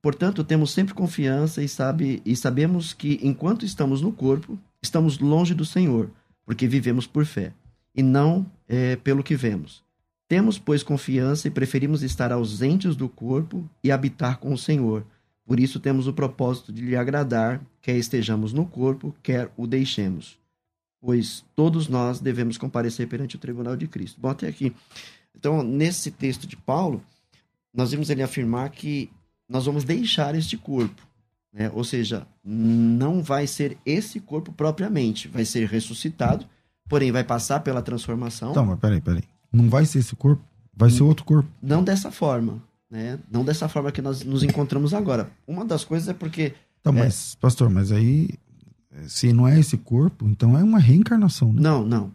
Portanto, 0.01 0.43
temos 0.43 0.71
sempre 0.71 0.93
confiança 0.93 1.61
e, 1.61 1.67
sabe, 1.67 2.21
e 2.25 2.35
sabemos 2.35 2.93
que, 2.93 3.19
enquanto 3.21 3.65
estamos 3.65 4.01
no 4.01 4.13
corpo, 4.13 4.57
estamos 4.81 5.19
longe 5.19 5.53
do 5.53 5.65
Senhor, 5.65 6.09
porque 6.45 6.67
vivemos 6.67 7.05
por 7.05 7.25
fé, 7.25 7.53
e 7.93 8.01
não 8.01 8.45
é, 8.67 8.95
pelo 8.95 9.23
que 9.23 9.35
vemos. 9.35 9.83
Temos, 10.27 10.57
pois, 10.57 10.83
confiança 10.83 11.47
e 11.47 11.51
preferimos 11.51 12.01
estar 12.01 12.31
ausentes 12.31 12.95
do 12.95 13.09
corpo 13.09 13.67
e 13.83 13.91
habitar 13.91 14.37
com 14.37 14.53
o 14.53 14.57
Senhor. 14.57 15.03
Por 15.45 15.59
isso 15.59 15.79
temos 15.79 16.07
o 16.07 16.13
propósito 16.13 16.71
de 16.71 16.81
lhe 16.81 16.95
agradar, 16.95 17.59
quer 17.81 17.97
estejamos 17.97 18.53
no 18.53 18.65
corpo, 18.65 19.13
quer 19.23 19.51
o 19.57 19.65
deixemos. 19.65 20.37
Pois 21.01 21.43
todos 21.55 21.87
nós 21.87 22.19
devemos 22.19 22.57
comparecer 22.57 23.07
perante 23.07 23.35
o 23.35 23.39
tribunal 23.39 23.75
de 23.75 23.87
Cristo. 23.87 24.21
Bom, 24.21 24.29
até 24.29 24.47
aqui. 24.47 24.71
Então, 25.35 25.63
nesse 25.63 26.11
texto 26.11 26.45
de 26.45 26.55
Paulo, 26.55 27.01
nós 27.79 27.91
vimos 27.91 28.09
ele 28.09 28.21
afirmar 28.21 28.69
que 28.71 29.09
nós 29.47 29.65
vamos 29.65 29.85
deixar 29.85 30.35
este 30.35 30.57
corpo. 30.57 31.01
Né? 31.53 31.71
Ou 31.73 31.83
seja, 31.83 32.27
não 32.43 33.23
vai 33.23 33.47
ser 33.47 33.77
esse 33.85 34.19
corpo 34.19 34.51
propriamente, 34.51 35.29
vai 35.29 35.45
ser 35.45 35.65
ressuscitado, 35.65 36.45
porém 36.89 37.09
vai 37.09 37.23
passar 37.23 37.61
pela 37.61 37.81
transformação. 37.81 38.51
Então, 38.51 38.65
mas 38.65 38.79
peraí, 38.79 38.99
peraí. 38.99 39.23
Não 39.51 39.69
vai 39.69 39.85
ser 39.85 39.99
esse 39.99 40.13
corpo, 40.13 40.43
vai 40.75 40.89
ser 40.89 41.03
outro 41.03 41.23
corpo. 41.23 41.49
Não 41.61 41.81
dessa 41.81 42.11
forma, 42.11 42.61
né? 42.91 43.17
Não 43.31 43.45
dessa 43.45 43.69
forma 43.69 43.93
que 43.93 44.01
nós 44.01 44.23
nos 44.23 44.43
encontramos 44.43 44.93
agora. 44.93 45.31
Uma 45.47 45.63
das 45.63 45.85
coisas 45.85 46.09
é 46.09 46.13
porque. 46.13 46.53
Então, 46.81 46.93
é... 46.97 46.99
mas, 46.99 47.35
pastor, 47.35 47.69
mas 47.69 47.93
aí, 47.93 48.29
se 49.07 49.31
não 49.31 49.47
é 49.47 49.57
esse 49.57 49.77
corpo, 49.77 50.27
então 50.27 50.57
é 50.57 50.63
uma 50.63 50.79
reencarnação, 50.79 51.53
né? 51.53 51.61
Não, 51.61 51.85
não. 51.85 52.11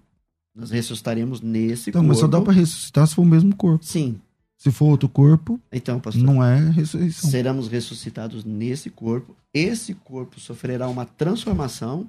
Nós 0.55 0.71
ressuscitaremos 0.71 1.41
nesse 1.41 1.89
então, 1.89 2.03
corpo. 2.03 2.09
Mas 2.09 2.19
só 2.19 2.29
dá 2.29 2.41
para 2.41 2.53
ressuscitar 2.53 3.07
se 3.09 3.15
for 3.15 3.23
o 3.23 3.27
mesmo 3.27 3.57
corpo. 3.57 3.85
Sim, 3.85 4.21
se 4.57 4.71
for 4.71 4.87
outro 4.87 5.09
corpo, 5.09 5.61
então, 5.71 6.01
pastor, 6.01 6.23
não 6.23 6.43
é 6.43 6.71
ressurreição. 6.71 7.31
Seremos 7.31 7.69
ressuscitados 7.69 8.45
nesse 8.45 8.89
corpo. 8.89 9.37
Esse 9.53 9.95
corpo 9.95 10.41
sofrerá 10.41 10.89
uma 10.89 11.05
transformação. 11.05 12.09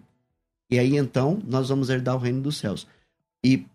E 0.70 0.80
aí 0.80 0.96
então 0.96 1.42
nós 1.48 1.70
vamos 1.70 1.90
herdar 1.90 2.16
o 2.16 2.20
reino 2.20 2.42
dos 2.42 2.58
céus. 2.58 2.88
E 3.44 3.66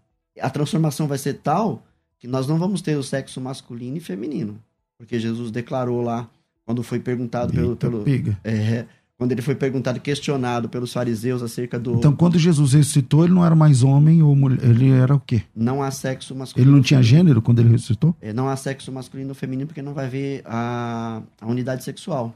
a 0.41 0.51
transformação 0.51 1.07
vai 1.07 1.19
ser 1.19 1.35
tal 1.35 1.85
que 2.19 2.27
nós 2.27 2.47
não 2.47 2.59
vamos 2.59 2.83
ter 2.83 2.97
o 2.97 3.03
sexo 3.03 3.41
masculino 3.41 3.97
e 3.97 4.01
feminino. 4.01 4.63
Porque 4.99 5.19
Jesus 5.19 5.51
declarou 5.51 6.03
lá, 6.03 6.29
quando 6.65 6.83
foi 6.83 7.01
perguntado 7.01 7.53
Eita 7.53 7.77
pelo. 7.77 8.05
pelo 8.05 8.37
é, 8.45 8.87
quando 9.21 9.33
ele 9.33 9.43
foi 9.43 9.55
perguntado 9.55 10.01
questionado 10.01 10.67
pelos 10.67 10.95
fariseus 10.95 11.43
acerca 11.43 11.79
do. 11.79 11.93
Então, 11.93 12.17
quando 12.17 12.39
Jesus 12.39 12.73
ressuscitou, 12.73 13.23
ele 13.23 13.35
não 13.35 13.45
era 13.45 13.55
mais 13.55 13.83
homem 13.83 14.23
ou 14.23 14.35
mulher, 14.35 14.65
ele 14.65 14.89
era 14.89 15.15
o 15.15 15.21
quê? 15.21 15.43
Não 15.55 15.83
há 15.83 15.91
sexo 15.91 16.35
masculino. 16.35 16.71
Ele 16.71 16.75
não 16.75 16.83
tinha 16.83 17.03
gênero 17.03 17.43
quando 17.43 17.59
ele 17.59 17.69
ressuscitou? 17.69 18.17
É, 18.19 18.33
não 18.33 18.49
há 18.49 18.57
sexo 18.57 18.91
masculino 18.91 19.29
ou 19.29 19.35
feminino 19.35 19.67
porque 19.67 19.83
não 19.83 19.93
vai 19.93 20.09
ver 20.09 20.41
a, 20.47 21.21
a 21.39 21.47
unidade 21.47 21.85
sexual. 21.85 22.35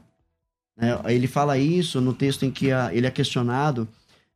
É, 0.79 1.11
ele 1.11 1.25
fala 1.25 1.57
isso 1.57 1.99
no 1.99 2.13
texto 2.13 2.45
em 2.45 2.51
que 2.51 2.71
a, 2.71 2.93
ele 2.93 3.07
é 3.07 3.09
questionado 3.09 3.87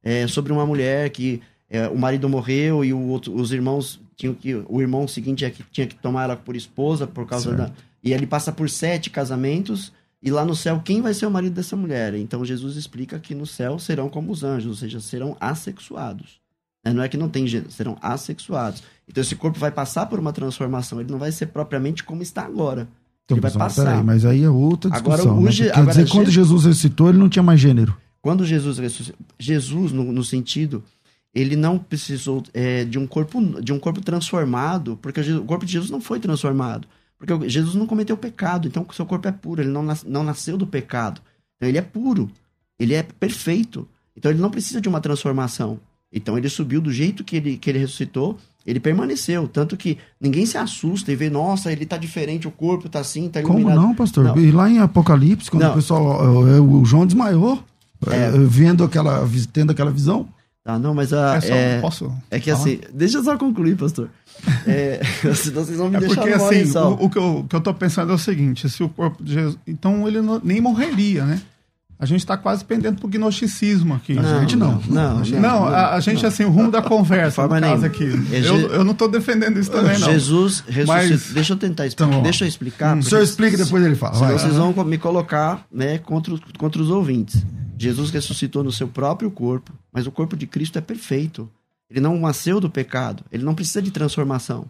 é, 0.01 0.25
sobre 0.25 0.51
uma 0.51 0.65
mulher 0.65 1.11
que 1.11 1.43
é, 1.69 1.87
o 1.87 1.99
marido 1.99 2.27
morreu 2.27 2.83
e 2.83 2.91
o 2.91 2.99
outro, 2.99 3.31
os 3.31 3.51
irmãos 3.51 4.01
tinham 4.15 4.33
que. 4.33 4.55
O 4.67 4.81
irmão 4.81 5.07
seguinte 5.07 5.45
é 5.45 5.51
que 5.51 5.63
tinha 5.71 5.85
que 5.85 5.93
tomar 5.93 6.23
ela 6.23 6.35
por 6.35 6.55
esposa 6.55 7.05
por 7.05 7.27
causa 7.27 7.55
certo. 7.55 7.69
da. 7.69 7.71
E 8.03 8.11
ele 8.11 8.25
passa 8.25 8.51
por 8.51 8.67
sete 8.71 9.11
casamentos 9.11 9.93
e 10.21 10.29
lá 10.29 10.43
no 10.43 10.55
céu, 10.55 10.81
quem 10.83 11.01
vai 11.01 11.13
ser 11.13 11.25
o 11.25 11.31
marido 11.31 11.53
dessa 11.53 11.75
mulher? 11.75 12.13
Então 12.13 12.43
Jesus 12.43 12.75
explica 12.75 13.19
que 13.19 13.33
no 13.33 13.45
céu 13.45 13.79
serão 13.79 14.09
como 14.09 14.31
os 14.31 14.43
anjos, 14.43 14.67
ou 14.67 14.75
seja, 14.75 14.99
serão 14.99 15.37
assexuados. 15.39 16.39
É, 16.83 16.93
não 16.93 17.03
é 17.03 17.09
que 17.09 17.17
não 17.17 17.29
tem 17.29 17.47
gênero, 17.47 17.71
serão 17.71 17.97
assexuados. 18.01 18.83
Então 19.07 19.21
esse 19.21 19.35
corpo 19.35 19.57
vai 19.57 19.71
passar 19.71 20.05
por 20.07 20.19
uma 20.19 20.33
transformação, 20.33 20.99
ele 20.99 21.11
não 21.11 21.19
vai 21.19 21.31
ser 21.31 21.47
propriamente 21.47 22.03
como 22.03 22.21
está 22.21 22.43
agora. 22.43 22.87
Então, 23.25 23.37
ele 23.37 23.41
vai 23.41 23.51
passar. 23.51 23.85
Peraí, 23.85 24.03
mas 24.03 24.25
aí 24.25 24.43
é 24.43 24.49
outra 24.49 24.89
discussão. 24.89 25.21
Agora, 25.21 25.39
o, 25.39 25.43
né? 25.43 25.51
Quer 25.51 25.85
dizer, 25.85 26.09
quando 26.09 26.31
Jesus 26.31 26.65
ressuscitou, 26.65 27.09
ele 27.09 27.17
não 27.17 27.29
tinha 27.29 27.43
mais 27.43 27.59
gênero. 27.59 27.95
Quando 28.21 28.45
Jesus 28.45 28.79
ressuscitou, 28.79 29.25
Jesus, 29.37 29.91
no, 29.91 30.11
no 30.11 30.23
sentido, 30.23 30.83
ele 31.33 31.55
não 31.55 31.77
precisou 31.77 32.43
é, 32.53 32.83
de 32.83 32.97
um 32.97 33.05
corpo 33.05 33.39
de 33.61 33.71
um 33.71 33.79
corpo 33.79 34.01
transformado, 34.01 34.97
porque 35.01 35.21
o 35.21 35.45
corpo 35.45 35.65
de 35.65 35.73
Jesus 35.73 35.91
não 35.91 36.01
foi 36.01 36.19
transformado. 36.19 36.87
Porque 37.19 37.49
Jesus 37.49 37.75
não 37.75 37.85
cometeu 37.85 38.15
pecado, 38.15 38.67
então 38.67 38.85
o 38.87 38.93
seu 38.93 39.05
corpo 39.05 39.27
é 39.27 39.31
puro, 39.31 39.61
ele 39.61 39.69
não, 39.69 39.83
nas, 39.83 40.03
não 40.03 40.23
nasceu 40.23 40.57
do 40.57 40.65
pecado. 40.65 41.21
Então 41.57 41.67
ele 41.67 41.77
é 41.77 41.81
puro, 41.81 42.29
ele 42.79 42.93
é 42.93 43.03
perfeito. 43.03 43.85
Então 44.15 44.31
ele 44.31 44.39
não 44.39 44.49
precisa 44.49 44.79
de 44.79 44.87
uma 44.87 45.01
transformação. 45.01 45.79
Então 46.11 46.37
ele 46.37 46.47
subiu 46.49 46.79
do 46.81 46.91
jeito 46.91 47.23
que 47.23 47.35
ele, 47.35 47.57
que 47.57 47.69
ele 47.69 47.79
ressuscitou, 47.79 48.37
ele 48.65 48.79
permaneceu. 48.79 49.47
Tanto 49.47 49.75
que 49.77 49.97
ninguém 50.19 50.45
se 50.45 50.57
assusta 50.57 51.11
e 51.11 51.15
vê, 51.15 51.29
nossa, 51.29 51.71
ele 51.71 51.85
tá 51.85 51.97
diferente, 51.97 52.47
o 52.47 52.51
corpo 52.51 52.87
tá 52.89 52.99
assim, 52.99 53.27
tá 53.29 53.41
Como 53.41 53.59
iluminado. 53.59 53.81
não, 53.85 53.93
pastor? 53.95 54.23
Não. 54.23 54.37
E 54.37 54.49
lá 54.51 54.69
em 54.69 54.79
Apocalipse, 54.79 55.51
quando 55.51 55.63
Não. 55.63 55.71
o 55.71 55.75
pessoal. 55.75 56.23
O, 56.25 56.81
o 56.81 56.85
João 56.85 57.05
desmaiou, 57.05 57.61
É. 58.09 58.27
eh, 58.27 58.31
vendo 58.47 58.83
aquela, 58.83 59.27
tendo 59.51 59.71
aquela 59.71 59.91
visão. 59.91 60.27
Tá, 60.69 60.77
não, 60.79 60.93
mas 60.93 61.11
a, 61.13 61.35
É 61.37 61.41
só- 61.41 61.53
é, 61.53 61.79
posso 61.81 62.13
é 62.29 62.39
que 62.39 62.51
falar? 62.51 62.63
assim, 62.63 62.79
deixa 62.93 63.17
eu 63.17 63.23
só 63.23 63.37
concluir, 63.37 63.75
pastor. 63.75 64.09
É, 64.67 65.01
senão 65.35 65.65
vocês 65.65 65.77
vão 65.77 65.89
me 65.89 65.95
É 65.97 65.99
deixar 65.99 66.15
porque 66.21 66.33
assim, 66.33 66.77
o, 66.77 67.05
o 67.05 67.09
que 67.09 67.17
eu, 67.17 67.37
o 67.39 67.43
que 67.45 67.55
eu 67.55 67.61
tô 67.61 67.73
pensando 67.73 68.11
é 68.11 68.15
o 68.15 68.19
seguinte: 68.19 68.69
se 68.69 68.83
o 68.83 68.87
corpo 68.89 69.23
de 69.23 69.33
Jesus. 69.33 69.57
Então 69.67 70.07
ele 70.07 70.21
não- 70.21 70.39
nem 70.43 70.61
morreria, 70.61 71.25
né? 71.25 71.41
A 72.01 72.05
gente 72.05 72.25
tá 72.25 72.37
quase 72.37 72.63
pendendo 72.63 72.97
pro 72.99 73.09
gnosticismo 73.09 73.93
aqui. 73.95 74.17
A 74.17 74.39
gente 74.39 74.55
não. 74.55 74.79
Não, 74.87 75.19
Não, 75.19 75.65
a, 75.65 75.95
a 75.95 75.99
gente, 75.99 76.25
assim, 76.25 76.45
o 76.45 76.49
rumo 76.49 76.71
da 76.71 76.81
conversa, 76.81 77.43
no 77.45 77.49
caso 77.59 77.85
aqui. 77.85 78.05
É 78.31 78.39
Eu, 78.39 78.55
eu 78.71 78.83
não 78.85 78.93
tô 78.93 79.05
defendendo 79.09 79.59
isso 79.59 79.69
também, 79.69 79.99
não. 79.99 80.07
Jesus 80.09 80.63
ressuscitou. 80.65 80.85
Mas- 80.95 81.33
Deixa 81.33 81.51
eu 81.53 81.57
tentar 81.57 81.87
explicar. 81.87 82.09
Então, 82.09 82.23
deixa 82.23 82.45
eu 82.45 82.47
explicar. 82.47 82.93
O 82.93 82.99
porque 82.99 83.09
senhor 83.09 83.21
explica 83.21 83.55
e 83.55 83.57
depois 83.65 83.83
ele 83.83 83.95
fala. 83.95 84.13
Senão 84.15 84.31
vocês 84.37 84.55
vão 84.55 84.71
me 84.85 84.97
colocar 84.97 85.65
né, 85.69 85.97
contra, 85.97 86.33
contra 86.57 86.81
os 86.81 86.89
ouvintes. 86.89 87.43
Jesus 87.81 88.09
ressuscitou 88.09 88.61
no 88.61 88.73
seu 88.73 88.89
próprio 88.89 89.31
corpo, 89.31 89.71
mas 89.89 90.05
o 90.05 90.11
corpo 90.11 90.35
de 90.35 90.45
Cristo 90.45 90.77
é 90.77 90.81
perfeito. 90.81 91.49
Ele 91.89 92.01
não 92.01 92.19
nasceu 92.19 92.59
do 92.59 92.69
pecado, 92.69 93.23
ele 93.31 93.45
não 93.45 93.55
precisa 93.55 93.81
de 93.81 93.89
transformação. 93.89 94.65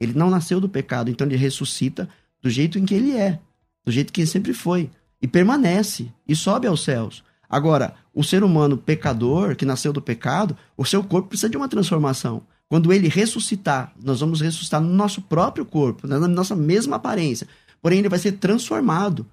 Ele 0.00 0.12
não 0.12 0.28
nasceu 0.28 0.60
do 0.60 0.68
pecado, 0.68 1.08
então 1.08 1.24
ele 1.24 1.36
ressuscita 1.36 2.08
do 2.42 2.50
jeito 2.50 2.76
em 2.76 2.84
que 2.84 2.94
ele 2.94 3.16
é, 3.16 3.38
do 3.84 3.92
jeito 3.92 4.12
que 4.12 4.22
ele 4.22 4.28
sempre 4.28 4.52
foi, 4.52 4.90
e 5.22 5.28
permanece, 5.28 6.12
e 6.26 6.34
sobe 6.34 6.66
aos 6.66 6.82
céus. 6.82 7.22
Agora, 7.48 7.94
o 8.12 8.24
ser 8.24 8.42
humano 8.42 8.76
pecador, 8.76 9.54
que 9.54 9.64
nasceu 9.64 9.92
do 9.92 10.02
pecado, 10.02 10.56
o 10.76 10.84
seu 10.84 11.04
corpo 11.04 11.28
precisa 11.28 11.48
de 11.48 11.56
uma 11.56 11.68
transformação. 11.68 12.42
Quando 12.68 12.92
ele 12.92 13.06
ressuscitar, 13.06 13.92
nós 14.02 14.18
vamos 14.18 14.40
ressuscitar 14.40 14.80
no 14.80 14.92
nosso 14.92 15.22
próprio 15.22 15.64
corpo, 15.64 16.08
na 16.08 16.18
nossa 16.26 16.56
mesma 16.56 16.96
aparência. 16.96 17.46
Porém, 17.80 18.00
ele 18.00 18.08
vai 18.08 18.18
ser 18.18 18.32
transformado. 18.32 19.24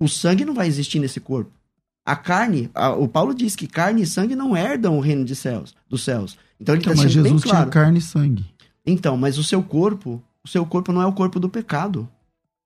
O 0.00 0.08
sangue 0.08 0.46
não 0.46 0.54
vai 0.54 0.66
existir 0.66 0.98
nesse 0.98 1.20
corpo. 1.20 1.59
A 2.04 2.16
carne, 2.16 2.70
a- 2.74 2.90
o 2.94 3.06
Paulo 3.06 3.34
diz 3.34 3.54
que 3.54 3.66
carne 3.66 4.02
e 4.02 4.06
sangue 4.06 4.34
não 4.34 4.56
herdam 4.56 4.96
o 4.96 5.00
reino 5.00 5.24
de 5.24 5.36
céus, 5.36 5.74
dos 5.88 6.02
céus. 6.02 6.36
Então 6.60 6.74
ele 6.74 6.82
Então, 6.82 6.92
está 6.92 7.04
mas 7.04 7.12
sendo 7.12 7.22
bem 7.22 7.32
Jesus 7.32 7.42
tinha 7.42 7.54
claro. 7.54 7.70
carne 7.70 7.98
e 7.98 8.02
sangue. 8.02 8.44
Então, 8.86 9.16
mas 9.16 9.38
o 9.38 9.44
seu 9.44 9.62
corpo, 9.62 10.22
o 10.44 10.48
seu 10.48 10.64
corpo 10.66 10.92
não 10.92 11.02
é 11.02 11.06
o 11.06 11.12
corpo 11.12 11.38
do 11.38 11.48
pecado. 11.48 12.08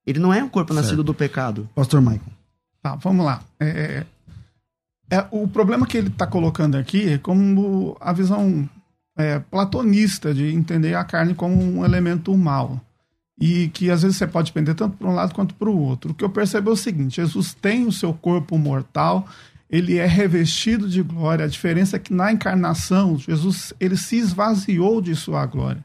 Ele 0.06 0.18
não 0.18 0.32
é 0.32 0.42
um 0.42 0.48
corpo 0.48 0.72
Certo. 0.72 0.84
nascido 0.84 1.02
do 1.04 1.12
pecado. 1.14 1.68
Pastor 1.74 2.00
Michael. 2.00 2.20
Tá, 2.82 2.94
vamos 2.96 3.24
lá. 3.24 3.42
É, 3.58 4.04
é, 5.10 5.26
o 5.30 5.48
problema 5.48 5.86
que 5.86 5.96
ele 5.96 6.08
está 6.08 6.26
colocando 6.26 6.76
aqui 6.76 7.08
é 7.14 7.18
como 7.18 7.96
a 8.00 8.12
visão 8.12 8.68
é, 9.16 9.38
platonista 9.38 10.34
de 10.34 10.52
entender 10.54 10.94
a 10.94 11.04
carne 11.04 11.34
como 11.34 11.54
um 11.56 11.84
elemento 11.84 12.36
mal. 12.36 12.80
E 13.38 13.68
que 13.68 13.90
às 13.90 14.02
vezes 14.02 14.16
você 14.16 14.26
pode 14.26 14.52
pender 14.52 14.74
tanto 14.74 14.96
para 14.96 15.08
um 15.08 15.14
lado 15.14 15.34
quanto 15.34 15.54
para 15.54 15.68
o 15.68 15.76
outro. 15.76 16.12
O 16.12 16.14
que 16.14 16.24
eu 16.24 16.30
percebo 16.30 16.70
é 16.70 16.72
o 16.72 16.76
seguinte: 16.76 17.16
Jesus 17.16 17.52
tem 17.52 17.86
o 17.86 17.92
seu 17.92 18.14
corpo 18.14 18.56
mortal, 18.56 19.28
ele 19.68 19.98
é 19.98 20.06
revestido 20.06 20.88
de 20.88 21.02
glória. 21.02 21.44
A 21.44 21.48
diferença 21.48 21.96
é 21.96 21.98
que 21.98 22.14
na 22.14 22.32
encarnação, 22.32 23.18
Jesus 23.18 23.72
ele 23.80 23.96
se 23.96 24.16
esvaziou 24.16 25.00
de 25.00 25.16
sua 25.16 25.44
glória. 25.46 25.84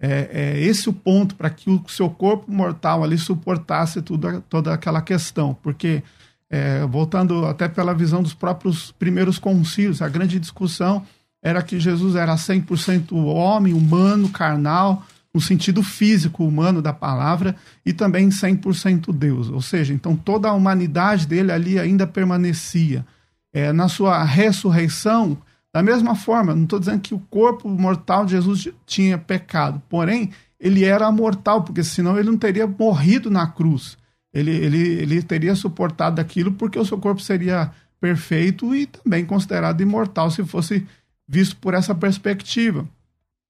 É, 0.00 0.30
é 0.32 0.60
esse 0.60 0.88
o 0.88 0.92
ponto 0.92 1.34
para 1.34 1.50
que 1.50 1.68
o 1.68 1.84
seu 1.88 2.08
corpo 2.08 2.50
mortal 2.50 3.02
ali 3.02 3.18
suportasse 3.18 4.00
tudo, 4.00 4.40
toda 4.48 4.72
aquela 4.72 5.02
questão. 5.02 5.54
Porque, 5.62 6.02
é, 6.48 6.86
voltando 6.86 7.44
até 7.44 7.68
pela 7.68 7.92
visão 7.92 8.22
dos 8.22 8.32
próprios 8.32 8.92
primeiros 8.92 9.38
concílios, 9.38 10.00
a 10.00 10.08
grande 10.08 10.38
discussão 10.38 11.04
era 11.42 11.62
que 11.62 11.78
Jesus 11.78 12.16
era 12.16 12.34
100% 12.34 13.12
homem, 13.12 13.72
humano, 13.72 14.28
carnal, 14.28 15.04
no 15.38 15.40
sentido 15.40 15.84
físico 15.84 16.44
humano 16.44 16.82
da 16.82 16.92
palavra, 16.92 17.54
e 17.86 17.92
também 17.92 18.28
100% 18.28 19.12
Deus. 19.12 19.48
Ou 19.48 19.62
seja, 19.62 19.94
então 19.94 20.16
toda 20.16 20.48
a 20.48 20.52
humanidade 20.52 21.28
dele 21.28 21.52
ali 21.52 21.78
ainda 21.78 22.08
permanecia. 22.08 23.06
É, 23.52 23.72
na 23.72 23.88
sua 23.88 24.24
ressurreição, 24.24 25.38
da 25.72 25.80
mesma 25.80 26.16
forma, 26.16 26.56
não 26.56 26.64
estou 26.64 26.80
dizendo 26.80 27.02
que 27.02 27.14
o 27.14 27.20
corpo 27.30 27.68
mortal 27.68 28.24
de 28.24 28.32
Jesus 28.32 28.68
tinha 28.84 29.16
pecado, 29.16 29.80
porém, 29.88 30.32
ele 30.58 30.84
era 30.84 31.08
mortal, 31.12 31.62
porque 31.62 31.84
senão 31.84 32.18
ele 32.18 32.30
não 32.30 32.36
teria 32.36 32.66
morrido 32.66 33.30
na 33.30 33.46
cruz. 33.46 33.96
Ele, 34.34 34.50
ele, 34.50 34.78
ele 34.78 35.22
teria 35.22 35.54
suportado 35.54 36.20
aquilo 36.20 36.50
porque 36.50 36.80
o 36.80 36.84
seu 36.84 36.98
corpo 36.98 37.22
seria 37.22 37.70
perfeito 38.00 38.74
e 38.74 38.86
também 38.86 39.24
considerado 39.24 39.80
imortal 39.80 40.32
se 40.32 40.44
fosse 40.44 40.84
visto 41.28 41.56
por 41.58 41.74
essa 41.74 41.94
perspectiva. 41.94 42.84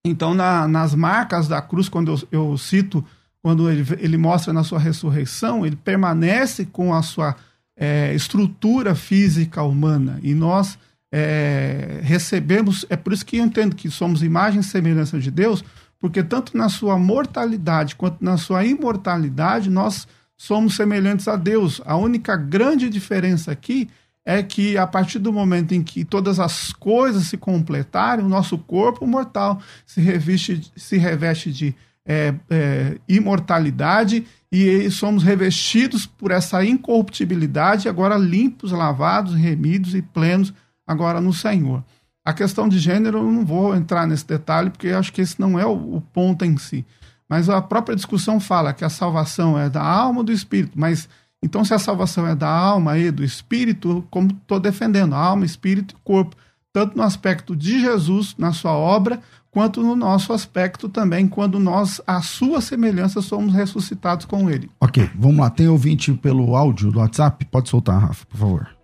Então, 0.05 0.35
na, 0.35 0.67
nas 0.67 0.95
marcas 0.95 1.49
da 1.49 1.61
cruz, 1.61 1.89
quando 1.89 2.13
eu, 2.13 2.51
eu 2.51 2.59
cito, 2.59 3.05
quando 3.43 3.71
ele, 3.71 3.85
ele 3.99 4.17
mostra 4.17 4.53
na 4.53 4.65
sua 4.65 4.79
ressurreição, 4.79 5.65
ele 5.67 5.77
permanece 5.77 6.67
com 6.67 6.95
a 6.95 7.03
sua 7.03 7.37
é, 7.77 8.15
estrutura 8.15 8.95
física 8.95 9.63
humana. 9.63 10.19
E 10.23 10.35
nós 10.35 10.79
é, 11.13 12.01
recebemos, 12.03 12.85
é 12.89 12.97
por 12.97 13.13
isso 13.13 13.25
que 13.25 13.39
eu 13.39 13.45
entendo 13.45 13.77
que 13.77 13.91
somos 13.91 14.23
imagem 14.23 14.61
e 14.61 14.65
semelhança 14.65 15.19
de 15.19 15.31
Deus, 15.31 15.65
porque 15.99 16.23
tanto 16.23 16.57
na 16.57 16.69
sua 16.69 16.99
mortalidade 16.99 17.97
quanto 17.97 18.25
na 18.25 18.37
sua 18.37 18.65
imortalidade, 18.65 19.69
nós 19.71 20.07
somos 20.37 20.77
semelhantes 20.77 21.27
a 21.27 21.37
Deus. 21.37 21.81
A 21.85 21.97
única 21.97 22.37
grande 22.37 22.89
diferença 22.89 23.51
aqui 23.51 23.89
é 24.29 24.43
que 24.43 24.77
a 24.77 24.87
partir 24.87 25.19
do 25.19 25.33
momento 25.33 25.73
em 25.73 25.83
que 25.83 26.05
todas 26.05 26.39
as 26.39 26.71
coisas 26.71 27.29
se 27.29 27.39
completarem, 27.39 28.23
o 28.23 28.29
nosso 28.29 28.59
corpo 28.59 29.07
mortal 29.07 29.59
se 29.87 30.03
reveste, 30.03 30.71
se 30.77 30.99
reveste 30.99 31.51
de 31.51 31.75
é, 32.05 32.35
é, 32.51 32.99
imortalidade 33.09 34.27
e 34.53 34.91
somos 34.91 35.23
revestidos 35.23 36.05
por 36.05 36.31
essa 36.31 36.63
incorruptibilidade, 36.63 37.89
agora 37.89 38.19
limpos, 38.19 38.71
lavados, 38.71 39.35
remidos 39.35 39.95
e 39.95 40.03
plenos 40.03 40.53
agora 40.87 41.23
no 41.23 41.33
Senhor. 41.33 41.83
A 42.23 42.35
questão 42.35 42.69
de 42.69 42.79
gênero, 42.79 43.21
eu 43.21 43.33
não 43.33 43.47
vou 43.47 43.75
entrar 43.75 44.07
nesse 44.07 44.27
detalhe, 44.27 44.69
porque 44.69 44.89
acho 44.89 45.11
que 45.11 45.23
esse 45.23 45.41
não 45.41 45.59
é 45.59 45.65
o, 45.65 45.97
o 45.97 46.01
ponto 46.03 46.45
em 46.45 46.55
si. 46.59 46.85
Mas 47.27 47.49
a 47.49 47.63
própria 47.63 47.97
discussão 47.97 48.39
fala 48.39 48.75
que 48.75 48.85
a 48.85 48.91
salvação 48.91 49.59
é 49.59 49.71
da 49.71 49.83
alma 49.83 50.19
ou 50.19 50.25
do 50.25 50.33
espírito. 50.33 50.73
Mas 50.79 51.09
então, 51.43 51.65
se 51.65 51.73
a 51.73 51.79
salvação 51.79 52.27
é 52.27 52.35
da 52.35 52.49
alma 52.49 52.99
e 52.99 53.11
do 53.11 53.25
espírito, 53.25 54.05
como 54.11 54.31
estou 54.33 54.59
defendendo, 54.59 55.15
alma, 55.15 55.45
espírito 55.45 55.95
e 55.95 56.03
corpo, 56.03 56.37
tanto 56.73 56.97
no 56.97 57.03
aspecto 57.03 57.55
de 57.55 57.81
Jesus, 57.81 58.35
na 58.37 58.53
sua 58.53 58.73
obra, 58.73 59.21
quanto 59.51 59.81
no 59.81 59.95
nosso 59.95 60.33
aspecto 60.33 60.89
também, 60.89 61.29
quando 61.29 61.59
nós, 61.59 62.01
à 62.07 62.21
sua 62.21 62.61
semelhança, 62.61 63.23
somos 63.23 63.55
ressuscitados 63.55 64.27
com 64.27 64.51
ele. 64.51 64.69
Ok, 64.81 65.09
vamos 65.15 65.39
lá. 65.39 65.49
Tem 65.49 65.69
ouvinte 65.69 66.13
pelo 66.13 66.57
áudio 66.57 66.91
do 66.91 66.99
WhatsApp? 66.99 67.45
Pode 67.47 67.69
soltar, 67.69 68.01
Rafa, 68.01 68.27
por 68.27 68.37
favor. 68.37 68.79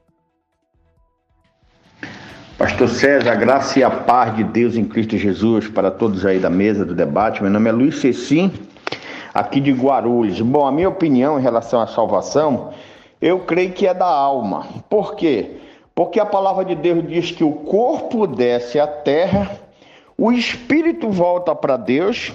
Pastor 2.57 2.89
César, 2.89 3.33
a 3.33 3.35
graça 3.35 3.81
e 3.81 3.83
a 3.83 3.91
paz 3.91 4.37
de 4.37 4.45
Deus 4.45 4.77
em 4.77 4.85
Cristo 4.85 5.19
Jesus 5.19 5.67
para 5.67 5.91
todos 5.91 6.25
aí 6.25 6.39
da 6.39 6.49
mesa 6.49 6.85
do 6.85 6.95
debate. 6.95 7.43
Meu 7.43 7.51
nome 7.51 7.69
é 7.69 7.73
Luiz 7.73 7.99
Cecim, 7.99 8.53
aqui 9.35 9.59
de 9.59 9.73
Guarulhos. 9.73 10.41
Bom, 10.41 10.65
a 10.65 10.71
minha 10.71 10.89
opinião 10.89 11.39
em 11.39 11.43
relação 11.43 11.81
à 11.81 11.89
salvação, 11.89 12.71
eu 13.21 13.41
creio 13.41 13.73
que 13.73 13.87
é 13.87 13.93
da 13.93 14.07
alma. 14.07 14.67
Por 14.89 15.17
quê? 15.17 15.57
Porque 15.93 16.21
a 16.21 16.27
palavra 16.27 16.65
de 16.65 16.77
Deus 16.77 17.07
diz 17.07 17.33
que 17.33 17.43
o 17.43 17.53
corpo 17.53 18.27
desce 18.27 18.79
à 18.79 18.87
terra, 18.87 19.51
o 20.17 20.31
espírito 20.31 21.11
volta 21.11 21.55
para 21.55 21.77
Deus, 21.77 22.33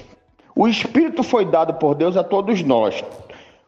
o 0.54 0.68
espírito 0.68 1.24
foi 1.24 1.46
dado 1.46 1.76
por 1.76 1.96
Deus 1.96 2.18
a 2.18 2.24
todos 2.24 2.62
nós. 2.64 3.02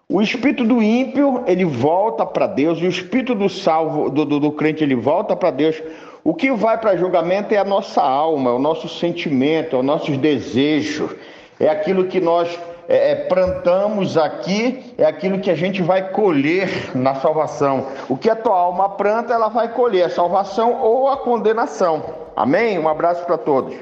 O 0.10 0.22
espírito 0.22 0.66
do 0.66 0.84
ímpio, 0.84 1.44
ele 1.48 1.64
volta 1.64 2.26
para 2.26 2.46
Deus, 2.46 2.82
o 2.82 2.86
espírito 2.86 3.34
do 3.34 3.48
salvo, 3.48 4.10
do, 4.10 4.26
do, 4.26 4.40
do 4.42 4.52
crente, 4.52 4.84
ele 4.84 4.96
volta 4.96 5.38
para 5.38 5.52
Deus. 5.52 5.82
O 6.22 6.34
que 6.34 6.52
vai 6.52 6.78
para 6.78 6.98
julgamento 6.98 7.54
é 7.54 7.58
a 7.58 7.64
nossa 7.64 8.02
alma, 8.02 8.52
é 8.52 8.54
o 8.54 8.60
nosso 8.60 8.90
sentimento, 8.90 9.76
é 9.76 9.80
os 9.80 9.86
nossos 9.86 10.18
desejos, 10.18 11.16
é 11.58 11.70
aquilo 11.70 12.08
que 12.08 12.20
nós 12.20 12.60
é, 12.92 13.12
é, 13.12 13.16
plantamos 13.16 14.18
aqui, 14.18 14.94
é 14.98 15.06
aquilo 15.06 15.40
que 15.40 15.50
a 15.50 15.56
gente 15.56 15.82
vai 15.82 16.12
colher 16.12 16.94
na 16.94 17.16
salvação. 17.16 17.88
O 18.10 18.18
que 18.18 18.30
a 18.30 18.36
tua 18.36 18.54
alma 18.54 18.90
planta, 18.90 19.34
ela 19.34 19.48
vai 19.48 19.74
colher 19.74 20.04
a 20.04 20.10
salvação 20.10 20.82
ou 20.82 21.08
a 21.08 21.16
condenação. 21.16 22.32
Amém? 22.36 22.78
Um 22.78 22.90
abraço 22.90 23.26
para 23.26 23.38
todos. 23.38 23.74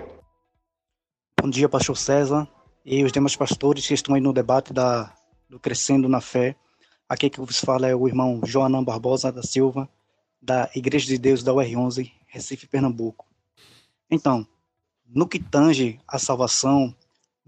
Bom 1.41 1.49
dia, 1.49 1.68
pastor 1.68 1.97
César 1.97 2.47
e 2.86 3.03
os 3.03 3.12
demais 3.12 3.36
pastores 3.36 3.88
que 3.88 3.95
estão 3.95 4.14
aí 4.14 4.22
no 4.22 4.32
debate 4.32 4.72
da, 4.72 5.12
do 5.49 5.60
Crescendo 5.60 6.07
na 6.07 6.22
Fé. 6.22 6.55
Aqui 7.07 7.32
que 7.32 7.39
vos 7.39 7.60
fala 7.60 7.88
é 7.88 7.95
o 7.95 8.07
irmão 8.07 8.39
Joanã 8.45 8.84
Barbosa 8.84 9.32
da 9.32 9.41
Silva, 9.41 9.89
da 10.39 10.70
Igreja 10.76 11.07
de 11.07 11.18
Deus 11.18 11.41
da 11.41 11.51
UR11, 11.51 12.12
Recife, 12.28 12.68
Pernambuco. 12.68 13.26
Então, 14.12 14.45
no 15.07 15.28
que 15.28 15.39
tange 15.39 15.99
a 16.07 16.20
salvação, 16.20 16.95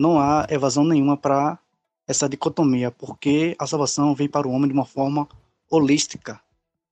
não 0.02 0.20
há 0.20 0.48
evasão 0.50 0.84
nenhuma 0.84 1.16
para 1.16 1.60
essa 2.08 2.28
dicotomia, 2.28 2.90
porque 2.90 3.56
a 3.60 3.68
salvação 3.68 4.16
vem 4.16 4.28
para 4.28 4.48
o 4.48 4.52
homem 4.52 4.68
de 4.68 4.74
uma 4.74 4.84
forma 4.84 5.30
holística. 5.70 6.42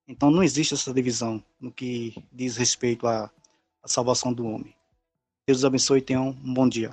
Então, 0.08 0.30
não 0.30 0.44
existe 0.44 0.76
essa 0.76 0.94
divisão 0.94 1.44
no 1.60 1.72
que 1.72 2.16
diz 2.32 2.56
respeito 2.56 3.08
à, 3.08 3.30
à 3.84 3.88
salvação 3.88 4.32
do 4.32 4.46
homem. 4.46 4.76
Deus 5.48 5.60
os 5.60 5.66
abençoe 5.66 5.98
e 5.98 6.02
tenham 6.02 6.30
um 6.44 6.54
bom 6.54 6.70
dia. 6.70 6.92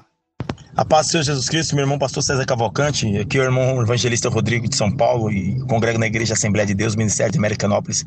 A 0.74 0.84
paz 0.84 1.06
do 1.06 1.10
Senhor 1.12 1.22
Jesus 1.22 1.48
Cristo, 1.48 1.74
meu 1.74 1.84
irmão 1.84 1.98
pastor 1.98 2.22
César 2.22 2.46
Cavalcante, 2.46 3.16
aqui 3.18 3.36
é 3.36 3.42
o 3.42 3.44
irmão 3.44 3.82
evangelista 3.82 4.30
Rodrigo 4.30 4.68
de 4.68 4.76
São 4.76 4.90
Paulo 4.90 5.30
e 5.30 5.60
congrego 5.66 5.98
na 5.98 6.06
Igreja 6.06 6.32
Assembleia 6.32 6.66
de 6.66 6.74
Deus, 6.74 6.96
Ministério 6.96 7.32
de 7.32 7.38
Americanópolis. 7.38 8.04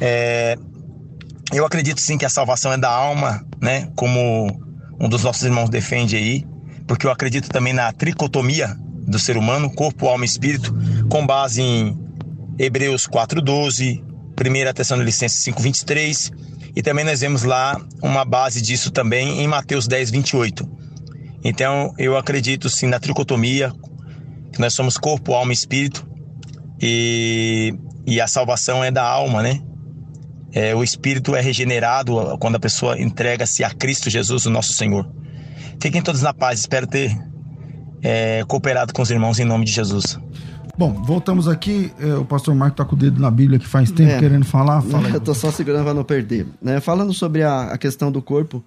É, 0.00 0.56
eu 1.52 1.64
acredito 1.64 2.00
sim 2.00 2.18
que 2.18 2.24
a 2.24 2.28
salvação 2.28 2.72
é 2.72 2.76
da 2.76 2.90
alma, 2.90 3.46
né? 3.60 3.90
Como 3.94 4.46
um 5.00 5.08
dos 5.08 5.22
nossos 5.22 5.42
irmãos 5.42 5.68
defende 5.68 6.16
aí, 6.16 6.44
porque 6.86 7.06
eu 7.06 7.10
acredito 7.10 7.48
também 7.48 7.72
na 7.72 7.92
tricotomia 7.92 8.76
do 9.06 9.18
ser 9.18 9.36
humano, 9.36 9.72
corpo, 9.74 10.06
alma 10.08 10.24
e 10.24 10.28
espírito, 10.28 10.74
com 11.08 11.26
base 11.26 11.60
em 11.60 11.98
Hebreus 12.58 13.06
4:12, 13.06 14.02
1 14.36 14.72
Tessalonicenses 14.72 15.42
5:23, 15.44 16.32
e 16.76 16.82
também 16.82 17.04
nós 17.04 17.20
vemos 17.20 17.42
lá 17.42 17.80
uma 18.02 18.24
base 18.24 18.60
disso 18.60 18.90
também 18.90 19.40
em 19.40 19.46
Mateus 19.46 19.86
10:28 19.86 20.84
então, 21.44 21.92
eu 21.98 22.16
acredito 22.16 22.70
sim 22.70 22.86
na 22.86 22.98
tricotomia, 22.98 23.70
que 24.50 24.58
nós 24.58 24.72
somos 24.72 24.96
corpo, 24.96 25.34
alma 25.34 25.52
e 25.52 25.54
espírito, 25.54 26.08
e, 26.80 27.74
e 28.06 28.18
a 28.18 28.26
salvação 28.26 28.82
é 28.82 28.90
da 28.90 29.04
alma, 29.04 29.42
né? 29.42 29.60
É, 30.54 30.74
o 30.74 30.82
espírito 30.82 31.36
é 31.36 31.42
regenerado 31.42 32.38
quando 32.38 32.56
a 32.56 32.60
pessoa 32.60 32.98
entrega-se 32.98 33.62
a 33.62 33.70
Cristo 33.70 34.08
Jesus, 34.08 34.46
o 34.46 34.50
nosso 34.50 34.72
Senhor. 34.72 35.06
Fiquem 35.80 36.02
todos 36.02 36.22
na 36.22 36.32
paz, 36.32 36.60
espero 36.60 36.86
ter 36.86 37.16
é, 38.02 38.44
cooperado 38.46 38.92
com 38.92 39.02
os 39.02 39.10
irmãos 39.10 39.38
em 39.38 39.44
nome 39.44 39.64
de 39.64 39.72
Jesus. 39.72 40.18
Bom, 40.76 40.92
voltamos 40.92 41.46
aqui. 41.46 41.92
É, 41.98 42.14
o 42.14 42.24
pastor 42.24 42.54
Marco 42.54 42.74
está 42.74 42.84
com 42.84 42.96
o 42.96 42.98
dedo 42.98 43.20
na 43.20 43.30
Bíblia 43.30 43.58
que 43.58 43.66
faz 43.66 43.90
tempo 43.90 44.12
é, 44.12 44.18
querendo 44.18 44.44
falar. 44.44 44.82
Fala 44.82 45.08
eu 45.08 45.18
estou 45.18 45.34
só 45.34 45.50
segurando 45.50 45.84
para 45.84 45.94
não 45.94 46.04
perder. 46.04 46.46
Né? 46.60 46.80
Falando 46.80 47.12
sobre 47.12 47.42
a, 47.42 47.68
a, 47.68 47.78
questão 47.78 48.10
do 48.10 48.20
corpo, 48.20 48.62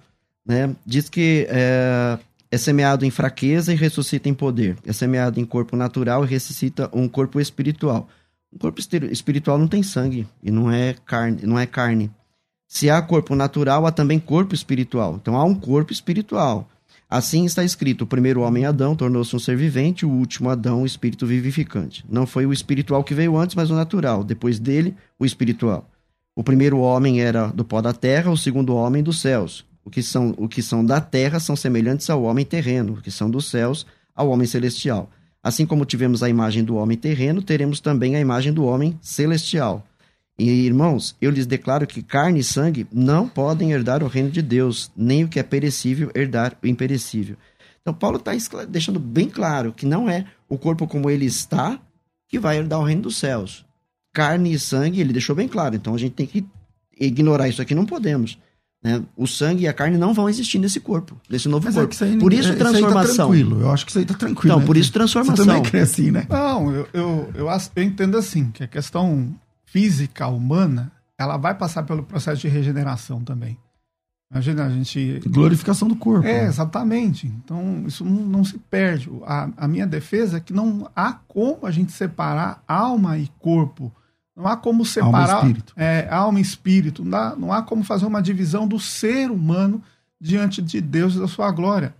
né? 0.46 0.74
diz 0.86 1.08
que 1.08 1.46
é, 1.50 2.18
é 2.50 2.58
semeado 2.58 3.04
em 3.04 3.10
fraqueza 3.10 3.72
e 3.72 3.76
ressuscita 3.76 4.28
em 4.28 4.34
poder. 4.34 4.76
É 4.86 4.92
semeado 4.92 5.38
em 5.38 5.44
corpo 5.44 5.76
natural 5.76 6.24
e 6.24 6.28
ressuscita 6.28 6.88
um 6.92 7.06
corpo 7.08 7.38
espiritual. 7.40 8.08
Um 8.52 8.58
corpo 8.58 8.80
espiritual 9.10 9.58
não 9.58 9.68
tem 9.68 9.82
sangue 9.82 10.26
e 10.42 10.50
não 10.50 10.72
é 10.72 10.94
carne, 11.04 11.40
não 11.42 11.58
é 11.58 11.66
carne. 11.66 12.10
Se 12.66 12.88
há 12.88 13.00
corpo 13.02 13.34
natural, 13.34 13.86
há 13.86 13.92
também 13.92 14.18
corpo 14.18 14.54
espiritual. 14.54 15.18
Então 15.20 15.36
há 15.36 15.44
um 15.44 15.54
corpo 15.54 15.92
espiritual. 15.92 16.66
Assim 17.08 17.44
está 17.44 17.64
escrito: 17.64 18.02
o 18.02 18.06
primeiro 18.06 18.42
homem 18.42 18.66
Adão 18.66 18.94
tornou-se 18.94 19.34
um 19.34 19.38
ser 19.38 19.56
vivente, 19.56 20.04
o 20.04 20.10
último 20.10 20.50
Adão, 20.50 20.82
o 20.82 20.86
espírito 20.86 21.26
vivificante. 21.26 22.04
Não 22.08 22.26
foi 22.26 22.44
o 22.44 22.52
espiritual 22.52 23.02
que 23.02 23.14
veio 23.14 23.36
antes, 23.36 23.56
mas 23.56 23.70
o 23.70 23.74
natural. 23.74 24.22
Depois 24.22 24.58
dele, 24.58 24.94
o 25.18 25.24
espiritual. 25.24 25.88
O 26.36 26.44
primeiro 26.44 26.78
homem 26.78 27.20
era 27.20 27.48
do 27.48 27.64
pó 27.64 27.80
da 27.80 27.92
terra, 27.92 28.30
o 28.30 28.36
segundo 28.36 28.74
homem 28.74 29.02
dos 29.02 29.20
céus. 29.20 29.66
O 29.84 29.90
que 29.90 30.02
são, 30.02 30.34
o 30.36 30.46
que 30.46 30.62
são 30.62 30.84
da 30.84 31.00
terra 31.00 31.40
são 31.40 31.56
semelhantes 31.56 32.10
ao 32.10 32.22
homem 32.22 32.44
terreno, 32.44 32.92
o 32.92 33.02
que 33.02 33.10
são 33.10 33.30
dos 33.30 33.48
céus 33.48 33.86
ao 34.14 34.28
homem 34.28 34.46
celestial. 34.46 35.10
Assim 35.42 35.64
como 35.64 35.86
tivemos 35.86 36.22
a 36.22 36.28
imagem 36.28 36.62
do 36.62 36.76
homem 36.76 36.96
terreno, 36.96 37.40
teremos 37.40 37.80
também 37.80 38.14
a 38.14 38.20
imagem 38.20 38.52
do 38.52 38.64
homem 38.64 38.98
celestial. 39.00 39.86
E, 40.38 40.48
irmãos, 40.48 41.16
eu 41.20 41.32
lhes 41.32 41.46
declaro 41.46 41.86
que 41.86 42.00
carne 42.00 42.40
e 42.40 42.44
sangue 42.44 42.86
não 42.92 43.28
podem 43.28 43.72
herdar 43.72 44.04
o 44.04 44.06
reino 44.06 44.30
de 44.30 44.40
Deus, 44.40 44.90
nem 44.96 45.24
o 45.24 45.28
que 45.28 45.40
é 45.40 45.42
perecível 45.42 46.12
herdar 46.14 46.56
o 46.62 46.66
imperecível. 46.66 47.36
Então, 47.82 47.92
Paulo 47.92 48.18
está 48.18 48.32
deixando 48.64 49.00
bem 49.00 49.28
claro 49.28 49.72
que 49.72 49.84
não 49.84 50.08
é 50.08 50.26
o 50.48 50.56
corpo 50.56 50.86
como 50.86 51.10
ele 51.10 51.24
está 51.24 51.80
que 52.28 52.38
vai 52.38 52.58
herdar 52.58 52.78
o 52.78 52.84
reino 52.84 53.02
dos 53.02 53.16
céus. 53.16 53.66
Carne 54.12 54.52
e 54.52 54.58
sangue, 54.58 55.00
ele 55.00 55.12
deixou 55.12 55.34
bem 55.34 55.48
claro. 55.48 55.74
Então, 55.74 55.94
a 55.94 55.98
gente 55.98 56.12
tem 56.12 56.26
que 56.26 56.46
ignorar 57.00 57.48
isso 57.48 57.60
aqui, 57.60 57.74
não 57.74 57.86
podemos. 57.86 58.38
Né? 58.82 59.02
O 59.16 59.26
sangue 59.26 59.64
e 59.64 59.68
a 59.68 59.72
carne 59.72 59.98
não 59.98 60.14
vão 60.14 60.28
existir 60.28 60.60
nesse 60.60 60.78
corpo, 60.78 61.20
nesse 61.28 61.48
novo 61.48 61.64
Mas 61.64 61.76
é 61.76 61.80
corpo. 61.80 62.04
É 62.04 62.06
aí, 62.06 62.18
por 62.18 62.32
isso 62.32 62.54
transformação. 62.54 63.02
Isso 63.02 63.22
aí 63.22 63.24
tá 63.24 63.24
tranquilo. 63.24 63.60
Eu 63.60 63.70
acho 63.72 63.84
que 63.84 63.90
isso 63.90 63.98
aí 63.98 64.04
tá 64.04 64.14
tranquilo. 64.14 64.52
Então, 64.52 64.60
né? 64.60 64.66
por 64.66 64.76
isso 64.76 64.92
transformação. 64.92 65.44
Você 65.44 65.50
também 65.50 65.62
crê 65.68 65.80
assim, 65.80 66.10
né? 66.12 66.26
Não, 66.30 66.72
eu, 66.72 66.88
eu, 66.92 67.30
eu, 67.34 67.48
eu 67.48 67.82
entendo 67.82 68.16
assim, 68.16 68.52
que 68.52 68.62
a 68.62 68.68
questão 68.68 69.34
física 69.70 70.26
humana, 70.28 70.92
ela 71.16 71.36
vai 71.36 71.54
passar 71.54 71.82
pelo 71.82 72.02
processo 72.02 72.40
de 72.40 72.48
regeneração 72.48 73.22
também. 73.22 73.58
Imagina 74.30 74.66
a 74.66 74.68
gente. 74.68 75.20
Glorificação 75.26 75.88
do 75.88 75.96
corpo. 75.96 76.26
É, 76.26 76.44
exatamente. 76.44 77.26
Então, 77.26 77.84
isso 77.86 78.04
não, 78.04 78.22
não 78.24 78.44
se 78.44 78.58
perde. 78.58 79.10
A, 79.24 79.48
a 79.56 79.68
minha 79.68 79.86
defesa 79.86 80.36
é 80.36 80.40
que 80.40 80.52
não 80.52 80.90
há 80.94 81.14
como 81.26 81.66
a 81.66 81.70
gente 81.70 81.92
separar 81.92 82.62
alma 82.66 83.16
e 83.16 83.26
corpo 83.38 83.92
não 84.38 84.46
há 84.46 84.56
como 84.56 84.84
separar 84.84 85.30
alma 85.30 85.48
e 85.48 85.50
espírito. 85.50 85.72
É, 85.76 86.08
alma 86.08 86.38
e 86.38 86.42
espírito. 86.42 87.02
Não, 87.02 87.10
dá, 87.10 87.36
não 87.36 87.52
há 87.52 87.60
como 87.60 87.82
fazer 87.82 88.06
uma 88.06 88.22
divisão 88.22 88.68
do 88.68 88.78
ser 88.78 89.32
humano 89.32 89.82
diante 90.20 90.62
de 90.62 90.80
Deus 90.80 91.16
e 91.16 91.18
da 91.18 91.26
sua 91.26 91.50
glória. 91.50 91.92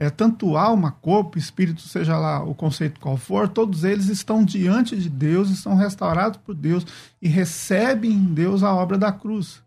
É, 0.00 0.08
tanto 0.08 0.56
alma, 0.56 0.92
corpo, 0.92 1.38
espírito, 1.38 1.80
seja 1.82 2.16
lá 2.16 2.40
o 2.44 2.54
conceito 2.54 3.00
qual 3.00 3.16
for, 3.16 3.48
todos 3.48 3.82
eles 3.82 4.08
estão 4.08 4.44
diante 4.44 4.96
de 4.96 5.08
Deus, 5.08 5.50
estão 5.50 5.74
restaurados 5.74 6.38
por 6.38 6.54
Deus 6.54 6.86
e 7.20 7.26
recebem 7.26 8.12
em 8.12 8.32
Deus 8.32 8.62
a 8.62 8.72
obra 8.72 8.96
da 8.96 9.10
cruz. 9.10 9.60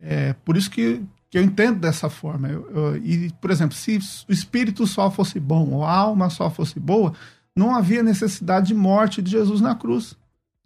É, 0.00 0.32
por 0.42 0.56
isso 0.56 0.70
que, 0.70 1.02
que 1.28 1.36
eu 1.36 1.42
entendo 1.42 1.80
dessa 1.80 2.08
forma. 2.08 2.48
Eu, 2.48 2.70
eu, 2.70 2.96
e, 2.96 3.30
por 3.40 3.50
exemplo, 3.50 3.74
se 3.74 3.98
o 4.26 4.32
espírito 4.32 4.86
só 4.86 5.10
fosse 5.10 5.38
bom 5.38 5.68
ou 5.70 5.84
a 5.84 5.92
alma 5.92 6.30
só 6.30 6.48
fosse 6.48 6.80
boa, 6.80 7.12
não 7.54 7.74
havia 7.74 8.02
necessidade 8.02 8.68
de 8.68 8.74
morte 8.74 9.20
de 9.20 9.32
Jesus 9.32 9.60
na 9.60 9.74
cruz. 9.74 10.16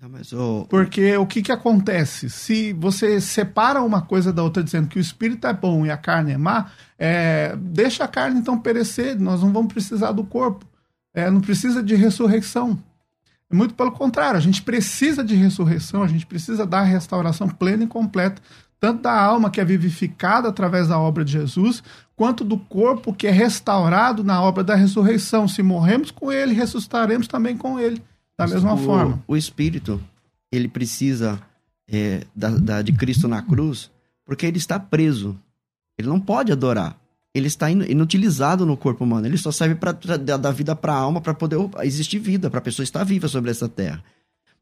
Não, 0.01 0.09
Porque 0.69 1.17
o 1.17 1.27
que, 1.27 1.43
que 1.43 1.51
acontece? 1.51 2.31
Se 2.31 2.73
você 2.73 3.21
separa 3.21 3.83
uma 3.83 4.01
coisa 4.01 4.33
da 4.33 4.45
outra 4.45 4.63
dizendo 4.63 4.87
que 4.87 4.99
o 4.99 5.01
espírito 5.01 5.47
é 5.47 5.53
bom 5.53 5.85
e 5.85 5.91
a 5.91 5.97
carne 5.97 6.33
é 6.33 6.39
má, 6.39 6.71
é, 6.97 7.57
deixa 7.57 8.05
a 8.05 8.09
carne 8.09 8.39
então 8.39 8.57
perecer, 8.59 9.19
nós 9.19 9.43
não 9.43 9.53
vamos 9.53 9.73
precisar 9.73 10.13
do 10.13 10.23
corpo. 10.23 10.65
É, 11.13 11.29
não 11.29 11.41
precisa 11.41 11.83
de 11.83 11.97
ressurreição. 11.97 12.79
Muito 13.53 13.75
pelo 13.75 13.91
contrário, 13.91 14.37
a 14.37 14.43
gente 14.43 14.63
precisa 14.63 15.25
de 15.25 15.35
ressurreição, 15.35 16.03
a 16.03 16.07
gente 16.07 16.27
precisa 16.27 16.67
da 16.67 16.83
restauração 16.83 17.49
plena 17.49 17.85
e 17.85 17.87
completa, 17.87 18.43
tanto 18.79 19.03
da 19.03 19.21
alma 19.21 19.51
que 19.51 19.61
é 19.61 19.65
vivificada 19.65 20.49
através 20.49 20.89
da 20.89 20.99
obra 20.99 21.25
de 21.25 21.33
Jesus, 21.33 21.83
quanto 22.15 22.45
do 22.45 22.59
corpo 22.59 23.13
que 23.13 23.27
é 23.27 23.31
restaurado 23.31 24.23
na 24.23 24.41
obra 24.41 24.63
da 24.63 24.75
ressurreição. 24.75 25.49
Se 25.49 25.63
morremos 25.63 26.11
com 26.11 26.31
ele, 26.31 26.55
ressuscitaremos 26.55 27.27
também 27.27 27.57
com 27.57 27.81
ele. 27.81 28.03
Da 28.39 28.47
mesma 28.47 28.75
o, 28.75 28.79
forma. 28.79 29.25
O 29.27 29.37
espírito, 29.37 30.01
ele 30.53 30.69
precisa 30.69 31.41
é, 31.91 32.25
da, 32.35 32.51
da, 32.51 32.83
de 32.83 32.93
Cristo 32.93 33.27
na 33.27 33.43
cruz, 33.43 33.91
porque 34.25 34.47
ele 34.47 34.59
está 34.59 34.79
preso. 34.79 35.37
Ele 35.99 36.09
não 36.09 36.21
pode 36.21 36.53
adorar. 36.53 36.97
Ele 37.35 37.49
está 37.49 37.71
inutilizado 37.71 38.65
no 38.65 38.77
corpo 38.77 39.05
humano. 39.05 39.27
Ele 39.27 39.37
só 39.37 39.51
serve 39.51 39.75
para 39.75 39.93
dar 40.17 40.51
vida 40.53 40.75
para 40.75 40.93
a 40.93 40.97
alma, 40.97 41.21
para 41.21 41.35
poder 41.35 41.59
existir 41.83 42.19
vida, 42.19 42.49
para 42.49 42.59
a 42.59 42.63
pessoa 42.63 42.85
estar 42.85 43.05
viva 43.05 43.29
sobre 43.29 43.51
essa 43.51 43.69
terra. 43.69 44.03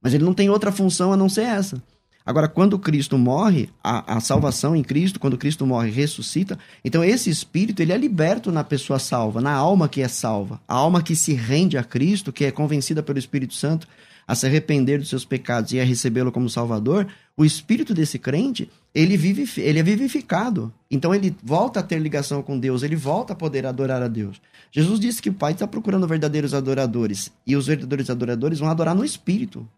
Mas 0.02 0.14
ele 0.14 0.24
não 0.24 0.34
tem 0.34 0.48
outra 0.50 0.72
função 0.72 1.12
a 1.12 1.16
não 1.16 1.28
ser 1.28 1.42
essa. 1.42 1.82
Agora, 2.26 2.48
quando 2.48 2.76
Cristo 2.76 3.16
morre, 3.16 3.70
a, 3.82 4.16
a, 4.16 4.20
salvação 4.20 4.74
em 4.74 4.82
Cristo, 4.82 5.20
quando 5.20 5.38
Cristo 5.38 5.64
morre, 5.64 5.92
ressuscita, 5.92 6.58
então 6.84 7.04
esse 7.04 7.30
espírito 7.30 7.80
ele 7.80 7.92
é 7.92 7.96
liberto 7.96 8.50
na 8.50 8.64
pessoa 8.64 8.98
salva, 8.98 9.40
na 9.40 9.52
alma 9.52 9.88
que 9.88 10.02
é 10.02 10.08
salva, 10.08 10.60
a 10.66 10.74
alma 10.74 11.00
que 11.00 11.14
se 11.14 11.34
rende 11.34 11.78
a 11.78 11.84
Cristo, 11.84 12.32
que 12.32 12.44
é 12.44 12.50
convencida 12.50 13.00
pelo 13.00 13.20
Espírito 13.20 13.54
Santo 13.54 13.86
a 14.26 14.34
se 14.34 14.44
arrepender 14.44 14.98
dos 14.98 15.08
seus 15.08 15.24
pecados 15.24 15.72
e 15.72 15.78
a 15.78 15.84
recebê-lo 15.84 16.32
como 16.32 16.50
Salvador, 16.50 17.06
o 17.36 17.44
espírito 17.44 17.94
desse 17.94 18.18
crente, 18.18 18.68
ele, 18.92 19.16
vive, 19.16 19.48
ele 19.60 19.78
é 19.78 19.82
vivificado. 19.82 20.74
Então 20.90 21.14
ele 21.14 21.36
volta 21.44 21.78
a 21.78 21.82
ter 21.82 22.00
ligação 22.00 22.42
com 22.42 22.58
Deus, 22.58 22.82
ele 22.82 22.96
volta 22.96 23.34
a 23.34 23.36
poder 23.36 23.64
adorar 23.66 24.02
a 24.02 24.08
Deus. 24.08 24.40
Jesus 24.72 24.98
disse 24.98 25.22
que 25.22 25.30
o 25.30 25.34
Pai 25.34 25.52
está 25.52 25.66
procurando 25.66 26.08
verdadeiros 26.08 26.54
adoradores, 26.54 27.30
e 27.46 27.54
os 27.54 27.68
verdadeiros 27.68 28.10
adoradores 28.10 28.58
vão 28.58 28.68
adorar 28.68 28.96
no 28.96 29.04
espírito. 29.04 29.68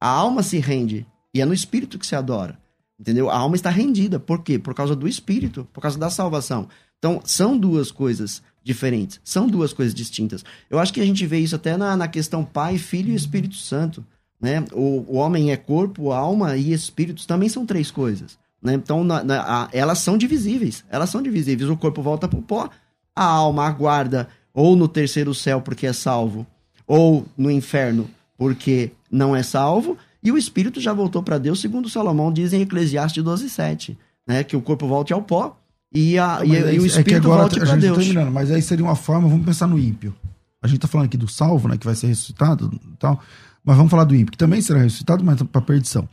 A 0.00 0.08
alma 0.08 0.42
se 0.42 0.58
rende 0.58 1.06
e 1.34 1.40
é 1.40 1.44
no 1.44 1.54
espírito 1.54 1.98
que 1.98 2.06
se 2.06 2.14
adora. 2.14 2.58
Entendeu? 2.98 3.30
A 3.30 3.36
alma 3.36 3.56
está 3.56 3.70
rendida. 3.70 4.20
Por 4.20 4.42
quê? 4.42 4.58
Por 4.58 4.74
causa 4.74 4.94
do 4.94 5.08
espírito, 5.08 5.66
por 5.72 5.80
causa 5.80 5.98
da 5.98 6.08
salvação. 6.08 6.68
Então, 6.98 7.20
são 7.24 7.58
duas 7.58 7.90
coisas 7.90 8.42
diferentes. 8.62 9.20
São 9.24 9.48
duas 9.48 9.72
coisas 9.72 9.94
distintas. 9.94 10.44
Eu 10.70 10.78
acho 10.78 10.92
que 10.92 11.00
a 11.00 11.04
gente 11.04 11.26
vê 11.26 11.38
isso 11.38 11.56
até 11.56 11.76
na, 11.76 11.96
na 11.96 12.06
questão 12.06 12.44
Pai, 12.44 12.78
Filho 12.78 13.10
e 13.10 13.16
Espírito 13.16 13.56
Santo. 13.56 14.04
Né? 14.40 14.64
O, 14.72 15.04
o 15.08 15.14
homem 15.16 15.50
é 15.50 15.56
corpo, 15.56 16.12
alma 16.12 16.56
e 16.56 16.72
espíritos. 16.72 17.26
Também 17.26 17.48
são 17.48 17.66
três 17.66 17.90
coisas. 17.90 18.38
Né? 18.62 18.74
Então, 18.74 19.02
na, 19.02 19.24
na, 19.24 19.64
a, 19.64 19.68
elas 19.72 19.98
são 19.98 20.16
divisíveis. 20.16 20.84
Elas 20.88 21.10
são 21.10 21.20
divisíveis. 21.20 21.68
O 21.68 21.76
corpo 21.76 22.02
volta 22.02 22.28
para 22.28 22.38
o 22.38 22.42
pó, 22.42 22.70
a 23.16 23.24
alma 23.24 23.66
aguarda 23.66 24.28
ou 24.54 24.76
no 24.76 24.86
terceiro 24.86 25.34
céu 25.34 25.60
porque 25.60 25.86
é 25.86 25.92
salvo, 25.92 26.46
ou 26.86 27.26
no 27.36 27.50
inferno 27.50 28.08
porque 28.36 28.92
não 29.10 29.34
é 29.34 29.42
salvo, 29.42 29.96
e 30.22 30.30
o 30.30 30.38
espírito 30.38 30.80
já 30.80 30.92
voltou 30.92 31.22
para 31.22 31.38
Deus, 31.38 31.60
segundo 31.60 31.88
Salomão 31.88 32.32
diz 32.32 32.52
em 32.52 32.62
Eclesiastes 32.62 33.22
12:7, 33.22 33.96
né? 34.26 34.44
Que 34.44 34.56
o 34.56 34.62
corpo 34.62 34.86
volte 34.86 35.12
ao 35.12 35.22
pó 35.22 35.58
e, 35.92 36.18
a, 36.18 36.40
e, 36.44 36.50
e, 36.50 36.78
o 36.78 36.86
espírito 36.86 37.16
é 37.16 37.36
volte 37.36 37.60
para 37.60 37.76
Deus. 37.76 37.98
Tá 37.98 38.02
terminando, 38.02 38.32
mas 38.32 38.50
aí 38.50 38.62
seria 38.62 38.84
uma 38.84 38.96
forma, 38.96 39.28
vamos 39.28 39.44
pensar 39.44 39.66
no 39.66 39.78
ímpio. 39.78 40.14
A 40.62 40.66
gente 40.66 40.76
está 40.76 40.88
falando 40.88 41.06
aqui 41.06 41.16
do 41.16 41.28
salvo, 41.28 41.68
né? 41.68 41.76
Que 41.76 41.84
vai 41.84 41.94
ser 41.94 42.06
ressuscitado 42.06 42.70
e 42.72 42.96
tal. 42.96 43.20
Mas 43.64 43.76
vamos 43.76 43.90
falar 43.90 44.04
do 44.04 44.14
ímpio, 44.14 44.32
que 44.32 44.38
também 44.38 44.60
será 44.60 44.80
ressuscitado, 44.80 45.24
mas 45.24 45.42
para 45.42 45.60
perdição. 45.60 46.08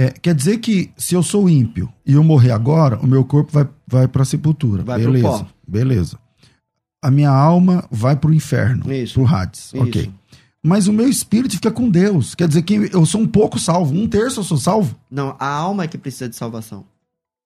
É, 0.00 0.10
quer 0.10 0.34
dizer 0.34 0.58
que 0.58 0.90
se 0.96 1.14
eu 1.14 1.22
sou 1.22 1.48
ímpio 1.48 1.92
e 2.04 2.14
eu 2.14 2.24
morrer 2.24 2.50
agora, 2.50 2.98
o 2.98 3.06
meu 3.06 3.24
corpo 3.24 3.52
vai, 3.52 3.68
vai 3.86 4.08
para 4.08 4.22
a 4.22 4.26
sepultura. 4.26 4.82
Vai 4.82 4.98
beleza. 4.98 5.46
Beleza. 5.68 6.18
A 7.02 7.10
minha 7.10 7.30
alma 7.30 7.86
vai 7.90 8.16
para 8.16 8.30
o 8.30 8.34
inferno, 8.34 8.90
Isso. 8.92 9.14
pro 9.14 9.26
Hades. 9.26 9.66
Isso. 9.66 9.82
Ok. 9.82 10.10
Mas 10.64 10.86
o 10.86 10.92
meu 10.92 11.08
espírito 11.08 11.56
fica 11.56 11.72
com 11.72 11.90
Deus. 11.90 12.34
Quer 12.34 12.46
dizer 12.46 12.62
que 12.62 12.74
eu 12.92 13.04
sou 13.04 13.20
um 13.20 13.26
pouco 13.26 13.58
salvo. 13.58 13.94
Um 13.94 14.08
terço 14.08 14.40
eu 14.40 14.44
sou 14.44 14.56
salvo. 14.56 14.96
Não, 15.10 15.36
a 15.38 15.46
alma 15.46 15.84
é 15.84 15.88
que 15.88 15.98
precisa 15.98 16.28
de 16.28 16.36
salvação. 16.36 16.84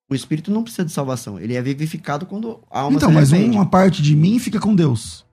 O 0.09 0.15
espírito 0.15 0.51
não 0.51 0.63
precisa 0.63 0.85
de 0.85 0.93
salvação. 0.93 1.41
Ele 1.41 1.55
é 1.55 1.63
vivificado 1.63 2.27
quando 2.27 2.61
a 2.71 2.81
alma 2.81 2.97
então, 2.97 3.11
mas 3.11 3.33
uma 3.33 3.67
parte 3.67 4.03
de 4.03 4.15
mim 4.15 4.39
fica 4.39 4.61
com 4.61 4.75
Deus. 4.75 5.25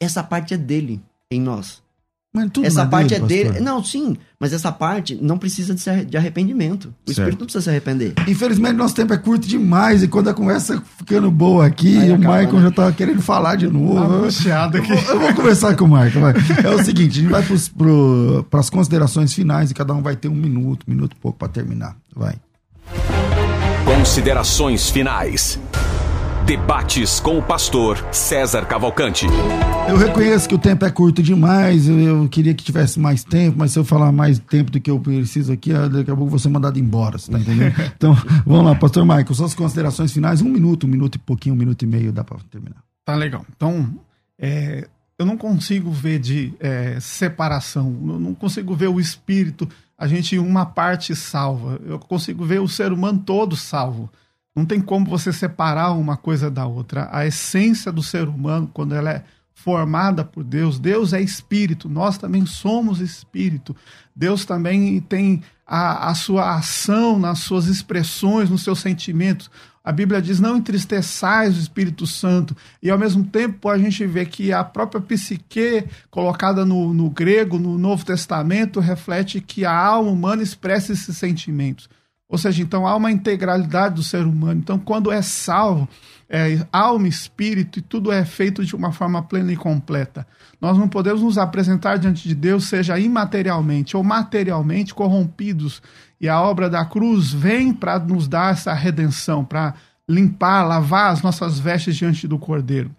Essa 0.00 0.22
parte 0.22 0.54
é 0.54 0.56
dele, 0.56 1.02
em 1.30 1.40
nós. 1.40 1.82
Mas 2.34 2.48
tudo 2.50 2.66
essa 2.66 2.86
parte 2.86 3.10
dele, 3.10 3.24
é 3.24 3.26
dele. 3.26 3.44
pastor. 3.50 3.62
Não, 3.62 3.84
sim, 3.84 4.16
mas 4.40 4.54
essa 4.54 4.72
parte 4.72 5.18
não 5.20 5.36
precisa 5.36 5.74
de, 6.02 6.16
arrependimento. 6.16 6.86
O 7.06 7.10
espírito 7.10 7.14
Certo. 7.14 7.38
não 7.40 7.46
precisa 7.46 7.62
se 7.62 7.68
arrepender. 7.68 8.14
Infelizmente, 8.26 8.72
nosso 8.72 8.94
tempo 8.94 9.12
é 9.12 9.18
curto 9.18 9.46
demais. 9.46 10.02
E 10.02 10.08
quando 10.08 10.28
a 10.28 10.34
conversa 10.34 10.82
ficando 10.96 11.30
boa 11.30 11.66
aqui, 11.66 11.98
Aí 11.98 12.10
o 12.10 12.14
acaba, 12.14 12.38
Michael 12.38 12.56
né? 12.56 12.62
já 12.62 12.70
tava 12.70 12.92
querendo 12.92 13.20
falar 13.20 13.56
de 13.56 13.66
novo. 13.68 14.24
Eu 14.24 14.30
aqui. 14.78 14.88
vou, 14.88 14.96
eu 14.96 15.20
vou 15.20 15.34
conversar 15.34 15.76
com 15.76 15.84
o 15.84 15.88
Michael. 15.88 16.20
vai. 16.20 16.34
É 16.64 16.70
o 16.74 16.82
seguinte: 16.82 17.18
a 17.18 17.22
gente 17.22 17.30
vai 17.30 17.44
para 18.48 18.60
as 18.60 18.70
considerações 18.70 19.34
finais 19.34 19.70
e 19.70 19.74
cada 19.74 19.92
um 19.92 20.00
vai 20.00 20.16
ter 20.16 20.28
um 20.28 20.34
minuto, 20.34 20.84
um 20.88 20.90
minuto 20.90 21.12
e 21.12 21.20
pouco 21.20 21.38
para 21.38 21.48
terminar. 21.48 21.96
Vai. 22.16 22.36
Considerações 23.84 24.88
finais. 24.88 25.58
Debates 26.46 27.20
com 27.20 27.38
o 27.38 27.42
pastor 27.42 28.04
César 28.12 28.66
Cavalcante. 28.66 29.26
Eu 29.88 29.96
reconheço 29.96 30.48
que 30.48 30.54
o 30.54 30.58
tempo 30.58 30.84
é 30.84 30.90
curto 30.90 31.22
demais. 31.22 31.88
Eu, 31.88 31.98
eu 31.98 32.28
queria 32.28 32.52
que 32.52 32.64
tivesse 32.64 32.98
mais 32.98 33.22
tempo, 33.22 33.58
mas 33.58 33.72
se 33.72 33.78
eu 33.78 33.84
falar 33.84 34.10
mais 34.10 34.38
tempo 34.40 34.70
do 34.70 34.80
que 34.80 34.90
eu 34.90 34.98
preciso 34.98 35.52
aqui, 35.52 35.72
ah, 35.72 35.86
daqui 35.86 36.10
a 36.10 36.14
pouco 36.14 36.24
eu 36.24 36.30
vou 36.30 36.38
ser 36.38 36.48
mandado 36.48 36.78
embora, 36.78 37.16
você 37.16 37.30
tá 37.30 37.38
entendendo? 37.38 37.74
Então, 37.96 38.14
vamos 38.44 38.64
lá, 38.64 38.74
pastor 38.74 39.04
Michael, 39.04 39.34
suas 39.34 39.54
considerações 39.54 40.12
finais, 40.12 40.42
um 40.42 40.48
minuto, 40.48 40.86
um 40.86 40.90
minuto 40.90 41.14
e 41.14 41.18
pouquinho, 41.18 41.54
um 41.54 41.58
minuto 41.58 41.82
e 41.82 41.86
meio, 41.86 42.12
dá 42.12 42.24
para 42.24 42.38
terminar. 42.50 42.82
Tá 43.04 43.14
legal. 43.14 43.46
Então, 43.56 43.94
é, 44.36 44.88
eu 45.18 45.24
não 45.24 45.36
consigo 45.36 45.92
ver 45.92 46.18
de 46.18 46.52
é, 46.58 46.98
separação, 47.00 47.96
eu 48.08 48.18
não 48.18 48.34
consigo 48.34 48.74
ver 48.74 48.88
o 48.88 48.98
espírito, 48.98 49.68
a 49.96 50.08
gente 50.08 50.36
uma 50.36 50.66
parte 50.66 51.14
salva. 51.14 51.80
Eu 51.86 51.96
consigo 51.96 52.44
ver 52.44 52.60
o 52.60 52.66
ser 52.66 52.92
humano 52.92 53.22
todo 53.24 53.54
salvo. 53.54 54.10
Não 54.54 54.66
tem 54.66 54.80
como 54.80 55.06
você 55.06 55.32
separar 55.32 55.92
uma 55.92 56.16
coisa 56.16 56.50
da 56.50 56.66
outra. 56.66 57.08
A 57.10 57.26
essência 57.26 57.90
do 57.90 58.02
ser 58.02 58.28
humano, 58.28 58.70
quando 58.72 58.94
ela 58.94 59.10
é 59.10 59.24
formada 59.54 60.24
por 60.24 60.42
Deus, 60.42 60.78
Deus 60.78 61.12
é 61.12 61.20
espírito, 61.20 61.88
nós 61.88 62.18
também 62.18 62.44
somos 62.44 63.00
espírito. 63.00 63.74
Deus 64.14 64.44
também 64.44 65.00
tem 65.00 65.42
a, 65.66 66.10
a 66.10 66.14
sua 66.14 66.56
ação 66.56 67.18
nas 67.18 67.40
suas 67.40 67.66
expressões, 67.66 68.50
nos 68.50 68.62
seus 68.62 68.80
sentimentos. 68.80 69.50
A 69.84 69.90
Bíblia 69.90 70.20
diz: 70.20 70.38
não 70.38 70.56
entristeçais 70.56 71.56
o 71.56 71.60
Espírito 71.60 72.06
Santo. 72.06 72.56
E 72.82 72.90
ao 72.90 72.98
mesmo 72.98 73.24
tempo 73.24 73.68
a 73.68 73.78
gente 73.78 74.06
vê 74.06 74.24
que 74.24 74.52
a 74.52 74.62
própria 74.62 75.00
psique, 75.00 75.84
colocada 76.10 76.64
no, 76.64 76.92
no 76.92 77.10
grego, 77.10 77.58
no 77.58 77.78
Novo 77.78 78.04
Testamento, 78.04 78.80
reflete 78.80 79.40
que 79.40 79.64
a 79.64 79.74
alma 79.74 80.10
humana 80.10 80.42
expressa 80.42 80.92
esses 80.92 81.16
sentimentos. 81.16 81.88
Ou 82.32 82.38
seja, 82.38 82.62
então 82.62 82.86
há 82.86 82.96
uma 82.96 83.12
integralidade 83.12 83.96
do 83.96 84.02
ser 84.02 84.24
humano. 84.24 84.58
Então, 84.58 84.78
quando 84.78 85.12
é 85.12 85.20
salvo, 85.20 85.86
é, 86.30 86.66
alma, 86.72 87.06
espírito 87.06 87.78
e 87.78 87.82
tudo 87.82 88.10
é 88.10 88.24
feito 88.24 88.64
de 88.64 88.74
uma 88.74 88.90
forma 88.90 89.22
plena 89.22 89.52
e 89.52 89.56
completa. 89.56 90.26
Nós 90.58 90.78
não 90.78 90.88
podemos 90.88 91.20
nos 91.20 91.36
apresentar 91.36 91.98
diante 91.98 92.26
de 92.26 92.34
Deus, 92.34 92.68
seja 92.68 92.98
imaterialmente 92.98 93.98
ou 93.98 94.02
materialmente, 94.02 94.94
corrompidos. 94.94 95.82
E 96.18 96.26
a 96.26 96.40
obra 96.40 96.70
da 96.70 96.86
cruz 96.86 97.30
vem 97.30 97.70
para 97.70 97.98
nos 97.98 98.26
dar 98.26 98.52
essa 98.52 98.72
redenção, 98.72 99.44
para 99.44 99.74
limpar, 100.08 100.62
lavar 100.62 101.12
as 101.12 101.20
nossas 101.20 101.60
vestes 101.60 101.94
diante 101.94 102.26
do 102.26 102.38
Cordeiro. 102.38 102.90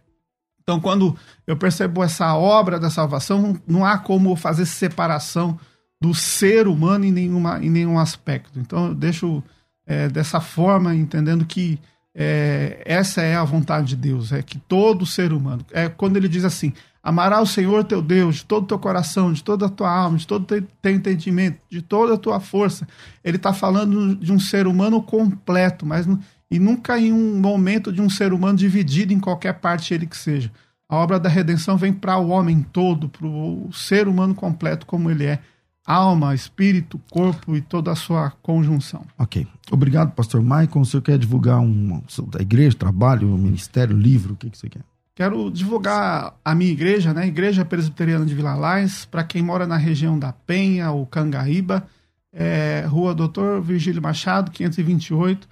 Então, 0.61 0.79
quando 0.79 1.17
eu 1.47 1.57
percebo 1.57 2.03
essa 2.03 2.35
obra 2.35 2.79
da 2.79 2.91
salvação, 2.91 3.59
não 3.67 3.83
há 3.83 3.97
como 3.97 4.35
fazer 4.35 4.67
separação 4.67 5.57
do 6.03 6.13
ser 6.13 6.67
humano 6.67 7.05
em, 7.05 7.13
nenhuma, 7.13 7.63
em 7.63 7.69
nenhum 7.69 7.97
aspecto. 7.97 8.59
Então, 8.59 8.87
eu 8.87 8.93
deixo 8.93 9.41
é, 9.87 10.09
dessa 10.09 10.41
forma, 10.41 10.93
entendendo 10.93 11.45
que 11.45 11.79
é, 12.13 12.83
essa 12.85 13.21
é 13.21 13.37
a 13.37 13.43
vontade 13.45 13.87
de 13.87 13.95
Deus, 13.95 14.33
é 14.33 14.43
que 14.43 14.59
todo 14.59 15.05
ser 15.05 15.31
humano, 15.31 15.65
é 15.71 15.87
quando 15.87 16.17
ele 16.17 16.27
diz 16.27 16.43
assim, 16.43 16.73
amará 17.01 17.39
o 17.39 17.45
Senhor 17.45 17.85
teu 17.85 18.01
Deus 18.01 18.35
de 18.35 18.45
todo 18.45 18.63
o 18.63 18.67
teu 18.67 18.77
coração, 18.77 19.31
de 19.31 19.41
toda 19.41 19.67
a 19.67 19.69
tua 19.69 19.89
alma, 19.89 20.17
de 20.17 20.27
todo 20.27 20.43
o 20.43 20.45
teu, 20.45 20.91
entendimento, 20.91 21.59
de 21.69 21.81
toda 21.81 22.15
a 22.15 22.17
tua 22.17 22.41
força. 22.41 22.85
Ele 23.23 23.37
está 23.37 23.53
falando 23.53 24.13
de 24.17 24.33
um 24.33 24.39
ser 24.39 24.67
humano 24.67 25.01
completo, 25.01 25.85
mas 25.85 26.05
e 26.51 26.59
nunca 26.59 26.99
em 26.99 27.13
um 27.13 27.39
momento 27.39 27.93
de 27.93 28.01
um 28.01 28.09
ser 28.09 28.33
humano 28.33 28.57
dividido 28.57 29.13
em 29.13 29.21
qualquer 29.21 29.53
parte 29.53 29.93
ele 29.93 30.05
que 30.05 30.17
seja. 30.17 30.51
A 30.89 30.97
obra 30.97 31.17
da 31.17 31.29
redenção 31.29 31.77
vem 31.77 31.93
para 31.93 32.17
o 32.17 32.27
homem 32.27 32.61
todo, 32.61 33.07
para 33.07 33.25
o 33.25 33.69
ser 33.71 34.05
humano 34.05 34.35
completo 34.35 34.85
como 34.85 35.09
ele 35.09 35.25
é, 35.25 35.39
alma, 35.85 36.33
espírito, 36.33 36.99
corpo 37.11 37.55
e 37.55 37.61
toda 37.61 37.91
a 37.91 37.95
sua 37.95 38.31
conjunção. 38.41 39.05
Ok. 39.17 39.45
Obrigado, 39.71 40.11
pastor 40.11 40.41
Michael. 40.41 40.69
O 40.75 40.85
senhor 40.85 41.01
quer 41.01 41.17
divulgar 41.17 41.59
um, 41.59 42.01
da 42.27 42.41
igreja, 42.41 42.77
trabalho, 42.77 43.27
ministério, 43.37 43.95
livro? 43.95 44.33
O 44.33 44.37
que, 44.37 44.49
que 44.49 44.57
você 44.57 44.69
quer? 44.69 44.81
Quero 45.15 45.51
divulgar 45.51 46.35
a 46.43 46.55
minha 46.55 46.71
igreja, 46.71 47.13
né? 47.13 47.27
Igreja 47.27 47.63
Presbiteriana 47.63 48.25
de 48.25 48.33
Vila 48.33 48.55
Lais, 48.55 49.05
para 49.05 49.23
quem 49.23 49.43
mora 49.43 49.67
na 49.67 49.77
região 49.77 50.17
da 50.17 50.33
Penha 50.33 50.89
ou 50.89 51.05
Cangaíba, 51.05 51.85
é, 52.31 52.83
Rua 52.87 53.13
Doutor 53.13 53.61
Virgílio 53.61 54.01
Machado, 54.01 54.49
528. 54.49 55.47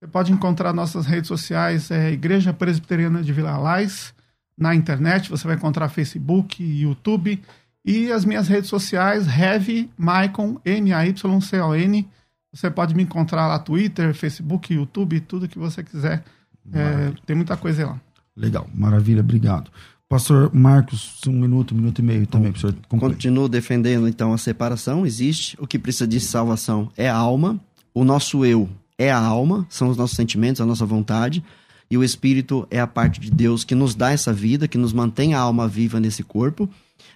Você 0.00 0.08
pode 0.08 0.32
encontrar 0.32 0.72
nossas 0.72 1.06
redes 1.06 1.28
sociais, 1.28 1.90
é 1.90 2.10
Igreja 2.10 2.52
Presbiteriana 2.52 3.22
de 3.22 3.32
Vila 3.32 3.56
Lais, 3.56 4.12
na 4.58 4.74
internet, 4.74 5.30
você 5.30 5.46
vai 5.46 5.56
encontrar 5.56 5.88
Facebook, 5.88 6.62
YouTube 6.62 7.40
e 7.84 8.10
as 8.10 8.24
minhas 8.24 8.48
redes 8.48 8.70
sociais, 8.70 9.26
Heavy 9.26 9.90
Maicon, 9.96 10.58
M-A-Y-C-O-N. 10.64 12.08
Você 12.52 12.70
pode 12.70 12.94
me 12.94 13.02
encontrar 13.02 13.46
lá, 13.46 13.58
Twitter, 13.58 14.14
Facebook, 14.14 14.72
YouTube, 14.72 15.20
tudo 15.20 15.48
que 15.48 15.58
você 15.58 15.82
quiser. 15.82 16.24
É, 16.72 17.12
tem 17.26 17.36
muita 17.36 17.56
coisa 17.56 17.86
lá. 17.86 18.00
Legal, 18.36 18.66
maravilha, 18.74 19.20
obrigado. 19.20 19.70
Pastor 20.08 20.54
Marcos, 20.54 21.20
um 21.26 21.32
minuto, 21.32 21.74
um 21.74 21.78
minuto 21.78 21.98
e 21.98 22.02
meio 22.02 22.26
também, 22.26 22.52
para 22.52 22.58
o 22.58 22.60
senhor 22.60 22.76
concluir. 22.88 23.12
Continuo 23.12 23.48
defendendo, 23.48 24.06
então, 24.06 24.32
a 24.32 24.38
separação. 24.38 25.04
Existe. 25.04 25.56
O 25.60 25.66
que 25.66 25.78
precisa 25.78 26.06
de 26.06 26.20
salvação 26.20 26.90
é 26.96 27.08
a 27.08 27.16
alma. 27.16 27.60
O 27.92 28.04
nosso 28.04 28.44
eu 28.44 28.68
é 28.96 29.10
a 29.10 29.18
alma, 29.18 29.66
são 29.68 29.88
os 29.88 29.96
nossos 29.96 30.16
sentimentos, 30.16 30.60
a 30.60 30.66
nossa 30.66 30.86
vontade. 30.86 31.44
E 31.90 31.98
o 31.98 32.04
espírito 32.04 32.66
é 32.70 32.80
a 32.80 32.86
parte 32.86 33.20
de 33.20 33.30
Deus 33.30 33.64
que 33.64 33.74
nos 33.74 33.94
dá 33.94 34.10
essa 34.10 34.32
vida, 34.32 34.68
que 34.68 34.78
nos 34.78 34.92
mantém 34.92 35.34
a 35.34 35.40
alma 35.40 35.66
viva 35.66 36.00
nesse 36.00 36.22
corpo. 36.22 36.68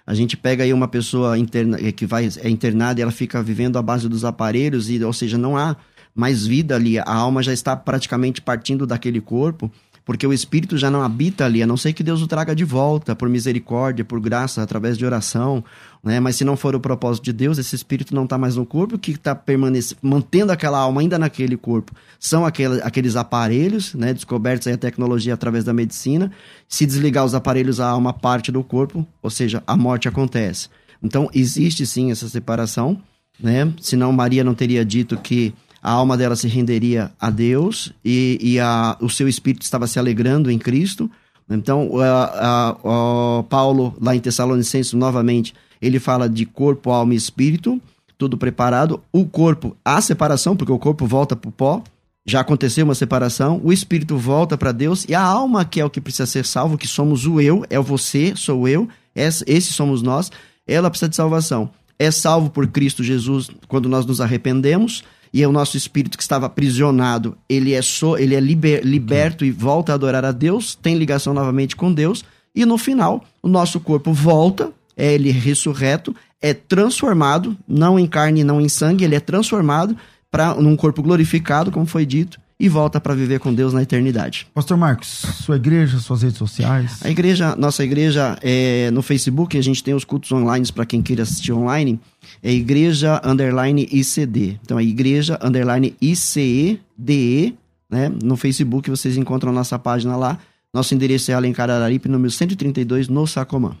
A 0.05 0.13
gente 0.13 0.35
pega 0.35 0.63
aí 0.63 0.73
uma 0.73 0.87
pessoa 0.87 1.37
interna, 1.37 1.77
eh, 1.79 1.91
que 1.91 2.05
vai, 2.05 2.29
é 2.41 2.49
internada 2.49 2.99
e 2.99 3.03
ela 3.03 3.11
fica 3.11 3.41
vivendo 3.43 3.77
à 3.77 3.81
base 3.81 4.09
dos 4.09 4.25
aparelhos, 4.25 4.89
e, 4.89 5.03
ou 5.03 5.13
seja, 5.13 5.37
não 5.37 5.55
há 5.57 5.75
mais 6.15 6.45
vida 6.45 6.75
ali. 6.75 6.97
A 6.99 7.13
alma 7.13 7.43
já 7.43 7.53
está 7.53 7.75
praticamente 7.75 8.41
partindo 8.41 8.85
daquele 8.87 9.21
corpo 9.21 9.71
porque 10.09 10.25
o 10.25 10.33
espírito 10.33 10.75
já 10.75 10.89
não 10.89 11.03
habita 11.03 11.45
ali, 11.45 11.61
a 11.61 11.67
não 11.67 11.77
ser 11.77 11.93
que 11.93 12.01
Deus 12.01 12.19
o 12.23 12.27
traga 12.27 12.55
de 12.55 12.65
volta 12.65 13.15
por 13.15 13.29
misericórdia, 13.29 14.03
por 14.03 14.19
graça, 14.19 14.59
através 14.59 14.97
de 14.97 15.05
oração, 15.05 15.63
né? 16.03 16.19
Mas 16.19 16.35
se 16.35 16.43
não 16.43 16.57
for 16.57 16.73
o 16.73 16.79
propósito 16.79 17.25
de 17.25 17.31
Deus, 17.31 17.59
esse 17.59 17.75
espírito 17.75 18.15
não 18.15 18.23
está 18.23 18.35
mais 18.35 18.55
no 18.55 18.65
corpo, 18.65 18.97
que 18.97 19.11
está 19.11 19.35
permanecendo, 19.35 19.99
mantendo 20.01 20.51
aquela 20.51 20.79
alma 20.79 21.01
ainda 21.01 21.19
naquele 21.19 21.55
corpo, 21.55 21.93
são 22.19 22.43
aquele, 22.43 22.81
aqueles 22.81 23.15
aparelhos, 23.15 23.93
né? 23.93 24.11
Descobertos 24.11 24.65
aí 24.65 24.73
a 24.73 24.79
tecnologia 24.79 25.35
através 25.35 25.63
da 25.63 25.73
medicina. 25.73 26.31
Se 26.67 26.87
desligar 26.87 27.23
os 27.23 27.35
aparelhos, 27.35 27.79
a 27.79 27.87
alma 27.87 28.11
parte 28.11 28.51
do 28.51 28.63
corpo, 28.63 29.05
ou 29.21 29.29
seja, 29.29 29.61
a 29.67 29.77
morte 29.77 30.07
acontece. 30.07 30.69
Então 31.03 31.29
existe 31.35 31.85
sim 31.85 32.09
essa 32.09 32.27
separação, 32.27 32.99
né? 33.39 33.71
Senão 33.79 34.11
Maria 34.11 34.43
não 34.43 34.55
teria 34.55 34.83
dito 34.83 35.15
que 35.17 35.53
a 35.81 35.91
alma 35.91 36.17
dela 36.17 36.35
se 36.35 36.47
renderia 36.47 37.11
a 37.19 37.29
Deus 37.29 37.93
e, 38.03 38.37
e 38.41 38.59
a, 38.59 38.97
o 38.99 39.09
seu 39.09 39.27
espírito 39.27 39.63
estava 39.63 39.87
se 39.87 39.97
alegrando 39.97 40.51
em 40.51 40.57
Cristo. 40.57 41.09
Então, 41.49 41.99
a, 41.99 42.23
a, 42.23 42.69
a 42.69 43.43
Paulo, 43.43 43.95
lá 43.99 44.15
em 44.15 44.19
Tessalonicenses, 44.19 44.93
novamente, 44.93 45.53
ele 45.81 45.99
fala 45.99 46.29
de 46.29 46.45
corpo, 46.45 46.91
alma 46.91 47.13
e 47.13 47.17
espírito, 47.17 47.81
tudo 48.17 48.37
preparado. 48.37 49.01
O 49.11 49.25
corpo, 49.25 49.75
há 49.83 49.99
separação, 50.01 50.55
porque 50.55 50.71
o 50.71 50.77
corpo 50.77 51.07
volta 51.07 51.35
para 51.35 51.49
o 51.49 51.51
pó, 51.51 51.81
já 52.25 52.41
aconteceu 52.41 52.85
uma 52.85 52.93
separação. 52.93 53.59
O 53.63 53.73
espírito 53.73 54.17
volta 54.17 54.57
para 54.57 54.71
Deus 54.71 55.05
e 55.07 55.15
a 55.15 55.21
alma, 55.21 55.65
que 55.65 55.79
é 55.79 55.85
o 55.85 55.89
que 55.89 56.01
precisa 56.01 56.25
ser 56.25 56.45
salvo, 56.45 56.77
que 56.77 56.87
somos 56.87 57.25
o 57.25 57.41
eu, 57.41 57.65
é 57.69 57.79
você, 57.79 58.33
sou 58.35 58.67
eu, 58.67 58.87
esse 59.15 59.71
somos 59.73 60.01
nós, 60.01 60.31
ela 60.67 60.89
precisa 60.89 61.09
de 61.09 61.15
salvação. 61.15 61.71
É 61.97 62.11
salvo 62.11 62.49
por 62.49 62.67
Cristo 62.67 63.03
Jesus 63.03 63.49
quando 63.67 63.89
nós 63.89 64.05
nos 64.05 64.21
arrependemos 64.21 65.03
e 65.33 65.45
o 65.45 65.51
nosso 65.51 65.77
espírito 65.77 66.17
que 66.17 66.23
estava 66.23 66.45
aprisionado, 66.45 67.37
ele 67.47 67.73
é, 67.73 67.81
so, 67.81 68.17
ele 68.17 68.35
é 68.35 68.39
liber, 68.39 68.83
liberto 68.83 69.45
e 69.45 69.51
volta 69.51 69.91
a 69.91 69.95
adorar 69.95 70.25
a 70.25 70.31
Deus, 70.31 70.75
tem 70.75 70.97
ligação 70.97 71.33
novamente 71.33 71.75
com 71.75 71.93
Deus, 71.93 72.23
e 72.55 72.65
no 72.65 72.77
final, 72.77 73.23
o 73.41 73.47
nosso 73.47 73.79
corpo 73.79 74.11
volta, 74.11 74.71
é 74.97 75.13
ele 75.13 75.31
ressurreto, 75.31 76.15
é 76.41 76.53
transformado, 76.53 77.55
não 77.67 77.99
em 77.99 78.07
carne, 78.07 78.43
não 78.43 78.59
em 78.59 78.69
sangue, 78.69 79.03
ele 79.03 79.15
é 79.15 79.19
transformado 79.19 79.95
para 80.31 80.55
num 80.55 80.75
corpo 80.75 81.01
glorificado, 81.01 81.71
como 81.71 81.85
foi 81.85 82.05
dito, 82.05 82.39
e 82.59 82.67
volta 82.67 82.99
para 82.99 83.15
viver 83.15 83.39
com 83.39 83.53
Deus 83.53 83.73
na 83.73 83.81
eternidade. 83.81 84.45
Pastor 84.53 84.75
Marcos, 84.75 85.07
sua 85.07 85.55
igreja, 85.55 85.97
suas 85.99 86.21
redes 86.21 86.37
sociais? 86.37 86.99
A 87.03 87.09
igreja, 87.09 87.55
nossa 87.55 87.83
igreja 87.83 88.37
é 88.41 88.91
no 88.91 89.01
Facebook, 89.01 89.57
a 89.57 89.63
gente 89.63 89.81
tem 89.81 89.93
os 89.93 90.03
cultos 90.03 90.29
online 90.31 90.69
para 90.73 90.85
quem 90.85 91.01
queira 91.01 91.23
assistir 91.23 91.53
online. 91.53 91.99
É 92.43 92.51
igreja 92.51 93.21
underline 93.23 93.87
ICD. 93.89 94.59
Então 94.61 94.77
é 94.77 94.83
igreja 94.83 95.39
underline 95.41 95.95
ICEDE, 96.01 97.57
né? 97.89 98.11
No 98.21 98.35
Facebook 98.35 98.89
vocês 98.89 99.15
encontram 99.15 99.51
a 99.51 99.55
nossa 99.55 99.79
página 99.79 100.17
lá. 100.17 100.37
Nosso 100.73 100.93
endereço 100.93 101.31
é 101.31 101.33
Alencar 101.33 101.69
Araripe, 101.69 102.09
número 102.09 102.29
132, 102.29 103.07
no 103.07 103.25
Sacomã. 103.25 103.75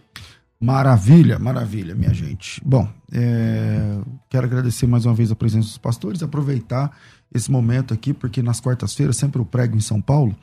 Maravilha, 0.61 1.37
maravilha, 1.39 1.95
minha 1.95 2.13
gente. 2.13 2.61
Bom, 2.65 2.87
é, 3.13 3.97
quero 4.29 4.45
agradecer 4.45 4.87
mais 4.87 5.05
uma 5.05 5.13
vez 5.13 5.31
a 5.31 5.35
presença 5.35 5.67
dos 5.67 5.77
pastores, 5.77 6.21
aproveitar 6.21 6.91
esse 7.33 7.51
momento 7.51 7.93
aqui, 7.93 8.13
porque 8.13 8.41
nas 8.41 8.59
quartas-feiras 8.59 9.17
sempre 9.17 9.39
eu 9.39 9.45
prego 9.45 9.77
em 9.77 9.81
São 9.81 10.01
Paulo, 10.01 10.35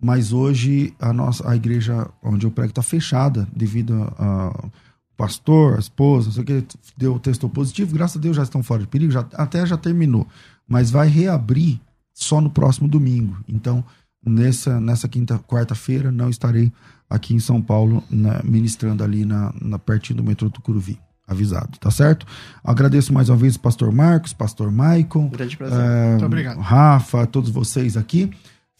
mas 0.00 0.32
hoje 0.32 0.94
a 0.98 1.12
nossa 1.12 1.48
a 1.48 1.54
igreja 1.54 2.08
onde 2.22 2.46
eu 2.46 2.50
prego 2.50 2.70
está 2.70 2.82
fechada 2.82 3.46
devido 3.54 3.94
a, 4.18 4.68
pastor, 5.16 5.76
a 5.76 5.78
esposa, 5.78 6.28
não 6.28 6.32
sei 6.32 6.42
o 6.42 6.46
que, 6.46 6.64
deu 6.96 7.18
testou 7.18 7.50
positivo, 7.50 7.94
graças 7.94 8.16
a 8.16 8.20
Deus 8.20 8.36
já 8.36 8.42
estão 8.42 8.62
fora 8.62 8.82
de 8.82 8.88
perigo, 8.88 9.12
já, 9.12 9.26
até 9.34 9.66
já 9.66 9.76
terminou, 9.76 10.26
mas 10.66 10.90
vai 10.90 11.08
reabrir 11.08 11.78
só 12.14 12.40
no 12.40 12.48
próximo 12.48 12.88
domingo. 12.88 13.36
Então, 13.46 13.84
nessa, 14.24 14.80
nessa 14.80 15.08
quinta, 15.08 15.38
quarta-feira, 15.38 16.10
não 16.10 16.30
estarei 16.30 16.72
aqui 17.08 17.34
em 17.34 17.40
São 17.40 17.60
Paulo, 17.60 18.02
né, 18.10 18.40
ministrando 18.44 19.04
ali 19.04 19.24
na, 19.26 19.52
na, 19.60 19.78
pertinho 19.78 20.18
do 20.18 20.24
metrô 20.24 20.48
Tucuruvi 20.48 20.98
avisado, 21.30 21.78
tá 21.78 21.90
certo? 21.90 22.26
Agradeço 22.62 23.12
mais 23.12 23.28
uma 23.28 23.36
vez 23.36 23.54
o 23.54 23.60
pastor 23.60 23.92
Marcos, 23.92 24.32
pastor 24.32 24.70
Maicon. 24.70 25.28
Grande 25.28 25.56
prazer. 25.56 25.78
É, 25.80 26.10
Muito 26.10 26.26
obrigado. 26.26 26.58
Rafa, 26.58 27.26
todos 27.26 27.50
vocês 27.50 27.96
aqui. 27.96 28.30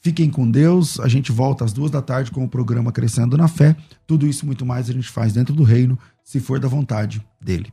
Fiquem 0.03 0.29
com 0.29 0.51
Deus. 0.51 0.99
A 0.99 1.09
gente 1.09 1.31
volta 1.31 1.65
às 1.65 1.73
duas 1.73 1.91
da 1.91 2.03
tarde 2.03 2.31
com 2.31 2.43
o 2.45 2.49
programa 2.49 2.91
Crescendo 2.91 3.37
na 3.37 3.47
Fé. 3.47 3.77
Tudo 4.07 4.27
isso 4.27 4.45
muito 4.45 4.67
mais 4.67 4.91
a 4.91 4.93
gente 4.93 5.09
faz 5.09 5.33
dentro 5.33 5.55
do 5.55 5.63
reino, 5.63 5.99
se 6.25 6.41
for 6.41 6.59
da 6.59 6.69
vontade 6.69 7.25
dele. 7.41 7.73